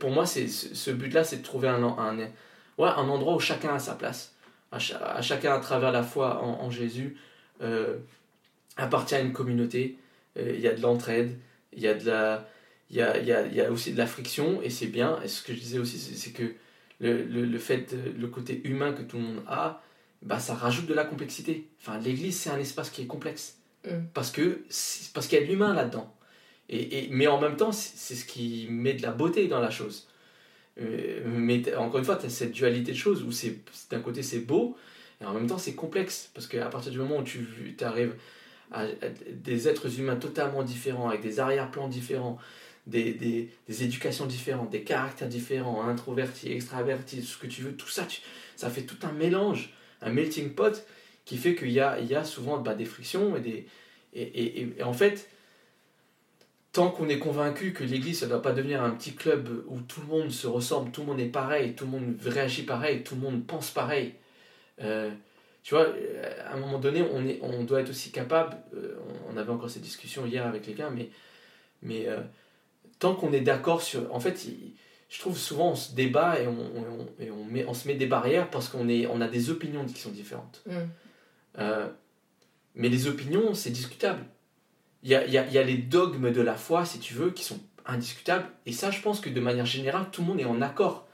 pour 0.00 0.10
moi, 0.10 0.26
c'est 0.26 0.48
ce 0.48 0.90
but-là, 0.90 1.22
c'est 1.22 1.36
de 1.36 1.44
trouver 1.44 1.68
un, 1.68 1.84
un, 1.84 2.18
ouais, 2.18 2.28
un 2.78 3.08
endroit 3.08 3.36
où 3.36 3.40
chacun 3.40 3.74
a 3.74 3.78
sa 3.78 3.94
place, 3.94 4.31
à, 4.72 5.22
chacun 5.22 5.54
à 5.54 5.60
travers 5.60 5.92
la 5.92 6.02
foi 6.02 6.42
en, 6.42 6.70
Jésus, 6.70 7.16
euh, 7.62 7.98
appartient 8.76 9.14
à 9.14 9.20
une 9.20 9.32
communauté, 9.32 9.98
euh, 10.38 10.52
il 10.54 10.60
y 10.60 10.68
a 10.68 10.74
de 10.74 10.80
l'entraide, 10.80 11.38
il 11.72 11.80
y 11.80 11.88
a 11.88 11.94
de 11.94 12.06
la 12.06 12.48
il 12.90 12.98
y 12.98 13.02
a, 13.02 13.18
y, 13.18 13.32
a, 13.32 13.46
y 13.46 13.60
a, 13.62 13.72
aussi 13.72 13.92
de 13.92 13.96
la 13.96 14.06
friction 14.06 14.60
et 14.62 14.68
c'est 14.68 14.86
bien. 14.86 15.18
Et 15.24 15.28
ce 15.28 15.42
que 15.42 15.54
je 15.54 15.58
disais 15.58 15.78
aussi, 15.78 15.98
c'est 15.98 16.32
que 16.32 16.54
le, 17.00 17.24
le, 17.24 17.46
le, 17.46 17.58
fait, 17.58 17.94
le 17.94 18.26
côté 18.28 18.60
humain 18.64 18.92
que 18.92 19.00
tout 19.00 19.16
le 19.16 19.22
monde 19.22 19.42
a, 19.46 19.82
bah, 20.20 20.38
ça 20.38 20.54
rajoute 20.54 20.84
de 20.84 20.92
la 20.92 21.04
complexité. 21.04 21.66
Enfin, 21.80 21.98
l'église, 21.98 22.38
c'est 22.38 22.50
un 22.50 22.58
espace 22.58 22.90
qui 22.90 23.00
est 23.00 23.06
complexe. 23.06 23.56
Mm. 23.86 24.08
Parce 24.12 24.30
que 24.30 24.62
parce 25.14 25.26
qu'il 25.26 25.38
y 25.38 25.42
a 25.42 25.44
de 25.46 25.50
l'humain 25.50 25.72
là-dedans. 25.72 26.14
Et, 26.68 27.08
mais 27.10 27.26
en 27.26 27.40
même 27.40 27.56
temps, 27.56 27.72
c'est 27.72 28.14
ce 28.14 28.24
qui 28.24 28.66
met 28.70 28.94
de 28.94 29.02
la 29.02 29.10
beauté 29.10 29.48
dans 29.48 29.60
la 29.60 29.70
chose. 29.70 30.08
Euh, 30.80 31.20
mais 31.26 31.62
encore 31.76 31.98
une 31.98 32.04
fois, 32.04 32.16
tu 32.16 32.26
as 32.26 32.30
cette 32.30 32.52
dualité 32.52 32.92
de 32.92 32.96
choses 32.96 33.22
où 33.22 33.30
d'un 33.90 34.00
côté 34.00 34.22
c'est 34.22 34.40
beau, 34.40 34.76
et 35.20 35.24
en 35.24 35.32
même 35.32 35.46
temps 35.46 35.58
c'est 35.58 35.74
complexe. 35.74 36.30
Parce 36.34 36.46
qu'à 36.46 36.66
partir 36.66 36.92
du 36.92 36.98
moment 36.98 37.18
où 37.18 37.22
tu 37.22 37.74
arrives 37.80 38.14
à, 38.70 38.86
des 39.30 39.68
êtres 39.68 39.98
humains 39.98 40.16
totalement 40.16 40.62
différents, 40.62 41.08
avec 41.08 41.22
des 41.22 41.40
arrière-plans 41.40 41.88
différents, 41.88 42.38
des, 42.86 43.12
des, 43.12 43.48
des, 43.68 43.84
éducations 43.84 44.26
différentes, 44.26 44.70
des 44.70 44.82
caractères 44.82 45.28
différents, 45.28 45.86
introvertis, 45.86 46.50
extravertis, 46.50 47.22
ce 47.22 47.36
que 47.36 47.46
tu 47.46 47.62
veux, 47.62 47.72
tout 47.72 47.88
ça, 47.88 48.06
ça 48.56 48.70
fait 48.70 48.82
tout 48.82 48.96
un 49.02 49.12
mélange, 49.12 49.72
un 50.00 50.10
melting 50.10 50.50
pot 50.50 50.84
qui 51.24 51.36
fait 51.36 51.54
qu'il 51.54 51.70
y 51.70 51.78
a, 51.78 52.00
il 52.00 52.06
y 52.06 52.16
a 52.16 52.24
souvent 52.24 52.58
bah, 52.58 52.74
des 52.74 52.84
frictions 52.84 53.36
et 53.36 53.40
des. 53.40 53.66
Et, 54.14 54.68
et 54.78 54.82
en 54.82 54.92
fait, 54.92 55.26
tant 56.72 56.90
qu'on 56.90 57.08
est 57.08 57.18
convaincu 57.18 57.72
que 57.72 57.84
l'Église, 57.84 58.22
ne 58.22 58.28
doit 58.28 58.42
pas 58.42 58.52
devenir 58.52 58.82
un 58.82 58.90
petit 58.90 59.14
club 59.14 59.64
où 59.68 59.80
tout 59.80 60.00
le 60.00 60.06
monde 60.06 60.30
se 60.30 60.46
ressemble, 60.46 60.90
tout 60.90 61.02
le 61.02 61.08
monde 61.08 61.20
est 61.20 61.26
pareil, 61.26 61.74
tout 61.74 61.84
le 61.84 61.90
monde 61.90 62.16
réagit 62.24 62.62
pareil, 62.62 63.02
tout 63.02 63.14
le 63.14 63.20
monde 63.20 63.46
pense 63.46 63.70
pareil. 63.70 64.14
Euh, 64.80 65.10
tu 65.62 65.74
vois, 65.74 65.86
à 66.46 66.54
un 66.54 66.56
moment 66.56 66.78
donné, 66.78 67.02
on, 67.02 67.26
est, 67.26 67.38
on 67.42 67.62
doit 67.64 67.80
être 67.80 67.90
aussi 67.90 68.10
capable, 68.10 68.56
euh, 68.74 68.96
on 69.30 69.36
avait 69.36 69.52
encore 69.52 69.70
cette 69.70 69.82
discussion 69.82 70.26
hier 70.26 70.46
avec 70.46 70.66
les 70.66 70.72
gars, 70.72 70.90
mais, 70.90 71.10
mais 71.82 72.08
euh, 72.08 72.20
tant 72.98 73.14
qu'on 73.14 73.32
est 73.32 73.42
d'accord 73.42 73.82
sur... 73.82 74.12
En 74.12 74.18
fait, 74.18 74.48
je 75.08 75.18
trouve 75.20 75.36
souvent 75.36 75.72
on 75.72 75.76
se 75.76 75.94
débat 75.94 76.40
et 76.40 76.46
on, 76.46 77.06
et 77.20 77.30
on, 77.30 77.44
met, 77.44 77.66
on 77.66 77.74
se 77.74 77.86
met 77.86 77.94
des 77.94 78.06
barrières 78.06 78.48
parce 78.48 78.68
qu'on 78.68 78.88
on 78.88 79.20
a 79.20 79.28
des 79.28 79.50
opinions 79.50 79.84
qui 79.84 80.00
sont 80.00 80.10
différentes. 80.10 80.62
Mm. 80.66 80.72
Euh, 81.58 81.88
mais 82.74 82.88
les 82.88 83.06
opinions, 83.06 83.52
c'est 83.52 83.70
discutable. 83.70 84.24
Il 85.02 85.10
y 85.10 85.14
a, 85.14 85.26
y, 85.26 85.36
a, 85.36 85.46
y 85.48 85.58
a, 85.58 85.62
les 85.62 85.78
dogmes 85.78 86.30
de 86.30 86.40
la 86.40 86.54
foi, 86.54 86.84
si 86.84 86.98
tu 86.98 87.14
veux, 87.14 87.30
qui 87.30 87.42
sont 87.44 87.58
indiscutables. 87.86 88.46
Et 88.66 88.72
ça, 88.72 88.90
je 88.90 89.00
pense 89.00 89.20
que 89.20 89.30
de 89.30 89.40
manière 89.40 89.66
générale, 89.66 90.06
tout 90.12 90.22
le 90.22 90.28
monde 90.28 90.40
est 90.40 90.44
en 90.44 90.60
accord 90.62 91.08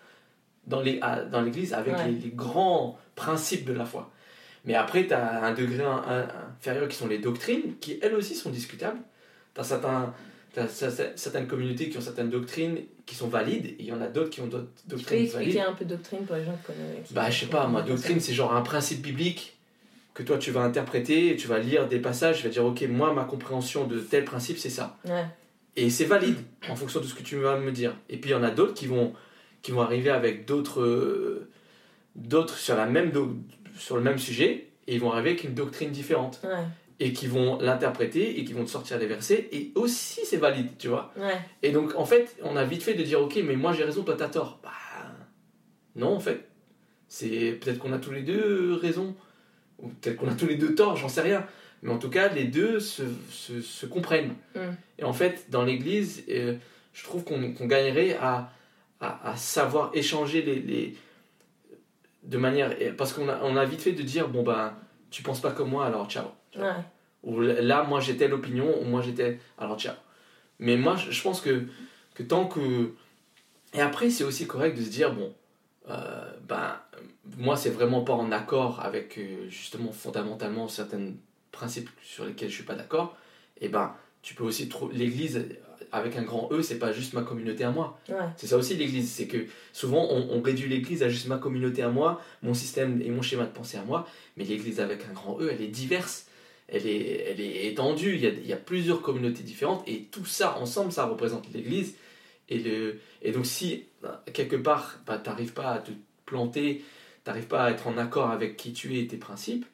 dans 0.66 0.82
l'Église 0.82 1.72
avec 1.72 1.94
les, 2.06 2.30
grands 2.30 2.98
principes 3.14 3.64
de 3.64 3.72
la 3.72 3.84
foi. 3.84 4.10
Mais 4.64 4.74
après, 4.74 5.06
tu 5.06 5.14
as 5.14 5.44
un 5.44 5.54
degré 5.54 5.84
inférieur 5.84 6.88
qui 6.88 6.96
sont 6.96 7.06
les 7.06 7.18
doctrines, 7.18 7.76
qui 7.80 7.98
elles 8.02 8.14
aussi 8.14 8.34
sont 8.34 8.50
discutables. 8.50 9.00
Tu 9.54 9.60
as, 9.60 9.64
certains, 9.64 10.12
certaines 11.16 11.46
communautés 11.46 11.88
qui 11.88 11.96
ont 11.96 12.02
certaines 12.02 12.30
doctrines 12.30 12.80
qui 13.06 13.14
sont 13.14 13.28
valides, 13.28 13.66
et 13.66 13.76
il 13.78 13.86
y 13.86 13.92
en 13.92 14.02
a 14.02 14.08
d'autres 14.08 14.28
qui 14.30 14.42
ont 14.42 14.46
d'autres 14.46 14.68
doctrines 14.86 15.26
valides. 15.26 15.30
Tu 15.30 15.36
peux 15.36 15.42
expliquer 15.42 15.60
un 15.62 15.72
peu 15.72 15.84
doctrine 15.86 16.26
pour 16.26 16.36
les 16.36 16.44
gens 16.44 16.56
qui 16.56 16.72
connaissent 16.72 17.12
Bah, 17.12 17.30
je 17.30 17.40
sais 17.40 17.46
pas, 17.46 17.66
moi, 17.66 17.80
doctrine, 17.82 18.20
c'est 18.20 18.34
genre 18.34 18.54
un 18.54 18.60
principe 18.60 19.00
biblique 19.00 19.57
que 20.18 20.24
toi 20.24 20.36
tu 20.36 20.50
vas 20.50 20.62
interpréter, 20.62 21.36
tu 21.36 21.46
vas 21.46 21.60
lire 21.60 21.86
des 21.86 22.00
passages, 22.00 22.38
tu 22.38 22.42
vas 22.42 22.48
dire 22.48 22.64
ok 22.64 22.82
moi 22.88 23.14
ma 23.14 23.22
compréhension 23.22 23.86
de 23.86 24.00
tel 24.00 24.24
principe 24.24 24.58
c'est 24.58 24.68
ça. 24.68 24.98
Et 25.76 25.90
c'est 25.90 26.06
valide 26.06 26.38
en 26.68 26.74
fonction 26.74 26.98
de 26.98 27.04
ce 27.04 27.14
que 27.14 27.22
tu 27.22 27.36
vas 27.36 27.56
me 27.56 27.70
dire. 27.70 27.94
Et 28.08 28.16
puis 28.16 28.30
il 28.30 28.32
y 28.32 28.36
en 28.36 28.42
a 28.42 28.50
d'autres 28.50 28.74
qui 28.74 28.88
vont, 28.88 29.12
qui 29.62 29.70
vont 29.70 29.80
arriver 29.80 30.10
avec 30.10 30.44
d'autres 30.44 31.46
d'autres 32.16 32.58
sur, 32.58 32.74
la 32.74 32.86
même 32.86 33.12
sur 33.76 33.94
le 33.94 34.02
même 34.02 34.18
sujet 34.18 34.70
et 34.88 34.94
ils 34.96 35.00
vont 35.00 35.12
arriver 35.12 35.30
avec 35.30 35.44
une 35.44 35.54
doctrine 35.54 35.92
différente. 35.92 36.42
Et 36.98 37.12
qui 37.12 37.28
vont 37.28 37.58
l'interpréter 37.60 38.40
et 38.40 38.44
qui 38.44 38.52
vont 38.54 38.64
te 38.64 38.70
sortir 38.70 38.98
des 38.98 39.06
versets 39.06 39.48
et 39.52 39.70
aussi 39.76 40.22
c'est 40.24 40.36
valide, 40.36 40.70
tu 40.78 40.88
vois. 40.88 41.14
Et 41.62 41.70
donc 41.70 41.94
en 41.94 42.04
fait 42.04 42.36
on 42.42 42.56
a 42.56 42.64
vite 42.64 42.82
fait 42.82 42.94
de 42.94 43.04
dire 43.04 43.20
ok 43.20 43.38
mais 43.44 43.54
moi 43.54 43.72
j'ai 43.72 43.84
raison, 43.84 44.02
toi 44.02 44.16
t'as 44.18 44.28
tort. 44.28 44.58
Bah 44.64 44.70
non 45.94 46.16
en 46.16 46.20
fait. 46.20 46.48
C'est 47.06 47.52
peut-être 47.60 47.78
qu'on 47.78 47.92
a 47.92 47.98
tous 47.98 48.10
les 48.10 48.22
deux 48.22 48.74
raison 48.74 49.14
ou 49.78 49.88
peut-être 49.88 50.16
qu'on 50.16 50.28
a 50.28 50.34
tous 50.34 50.46
les 50.46 50.56
deux 50.56 50.74
tort, 50.74 50.96
j'en 50.96 51.08
sais 51.08 51.20
rien. 51.20 51.46
Mais 51.82 51.92
en 51.92 51.98
tout 51.98 52.10
cas, 52.10 52.28
les 52.28 52.44
deux 52.44 52.80
se, 52.80 53.02
se, 53.30 53.60
se 53.60 53.86
comprennent. 53.86 54.34
Mm. 54.54 54.60
Et 54.98 55.04
en 55.04 55.12
fait, 55.12 55.46
dans 55.50 55.64
l'Église, 55.64 56.24
euh, 56.28 56.56
je 56.92 57.04
trouve 57.04 57.24
qu'on 57.24 57.66
gagnerait 57.66 58.16
à, 58.20 58.50
à, 59.00 59.30
à, 59.30 59.36
savoir 59.36 59.90
échanger 59.94 60.42
les, 60.42 60.56
les, 60.56 60.96
de 62.24 62.38
manière... 62.38 62.74
Parce 62.96 63.12
qu'on 63.12 63.28
a, 63.28 63.40
on 63.42 63.56
a 63.56 63.64
vite 63.64 63.82
fait 63.82 63.92
de 63.92 64.02
dire, 64.02 64.28
bon 64.28 64.42
ben, 64.42 64.74
tu 65.10 65.22
penses 65.22 65.40
pas 65.40 65.52
comme 65.52 65.70
moi, 65.70 65.86
alors 65.86 66.10
ciao. 66.10 66.26
Ou 67.22 67.40
là, 67.40 67.84
moi 67.84 68.00
j'ai 68.00 68.16
telle 68.16 68.34
opinion, 68.34 68.80
ou 68.80 68.84
moi 68.84 69.02
j'étais... 69.02 69.38
Alors 69.56 69.78
ciao. 69.78 69.94
Mais 70.58 70.76
moi, 70.76 70.96
je 70.96 71.22
pense 71.22 71.40
que, 71.40 71.66
que 72.14 72.24
tant 72.24 72.46
que... 72.46 72.92
Et 73.74 73.80
après, 73.80 74.10
c'est 74.10 74.24
aussi 74.24 74.46
correct 74.46 74.76
de 74.76 74.82
se 74.82 74.90
dire, 74.90 75.14
bon, 75.14 75.32
euh, 75.90 76.30
ben, 76.46 76.76
moi, 77.36 77.56
c'est 77.56 77.70
vraiment 77.70 78.02
pas 78.02 78.14
en 78.14 78.30
accord 78.32 78.80
avec 78.80 79.18
euh, 79.18 79.48
justement 79.48 79.92
fondamentalement 79.92 80.68
certains 80.68 81.12
principes 81.52 81.90
sur 82.02 82.24
lesquels 82.24 82.50
je 82.50 82.54
suis 82.54 82.64
pas 82.64 82.74
d'accord. 82.74 83.16
Et 83.60 83.66
eh 83.66 83.68
ben, 83.68 83.94
tu 84.22 84.34
peux 84.34 84.44
aussi 84.44 84.68
trouver 84.68 84.96
l'Église 84.96 85.44
avec 85.90 86.16
un 86.16 86.22
grand 86.22 86.48
E, 86.52 86.62
c'est 86.62 86.78
pas 86.78 86.92
juste 86.92 87.14
ma 87.14 87.22
communauté 87.22 87.64
à 87.64 87.70
moi. 87.70 87.98
C'est 88.36 88.46
ça 88.46 88.56
aussi 88.56 88.76
l'Église, 88.76 89.10
c'est 89.10 89.26
que 89.26 89.46
souvent 89.72 90.06
on, 90.10 90.40
réduit 90.42 90.68
l'Église 90.68 91.02
à 91.02 91.08
juste 91.08 91.26
ma 91.28 91.38
communauté 91.38 91.82
à 91.82 91.88
moi, 91.88 92.22
mon 92.42 92.54
système 92.54 93.00
et 93.02 93.10
mon 93.10 93.22
schéma 93.22 93.44
de 93.44 93.50
pensée 93.50 93.78
à 93.78 93.84
moi, 93.84 94.06
mais 94.36 94.44
l'Église 94.44 94.80
avec 94.80 95.00
un 95.08 95.12
grand 95.12 95.40
E, 95.40 95.50
elle 95.50 95.62
est 95.62 95.68
diverse, 95.68 96.26
elle 96.68 96.86
est, 96.86 97.30
elle 97.30 97.40
est 97.40 97.66
étendue, 97.66 98.14
il 98.14 98.20
y, 98.20 98.26
a, 98.26 98.30
il 98.30 98.46
y 98.46 98.52
a 98.52 98.56
plusieurs 98.56 99.00
communautés 99.00 99.42
différentes 99.42 99.82
et 99.88 100.02
tout 100.10 100.26
ça 100.26 100.58
ensemble, 100.58 100.92
ça 100.92 101.06
représente 101.06 101.50
l'Église. 101.52 101.94
Et, 102.50 102.58
le, 102.58 102.98
et 103.22 103.32
donc 103.32 103.46
si 103.46 103.84
quelque 104.32 104.56
part, 104.56 105.00
bah, 105.06 105.20
tu 105.22 105.28
n'arrives 105.28 105.52
pas 105.52 105.72
à 105.72 105.78
te 105.78 105.90
planter 106.26 106.84
n'arrives 107.28 107.46
pas 107.46 107.64
à 107.64 107.70
être 107.70 107.86
en 107.86 107.96
accord 107.98 108.30
avec 108.30 108.56
qui 108.56 108.72
tu 108.72 108.96
es 108.96 109.02
et 109.02 109.06
tes 109.06 109.16
principes, 109.16 109.66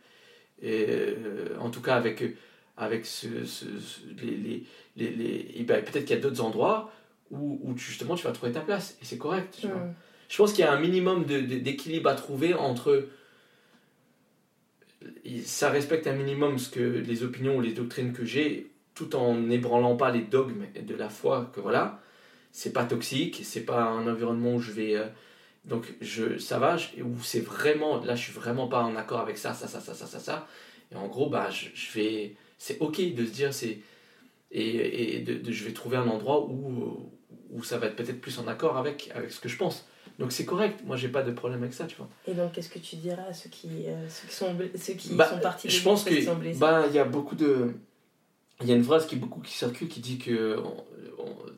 et, 0.62 0.86
euh, 0.88 1.56
en 1.60 1.70
tout 1.70 1.80
cas 1.80 1.96
avec, 1.96 2.22
avec 2.76 3.06
ce, 3.06 3.26
les, 4.22 4.64
les, 4.96 5.10
les, 5.10 5.64
ben, 5.64 5.82
peut-être 5.82 6.04
qu'il 6.04 6.16
y 6.16 6.18
a 6.18 6.22
d'autres 6.22 6.40
endroits 6.40 6.92
où, 7.30 7.60
où, 7.62 7.76
justement 7.76 8.14
tu 8.14 8.24
vas 8.24 8.32
trouver 8.32 8.52
ta 8.52 8.60
place, 8.60 8.98
et 9.00 9.04
c'est 9.04 9.18
correct. 9.18 9.64
Mm. 9.64 9.68
Je 10.28 10.36
pense 10.36 10.52
qu'il 10.52 10.64
y 10.64 10.68
a 10.68 10.72
un 10.72 10.80
minimum 10.80 11.24
d'équilibre 11.24 12.10
à 12.10 12.14
trouver 12.14 12.54
entre 12.54 13.08
ça 15.44 15.68
respecte 15.68 16.06
un 16.06 16.14
minimum 16.14 16.58
ce 16.58 16.70
que 16.70 16.80
les 16.80 17.22
opinions 17.24 17.58
ou 17.58 17.60
les 17.60 17.72
doctrines 17.72 18.12
que 18.14 18.24
j'ai, 18.24 18.70
tout 18.94 19.14
en 19.16 19.34
n'ébranlant 19.34 19.96
pas 19.96 20.10
les 20.10 20.22
dogmes 20.22 20.64
de 20.74 20.94
la 20.94 21.10
foi 21.10 21.50
que 21.54 21.60
voilà, 21.60 22.00
c'est 22.56 22.72
pas 22.72 22.84
toxique, 22.84 23.40
c'est 23.42 23.62
pas 23.62 23.82
un 23.82 24.06
environnement 24.06 24.54
où 24.54 24.60
je 24.60 24.70
vais 24.70 24.94
euh, 24.94 25.06
donc 25.64 25.92
je, 26.00 26.38
ça 26.38 26.58
va, 26.58 26.76
où 27.02 27.20
c'est 27.22 27.40
vraiment, 27.40 28.02
là 28.04 28.14
je 28.14 28.22
suis 28.22 28.32
vraiment 28.32 28.68
pas 28.68 28.82
en 28.82 28.94
accord 28.96 29.20
avec 29.20 29.36
ça, 29.36 29.52
ça, 29.54 29.66
ça, 29.66 29.80
ça, 29.80 29.92
ça, 29.92 30.06
ça, 30.06 30.20
ça. 30.20 30.46
Et 30.92 30.94
en 30.94 31.08
gros, 31.08 31.28
bah, 31.28 31.50
je, 31.50 31.66
je 31.74 31.92
vais, 31.92 32.36
c'est 32.56 32.78
ok 32.80 33.14
de 33.14 33.26
se 33.26 33.32
dire, 33.32 33.52
c'est, 33.52 33.78
et, 34.52 35.16
et 35.16 35.20
de, 35.20 35.50
je 35.50 35.64
vais 35.64 35.72
trouver 35.72 35.96
un 35.96 36.06
endroit 36.06 36.44
où, 36.44 37.10
où 37.50 37.64
ça 37.64 37.78
va 37.78 37.86
être 37.86 37.96
peut-être 37.96 38.20
plus 38.20 38.38
en 38.38 38.46
accord 38.46 38.76
avec, 38.76 39.10
avec 39.14 39.32
ce 39.32 39.40
que 39.40 39.48
je 39.48 39.56
pense. 39.56 39.86
Donc 40.20 40.30
c'est 40.30 40.44
correct, 40.44 40.80
moi 40.84 40.96
j'ai 40.96 41.08
pas 41.08 41.24
de 41.24 41.32
problème 41.32 41.62
avec 41.62 41.74
ça, 41.74 41.86
tu 41.86 41.96
vois. 41.96 42.08
Et 42.28 42.34
donc 42.34 42.52
qu'est-ce 42.52 42.68
que 42.68 42.78
tu 42.78 42.96
diras 42.96 43.24
à 43.24 43.32
ceux 43.32 43.50
qui, 43.50 43.86
euh, 43.88 44.08
ceux 44.08 44.28
qui, 44.28 44.34
sont, 44.34 44.56
ceux 44.76 44.94
qui 44.94 45.14
bah, 45.14 45.28
sont 45.28 45.40
partis 45.40 45.68
Je 45.68 45.82
pense 45.82 46.04
que, 46.04 46.58
bah, 46.58 46.84
il 46.88 46.94
y 46.94 47.00
a 47.00 47.04
beaucoup 47.04 47.34
de. 47.34 47.72
Il 48.60 48.68
y 48.68 48.72
a 48.72 48.76
une 48.76 48.84
phrase 48.84 49.06
qui, 49.06 49.16
beaucoup, 49.16 49.40
qui 49.40 49.52
circule 49.52 49.88
qui 49.88 50.00
dit 50.00 50.18
que, 50.18 50.56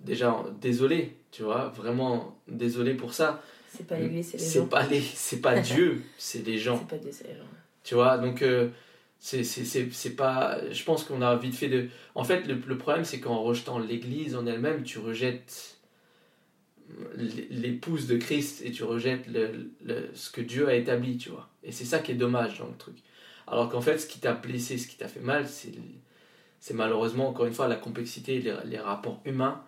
déjà, 0.02 0.44
désolé, 0.60 1.16
tu 1.30 1.42
vois, 1.42 1.68
vraiment 1.68 2.40
désolé 2.48 2.94
pour 2.94 3.12
ça. 3.12 3.42
C'est 3.68 3.86
pas 3.86 3.98
l'église, 3.98 4.30
c'est 4.30 4.38
les 4.38 4.50
gens. 4.50 4.66
Pas 4.66 4.86
les, 4.86 5.00
c'est 5.00 5.40
pas 5.40 5.60
Dieu, 5.60 6.02
c'est 6.16 6.46
les 6.46 6.58
gens. 6.58 6.78
C'est 6.78 6.96
pas 6.96 7.02
Dieu, 7.02 7.12
c'est 7.12 7.28
les 7.28 7.34
gens. 7.34 7.44
Tu 7.84 7.94
vois, 7.94 8.18
donc 8.18 8.42
euh, 8.42 8.70
c'est, 9.18 9.44
c'est, 9.44 9.64
c'est, 9.92 10.16
pas. 10.16 10.58
Je 10.70 10.82
pense 10.84 11.04
qu'on 11.04 11.20
a 11.22 11.36
vite 11.36 11.54
fait 11.54 11.68
de. 11.68 11.88
En 12.14 12.24
fait, 12.24 12.46
le, 12.46 12.54
le 12.54 12.78
problème, 12.78 13.04
c'est 13.04 13.20
qu'en 13.20 13.42
rejetant 13.42 13.78
l'église 13.78 14.34
en 14.34 14.46
elle-même, 14.46 14.82
tu 14.82 14.98
rejettes 14.98 15.76
l'épouse 17.50 18.06
de 18.06 18.16
Christ 18.16 18.62
et 18.64 18.70
tu 18.70 18.84
rejettes 18.84 19.26
le, 19.26 19.70
le, 19.84 20.10
ce 20.14 20.30
que 20.30 20.40
Dieu 20.40 20.68
a 20.68 20.74
établi, 20.74 21.16
tu 21.16 21.30
vois. 21.30 21.48
Et 21.64 21.72
c'est 21.72 21.84
ça 21.84 21.98
qui 21.98 22.12
est 22.12 22.16
dommage 22.16 22.58
dans 22.58 22.68
le 22.68 22.76
truc. 22.76 22.96
Alors 23.46 23.68
qu'en 23.68 23.80
fait, 23.80 23.98
ce 23.98 24.06
qui 24.06 24.18
t'a 24.18 24.32
blessé, 24.32 24.78
ce 24.78 24.86
qui 24.86 24.96
t'a 24.96 25.08
fait 25.08 25.20
mal, 25.20 25.48
c'est, 25.48 25.72
c'est 26.60 26.74
malheureusement, 26.74 27.28
encore 27.28 27.46
une 27.46 27.54
fois, 27.54 27.68
la 27.68 27.76
complexité, 27.76 28.42
les, 28.64 28.78
rapports 28.78 29.20
humains 29.24 29.62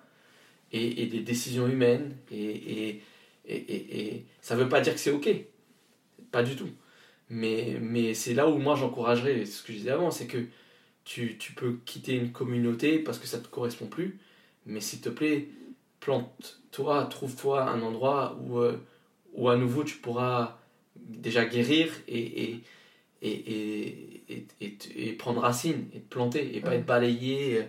et, 0.72 1.02
et 1.02 1.06
des 1.06 1.20
décisions 1.20 1.68
humaines 1.68 2.16
et, 2.30 3.02
ça 4.40 4.56
ne 4.56 4.62
veut 4.62 4.68
pas 4.68 4.80
dire 4.80 4.94
que 4.94 5.00
c'est 5.00 5.10
OK. 5.10 5.28
Pas 6.30 6.42
du 6.42 6.54
tout. 6.54 6.68
Mais, 7.30 8.14
c'est 8.14 8.34
là 8.34 8.48
où 8.48 8.58
moi 8.58 8.74
j'encouragerais, 8.76 9.44
ce 9.44 9.62
que 9.62 9.72
je 9.72 9.78
disais 9.78 9.90
avant, 9.90 10.10
c'est 10.10 10.26
que 10.26 10.46
tu, 11.04 11.36
peux 11.56 11.78
quitter 11.84 12.14
une 12.14 12.32
communauté 12.32 12.98
parce 12.98 13.18
que 13.18 13.26
ça 13.26 13.38
ne 13.38 13.42
te 13.42 13.48
correspond 13.48 13.86
plus. 13.86 14.18
Mais 14.66 14.80
s'il 14.80 15.00
te 15.00 15.08
plaît, 15.08 15.48
plante-toi, 16.00 17.06
trouve-toi 17.06 17.68
un 17.68 17.80
endroit 17.82 18.38
où, 18.42 18.58
euh, 18.58 18.78
à 19.48 19.56
nouveau 19.56 19.84
tu 19.84 19.96
pourras 19.96 20.58
déjà 20.96 21.44
guérir 21.44 21.92
et, 22.08 22.60
et, 23.22 24.22
et, 24.28 24.78
et 24.96 25.12
prendre 25.12 25.40
racine 25.40 25.86
et 25.94 26.00
te 26.00 26.08
planter 26.08 26.56
et 26.56 26.60
pas 26.60 26.74
être 26.74 26.86
balayé. 26.86 27.66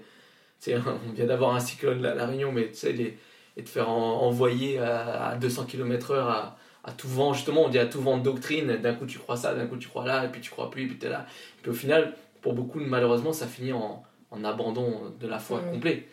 Euh, 0.67 0.79
on 1.09 1.13
vient 1.13 1.25
d'avoir 1.25 1.55
un 1.55 1.59
cyclone 1.59 2.05
à 2.05 2.13
La 2.13 2.25
Réunion, 2.25 2.51
mais 2.51 2.71
les, 2.83 3.17
et 3.57 3.63
te 3.63 3.69
faire 3.69 3.89
envoyer 3.89 4.79
à, 4.79 5.37
200 5.39 5.65
km/h 5.65 6.17
à, 6.17 6.57
à, 6.83 6.91
tout 6.91 7.07
vent. 7.07 7.33
Justement, 7.33 7.65
on 7.65 7.69
dit 7.69 7.79
à 7.79 7.85
tout 7.85 8.01
vent 8.01 8.17
de 8.17 8.23
doctrine. 8.23 8.77
D'un 8.77 8.93
coup, 8.93 9.05
tu 9.05 9.19
crois 9.19 9.37
ça, 9.37 9.53
d'un 9.53 9.67
coup, 9.67 9.77
tu 9.77 9.87
crois 9.87 10.05
là, 10.05 10.25
et 10.25 10.29
puis 10.29 10.41
tu 10.41 10.49
crois 10.49 10.69
plus, 10.69 10.83
et 10.83 10.87
puis 10.87 10.97
tu 10.97 11.05
es 11.05 11.09
là. 11.09 11.25
Et 11.57 11.61
puis 11.61 11.71
au 11.71 11.73
final, 11.75 12.13
pour 12.41 12.53
beaucoup, 12.53 12.79
malheureusement, 12.79 13.33
ça 13.33 13.47
finit 13.47 13.73
en, 13.73 14.03
en 14.31 14.43
abandon 14.43 15.13
de 15.19 15.27
la 15.27 15.39
foi 15.39 15.59
complet. 15.59 16.07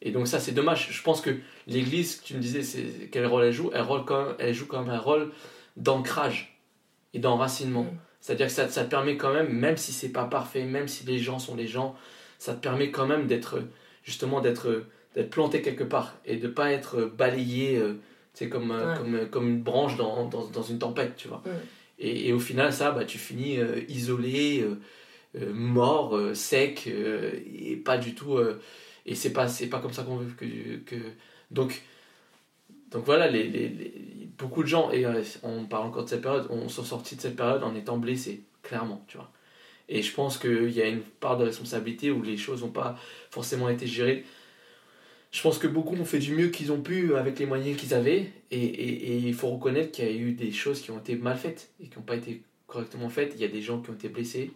Et 0.00 0.10
donc 0.10 0.28
ça, 0.28 0.38
c'est 0.38 0.52
dommage. 0.52 0.88
Je 0.90 1.02
pense 1.02 1.20
que 1.20 1.30
l'Église, 1.66 2.22
tu 2.22 2.34
me 2.34 2.40
disais, 2.40 2.62
c'est, 2.62 3.08
quel 3.10 3.26
rôle 3.26 3.44
elle 3.44 3.52
joue? 3.52 3.70
Elle, 3.74 3.82
rôle 3.82 4.04
quand 4.04 4.34
elle 4.38 4.54
joue 4.54 4.66
quand 4.66 4.82
même 4.82 4.94
un 4.94 4.98
rôle 4.98 5.32
d'ancrage 5.76 6.58
et 7.14 7.18
d'enracinement. 7.18 7.86
C'est-à-dire 8.28 8.48
que 8.48 8.52
ça, 8.52 8.68
ça, 8.68 8.84
te 8.84 8.90
permet 8.90 9.16
quand 9.16 9.32
même, 9.32 9.50
même 9.50 9.78
si 9.78 9.90
c'est 9.90 10.10
pas 10.10 10.26
parfait, 10.26 10.64
même 10.64 10.86
si 10.86 11.06
les 11.06 11.18
gens 11.18 11.38
sont 11.38 11.56
les 11.56 11.66
gens, 11.66 11.96
ça 12.38 12.52
te 12.52 12.60
permet 12.60 12.90
quand 12.90 13.06
même 13.06 13.26
d'être, 13.26 13.62
justement, 14.04 14.42
d'être, 14.42 14.84
d'être 15.14 15.30
planté 15.30 15.62
quelque 15.62 15.82
part 15.82 16.14
et 16.26 16.36
de 16.36 16.46
pas 16.46 16.70
être 16.70 17.06
balayé, 17.06 17.82
c'est 18.34 18.44
euh, 18.44 18.48
comme, 18.50 18.70
euh, 18.70 18.96
comme, 18.98 19.14
euh, 19.14 19.24
comme 19.24 19.48
une 19.48 19.62
branche 19.62 19.96
dans, 19.96 20.26
dans, 20.26 20.46
dans, 20.46 20.62
une 20.62 20.78
tempête, 20.78 21.16
tu 21.16 21.28
vois. 21.28 21.42
Et, 21.98 22.28
et, 22.28 22.34
au 22.34 22.38
final, 22.38 22.70
ça, 22.70 22.90
bah, 22.90 23.06
tu 23.06 23.16
finis 23.16 23.60
isolé, 23.88 24.62
mort, 25.54 26.20
sec, 26.34 26.86
et 26.86 27.76
pas 27.76 27.96
du 27.96 28.14
tout 28.14 28.38
et 29.06 29.14
c'est 29.14 29.32
pas 29.32 29.48
c'est 29.48 29.68
pas 29.68 29.80
comme 29.80 29.94
ça 29.94 30.02
qu'on 30.02 30.16
veut 30.16 30.30
que, 30.36 30.76
que 30.84 30.96
donc 31.50 31.80
donc 32.90 33.04
voilà 33.04 33.28
les, 33.28 33.48
les, 33.48 33.92
beaucoup 34.38 34.62
de 34.62 34.68
gens 34.68 34.90
et 34.90 35.04
euh, 35.04 35.22
on 35.42 35.64
parle 35.64 35.86
encore 35.86 36.04
de 36.04 36.08
cette 36.08 36.22
période 36.22 36.46
on 36.50 36.68
sont 36.68 36.84
sortis 36.84 37.16
de 37.16 37.20
cette 37.20 37.36
période 37.36 37.62
en 37.62 37.74
étant 37.74 37.98
blessés 37.98 38.42
clairement 38.62 39.04
tu 39.08 39.16
vois 39.16 39.30
et 39.88 40.02
je 40.02 40.12
pense 40.12 40.38
qu'il 40.38 40.70
y 40.70 40.82
a 40.82 40.86
une 40.86 41.00
part 41.00 41.38
de 41.38 41.44
responsabilité 41.44 42.10
où 42.10 42.22
les 42.22 42.36
choses 42.36 42.62
n'ont 42.62 42.70
pas 42.70 42.96
forcément 43.30 43.68
été 43.68 43.86
gérées 43.86 44.24
je 45.30 45.42
pense 45.42 45.58
que 45.58 45.66
beaucoup 45.66 45.94
ont 45.96 46.04
fait 46.04 46.18
du 46.18 46.34
mieux 46.34 46.48
qu'ils 46.48 46.72
ont 46.72 46.80
pu 46.80 47.14
avec 47.14 47.38
les 47.38 47.46
moyens 47.46 47.76
qu'ils 47.76 47.94
avaient 47.94 48.32
et, 48.50 49.16
il 49.18 49.34
faut 49.34 49.48
reconnaître 49.48 49.92
qu'il 49.92 50.04
y 50.06 50.08
a 50.08 50.12
eu 50.12 50.32
des 50.32 50.52
choses 50.52 50.80
qui 50.80 50.90
ont 50.90 50.98
été 50.98 51.16
mal 51.16 51.36
faites 51.36 51.70
et 51.80 51.88
qui 51.88 51.98
n'ont 51.98 52.04
pas 52.04 52.16
été 52.16 52.42
correctement 52.66 53.08
faites 53.10 53.32
il 53.34 53.40
y 53.40 53.44
a 53.44 53.48
des 53.48 53.60
gens 53.60 53.80
qui 53.80 53.90
ont 53.90 53.94
été 53.94 54.08
blessés 54.08 54.52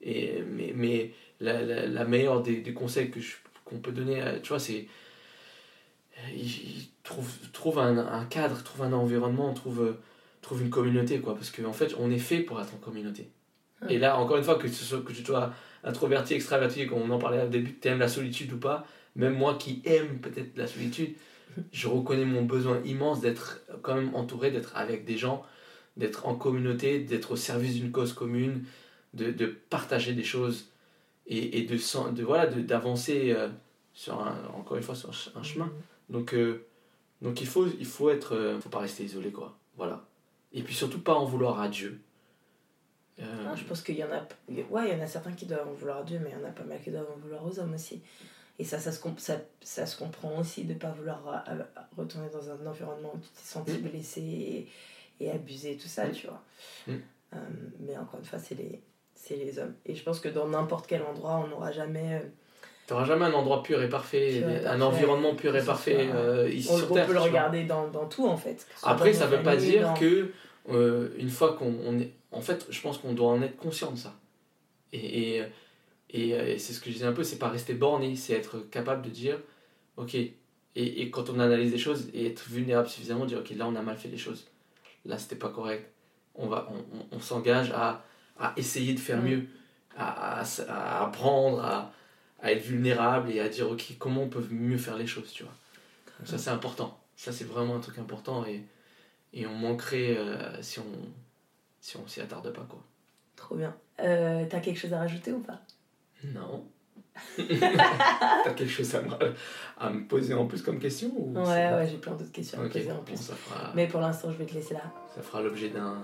et 0.00 0.42
mais, 0.48 0.72
mais 0.74 1.10
la, 1.40 2.04
meilleure 2.04 2.42
des, 2.42 2.72
conseils 2.72 3.10
qu'on 3.64 3.78
peut 3.78 3.92
donner, 3.92 4.22
tu 4.42 4.48
vois, 4.48 4.58
c'est. 4.58 4.86
Il 6.34 6.88
trouve, 7.02 7.30
trouve 7.52 7.78
un, 7.78 7.98
un, 7.98 8.24
cadre, 8.24 8.62
trouve 8.62 8.82
un 8.84 8.92
environnement, 8.92 9.52
trouve, 9.54 9.96
trouve 10.42 10.62
une 10.62 10.70
communauté, 10.70 11.20
quoi. 11.20 11.34
Parce 11.34 11.50
qu'en 11.50 11.68
en 11.68 11.72
fait, 11.72 11.94
on 11.98 12.10
est 12.10 12.18
fait 12.18 12.40
pour 12.40 12.60
être 12.60 12.74
en 12.74 12.78
communauté. 12.78 13.30
Et 13.88 13.98
là, 13.98 14.18
encore 14.18 14.36
une 14.36 14.44
fois, 14.44 14.56
que, 14.56 14.68
ce 14.68 14.96
que 14.96 15.12
tu 15.12 15.24
sois 15.24 15.52
introverti, 15.84 16.34
extraverti, 16.34 16.86
comme 16.86 17.02
on 17.02 17.10
en 17.10 17.18
parlait 17.18 17.42
au 17.42 17.48
début, 17.48 17.78
tu 17.80 17.88
aimes 17.88 18.00
la 18.00 18.08
solitude 18.08 18.52
ou 18.52 18.58
pas, 18.58 18.84
même 19.14 19.34
moi 19.34 19.56
qui 19.56 19.82
aime 19.84 20.18
peut-être 20.18 20.56
la 20.56 20.66
solitude, 20.66 21.14
je 21.72 21.88
reconnais 21.88 22.24
mon 22.24 22.42
besoin 22.42 22.80
immense 22.84 23.20
d'être 23.20 23.60
quand 23.82 23.94
même 23.94 24.14
entouré, 24.14 24.50
d'être 24.50 24.76
avec 24.76 25.04
des 25.04 25.16
gens, 25.16 25.44
d'être 25.96 26.26
en 26.26 26.34
communauté, 26.34 27.00
d'être 27.00 27.32
au 27.32 27.36
service 27.36 27.74
d'une 27.74 27.90
cause 27.90 28.12
commune, 28.12 28.64
de, 29.14 29.30
de 29.30 29.46
partager 29.46 30.12
des 30.12 30.24
choses 30.24 30.66
et, 31.26 31.58
et 31.58 31.62
de, 31.62 31.76
de 32.12 32.22
voilà 32.22 32.46
d'avancer 32.46 33.32
euh, 33.32 33.48
sur 33.94 34.20
un, 34.20 34.36
encore 34.54 34.76
une 34.76 34.82
fois 34.82 34.94
sur 34.94 35.10
un 35.34 35.42
chemin 35.42 35.66
mhm. 35.66 35.72
Donc 36.10 36.34
euh, 36.34 36.66
donc 37.22 37.40
il 37.40 37.46
faut 37.46 37.66
il 37.66 37.86
faut 37.86 38.10
être 38.10 38.34
euh, 38.34 38.60
faut 38.60 38.68
pas 38.68 38.80
rester 38.80 39.04
isolé 39.04 39.32
quoi 39.32 39.58
voilà 39.76 40.04
et 40.52 40.62
puis 40.62 40.74
surtout 40.74 41.00
pas 41.00 41.14
en 41.14 41.24
vouloir 41.24 41.60
à 41.60 41.68
Dieu 41.68 42.00
ah, 43.20 43.56
je 43.56 43.64
pense 43.64 43.82
qu'il 43.82 43.96
y 43.96 44.04
en 44.04 44.12
a 44.12 44.28
ouais 44.70 44.88
il 44.88 44.96
y 44.96 45.00
en 45.00 45.02
a 45.02 45.06
certains 45.08 45.32
qui 45.32 45.46
doivent 45.46 45.66
en 45.66 45.72
vouloir 45.72 45.98
à 45.98 46.02
Dieu 46.04 46.20
mais 46.22 46.30
il 46.30 46.40
y 46.40 46.44
en 46.44 46.48
a 46.48 46.52
pas 46.52 46.62
mal 46.62 46.80
qui 46.80 46.90
doivent 46.90 47.10
en 47.12 47.18
vouloir 47.18 47.44
aux 47.44 47.58
hommes 47.58 47.74
aussi 47.74 48.00
et 48.60 48.64
ça 48.64 48.78
ça 48.78 48.92
se, 48.92 49.00
ça, 49.16 49.38
ça 49.60 49.86
se 49.86 49.98
comprend 49.98 50.38
aussi 50.38 50.64
de 50.64 50.74
pas 50.74 50.92
vouloir 50.92 51.44
retourner 51.96 52.28
dans 52.30 52.48
un 52.50 52.64
environnement 52.64 53.12
où 53.14 53.18
tu 53.18 53.28
t'es 53.28 53.42
senti 53.42 53.72
mm. 53.72 53.88
blessé 53.88 54.68
et, 55.18 55.30
abusé 55.30 55.76
tout 55.76 55.88
ça 55.88 56.06
mm. 56.06 56.12
tu 56.12 56.28
vois 56.28 56.44
mm. 56.86 56.98
mais 57.80 57.98
encore 57.98 58.20
une 58.20 58.26
fois 58.26 58.38
c'est 58.38 58.54
les 58.54 58.80
c'est 59.18 59.36
les 59.36 59.58
hommes. 59.58 59.74
Et 59.84 59.94
je 59.94 60.02
pense 60.02 60.20
que 60.20 60.28
dans 60.28 60.46
n'importe 60.48 60.86
quel 60.86 61.02
endroit, 61.02 61.42
on 61.44 61.48
n'aura 61.48 61.72
jamais. 61.72 62.22
Euh, 62.88 62.94
tu 62.94 62.94
n'auras 62.94 63.04
jamais 63.04 63.26
un 63.26 63.32
endroit 63.32 63.62
pur 63.62 63.82
et 63.82 63.88
parfait, 63.88 64.42
un 64.66 64.80
environnement 64.80 65.34
pur 65.34 65.54
et 65.54 65.64
parfait 65.64 66.08
euh, 66.14 66.50
ici 66.50 66.68
on, 66.72 66.78
sur 66.78 66.92
Terre. 66.92 67.04
On 67.04 67.06
peut 67.08 67.12
le 67.14 67.20
regarder 67.20 67.64
dans, 67.64 67.88
dans, 67.88 68.06
tout 68.06 68.26
en 68.26 68.36
fait. 68.36 68.66
Après, 68.82 69.12
ça 69.12 69.26
ne 69.26 69.36
veut 69.36 69.42
pas 69.42 69.56
dire 69.56 69.94
que 69.98 70.32
euh, 70.70 71.10
une 71.18 71.30
fois 71.30 71.54
qu'on 71.54 71.98
est. 71.98 72.12
En 72.30 72.40
fait, 72.40 72.66
je 72.68 72.80
pense 72.80 72.98
qu'on 72.98 73.12
doit 73.12 73.28
en 73.28 73.42
être 73.42 73.56
conscient 73.56 73.90
de 73.90 73.96
ça. 73.96 74.14
Et, 74.92 75.42
et, 76.10 76.30
et, 76.30 76.58
c'est 76.58 76.72
ce 76.72 76.80
que 76.80 76.86
je 76.86 76.94
disais 76.94 77.06
un 77.06 77.12
peu, 77.12 77.24
c'est 77.24 77.38
pas 77.38 77.48
rester 77.48 77.74
borné, 77.74 78.16
c'est 78.16 78.34
être 78.34 78.58
capable 78.70 79.02
de 79.02 79.10
dire, 79.10 79.38
ok, 79.96 80.14
et, 80.14 80.32
et, 80.74 81.10
quand 81.10 81.30
on 81.30 81.40
analyse 81.40 81.72
les 81.72 81.78
choses 81.78 82.08
et 82.12 82.26
être 82.26 82.48
vulnérable 82.48 82.88
suffisamment, 82.88 83.24
dire, 83.24 83.38
ok, 83.38 83.50
là 83.56 83.66
on 83.66 83.74
a 83.76 83.82
mal 83.82 83.96
fait 83.96 84.08
les 84.08 84.18
choses, 84.18 84.46
là 85.06 85.16
c'était 85.18 85.36
pas 85.36 85.48
correct, 85.48 85.90
on, 86.34 86.48
va, 86.48 86.68
on, 86.70 87.16
on 87.16 87.20
s'engage 87.20 87.70
à 87.72 88.04
à 88.38 88.52
essayer 88.56 88.94
de 88.94 89.00
faire 89.00 89.20
mieux, 89.20 89.46
à, 89.96 90.42
à, 90.42 91.04
apprendre, 91.04 91.60
à, 91.64 91.92
à, 92.42 92.52
être 92.52 92.62
vulnérable 92.62 93.30
et 93.30 93.40
à 93.40 93.48
dire 93.48 93.70
ok 93.70 93.94
comment 93.98 94.22
on 94.22 94.28
peut 94.28 94.44
mieux 94.50 94.78
faire 94.78 94.96
les 94.96 95.06
choses, 95.06 95.30
tu 95.32 95.44
vois. 95.44 95.52
ça 96.24 96.38
c'est 96.38 96.50
important, 96.50 96.98
ça 97.16 97.32
c'est 97.32 97.44
vraiment 97.44 97.76
un 97.76 97.80
truc 97.80 97.98
important 97.98 98.44
et, 98.46 98.62
et 99.32 99.46
on 99.46 99.54
manquerait 99.54 100.16
euh, 100.16 100.62
si 100.62 100.78
on 100.80 100.84
si 101.80 101.96
on 101.96 102.06
s'y 102.06 102.20
attarde 102.20 102.52
pas 102.52 102.66
quoi. 102.68 102.82
Trop 103.36 103.54
bien. 103.54 103.74
Euh, 104.00 104.44
T'as 104.48 104.60
quelque 104.60 104.78
chose 104.78 104.92
à 104.92 104.98
rajouter 104.98 105.32
ou 105.32 105.40
pas? 105.40 105.60
Non. 106.24 106.66
T'as 107.38 108.52
quelque 108.54 108.68
chose 108.68 108.94
à 108.94 109.02
me, 109.02 109.14
à 109.78 109.90
me, 109.90 110.06
poser 110.06 110.34
en 110.34 110.46
plus 110.46 110.62
comme 110.62 110.78
question 110.78 111.10
ou 111.14 111.34
Ouais, 111.34 111.72
ouais, 111.72 111.88
j'ai 111.88 111.98
plein 111.98 112.12
d'autres 112.12 112.32
questions 112.32 112.60
à 112.60 112.64
me 112.64 112.68
poser 112.68 112.90
en 112.90 113.02
plus. 113.02 113.30
Mais 113.74 113.86
pour 113.86 114.00
l'instant, 114.00 114.30
je 114.32 114.36
vais 114.36 114.46
te 114.46 114.54
laisser 114.54 114.74
là. 114.74 114.92
Ça 115.14 115.22
fera 115.22 115.40
l'objet 115.40 115.70
d'un 115.70 116.02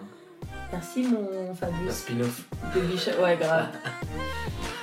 Merci 0.72 1.02
mon 1.04 1.54
Fabius. 1.54 1.88
Un 1.88 1.92
spin-off. 1.92 2.48
Ouais, 3.20 3.36
grave. 3.36 3.68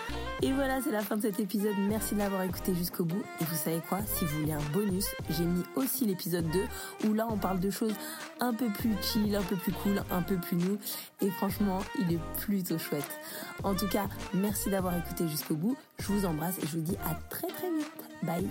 Et 0.43 0.53
voilà, 0.53 0.81
c'est 0.81 0.91
la 0.91 1.01
fin 1.01 1.17
de 1.17 1.21
cet 1.21 1.39
épisode. 1.39 1.75
Merci 1.87 2.15
de 2.15 2.19
l'avoir 2.19 2.41
écouté 2.41 2.73
jusqu'au 2.73 3.05
bout. 3.05 3.21
Et 3.39 3.43
vous 3.43 3.55
savez 3.55 3.79
quoi? 3.87 3.99
Si 4.05 4.25
vous 4.25 4.39
voulez 4.39 4.53
un 4.53 4.71
bonus, 4.73 5.05
j'ai 5.29 5.45
mis 5.45 5.63
aussi 5.75 6.05
l'épisode 6.05 6.49
2 6.49 7.07
où 7.07 7.13
là 7.13 7.27
on 7.29 7.37
parle 7.37 7.59
de 7.59 7.69
choses 7.69 7.93
un 8.39 8.51
peu 8.51 8.67
plus 8.67 8.95
chill, 9.03 9.35
un 9.35 9.43
peu 9.43 9.55
plus 9.55 9.71
cool, 9.71 10.01
un 10.09 10.23
peu 10.23 10.37
plus 10.37 10.57
nous. 10.57 10.79
Et 11.21 11.29
franchement, 11.29 11.79
il 11.99 12.15
est 12.15 12.19
plutôt 12.39 12.79
chouette. 12.79 13.19
En 13.63 13.75
tout 13.75 13.87
cas, 13.87 14.07
merci 14.33 14.71
d'avoir 14.71 14.97
écouté 14.97 15.27
jusqu'au 15.27 15.55
bout. 15.55 15.77
Je 15.99 16.07
vous 16.07 16.25
embrasse 16.25 16.57
et 16.57 16.67
je 16.67 16.77
vous 16.77 16.83
dis 16.83 16.97
à 17.05 17.13
très 17.29 17.47
très 17.47 17.69
vite. 17.69 17.91
Bye 18.23 18.47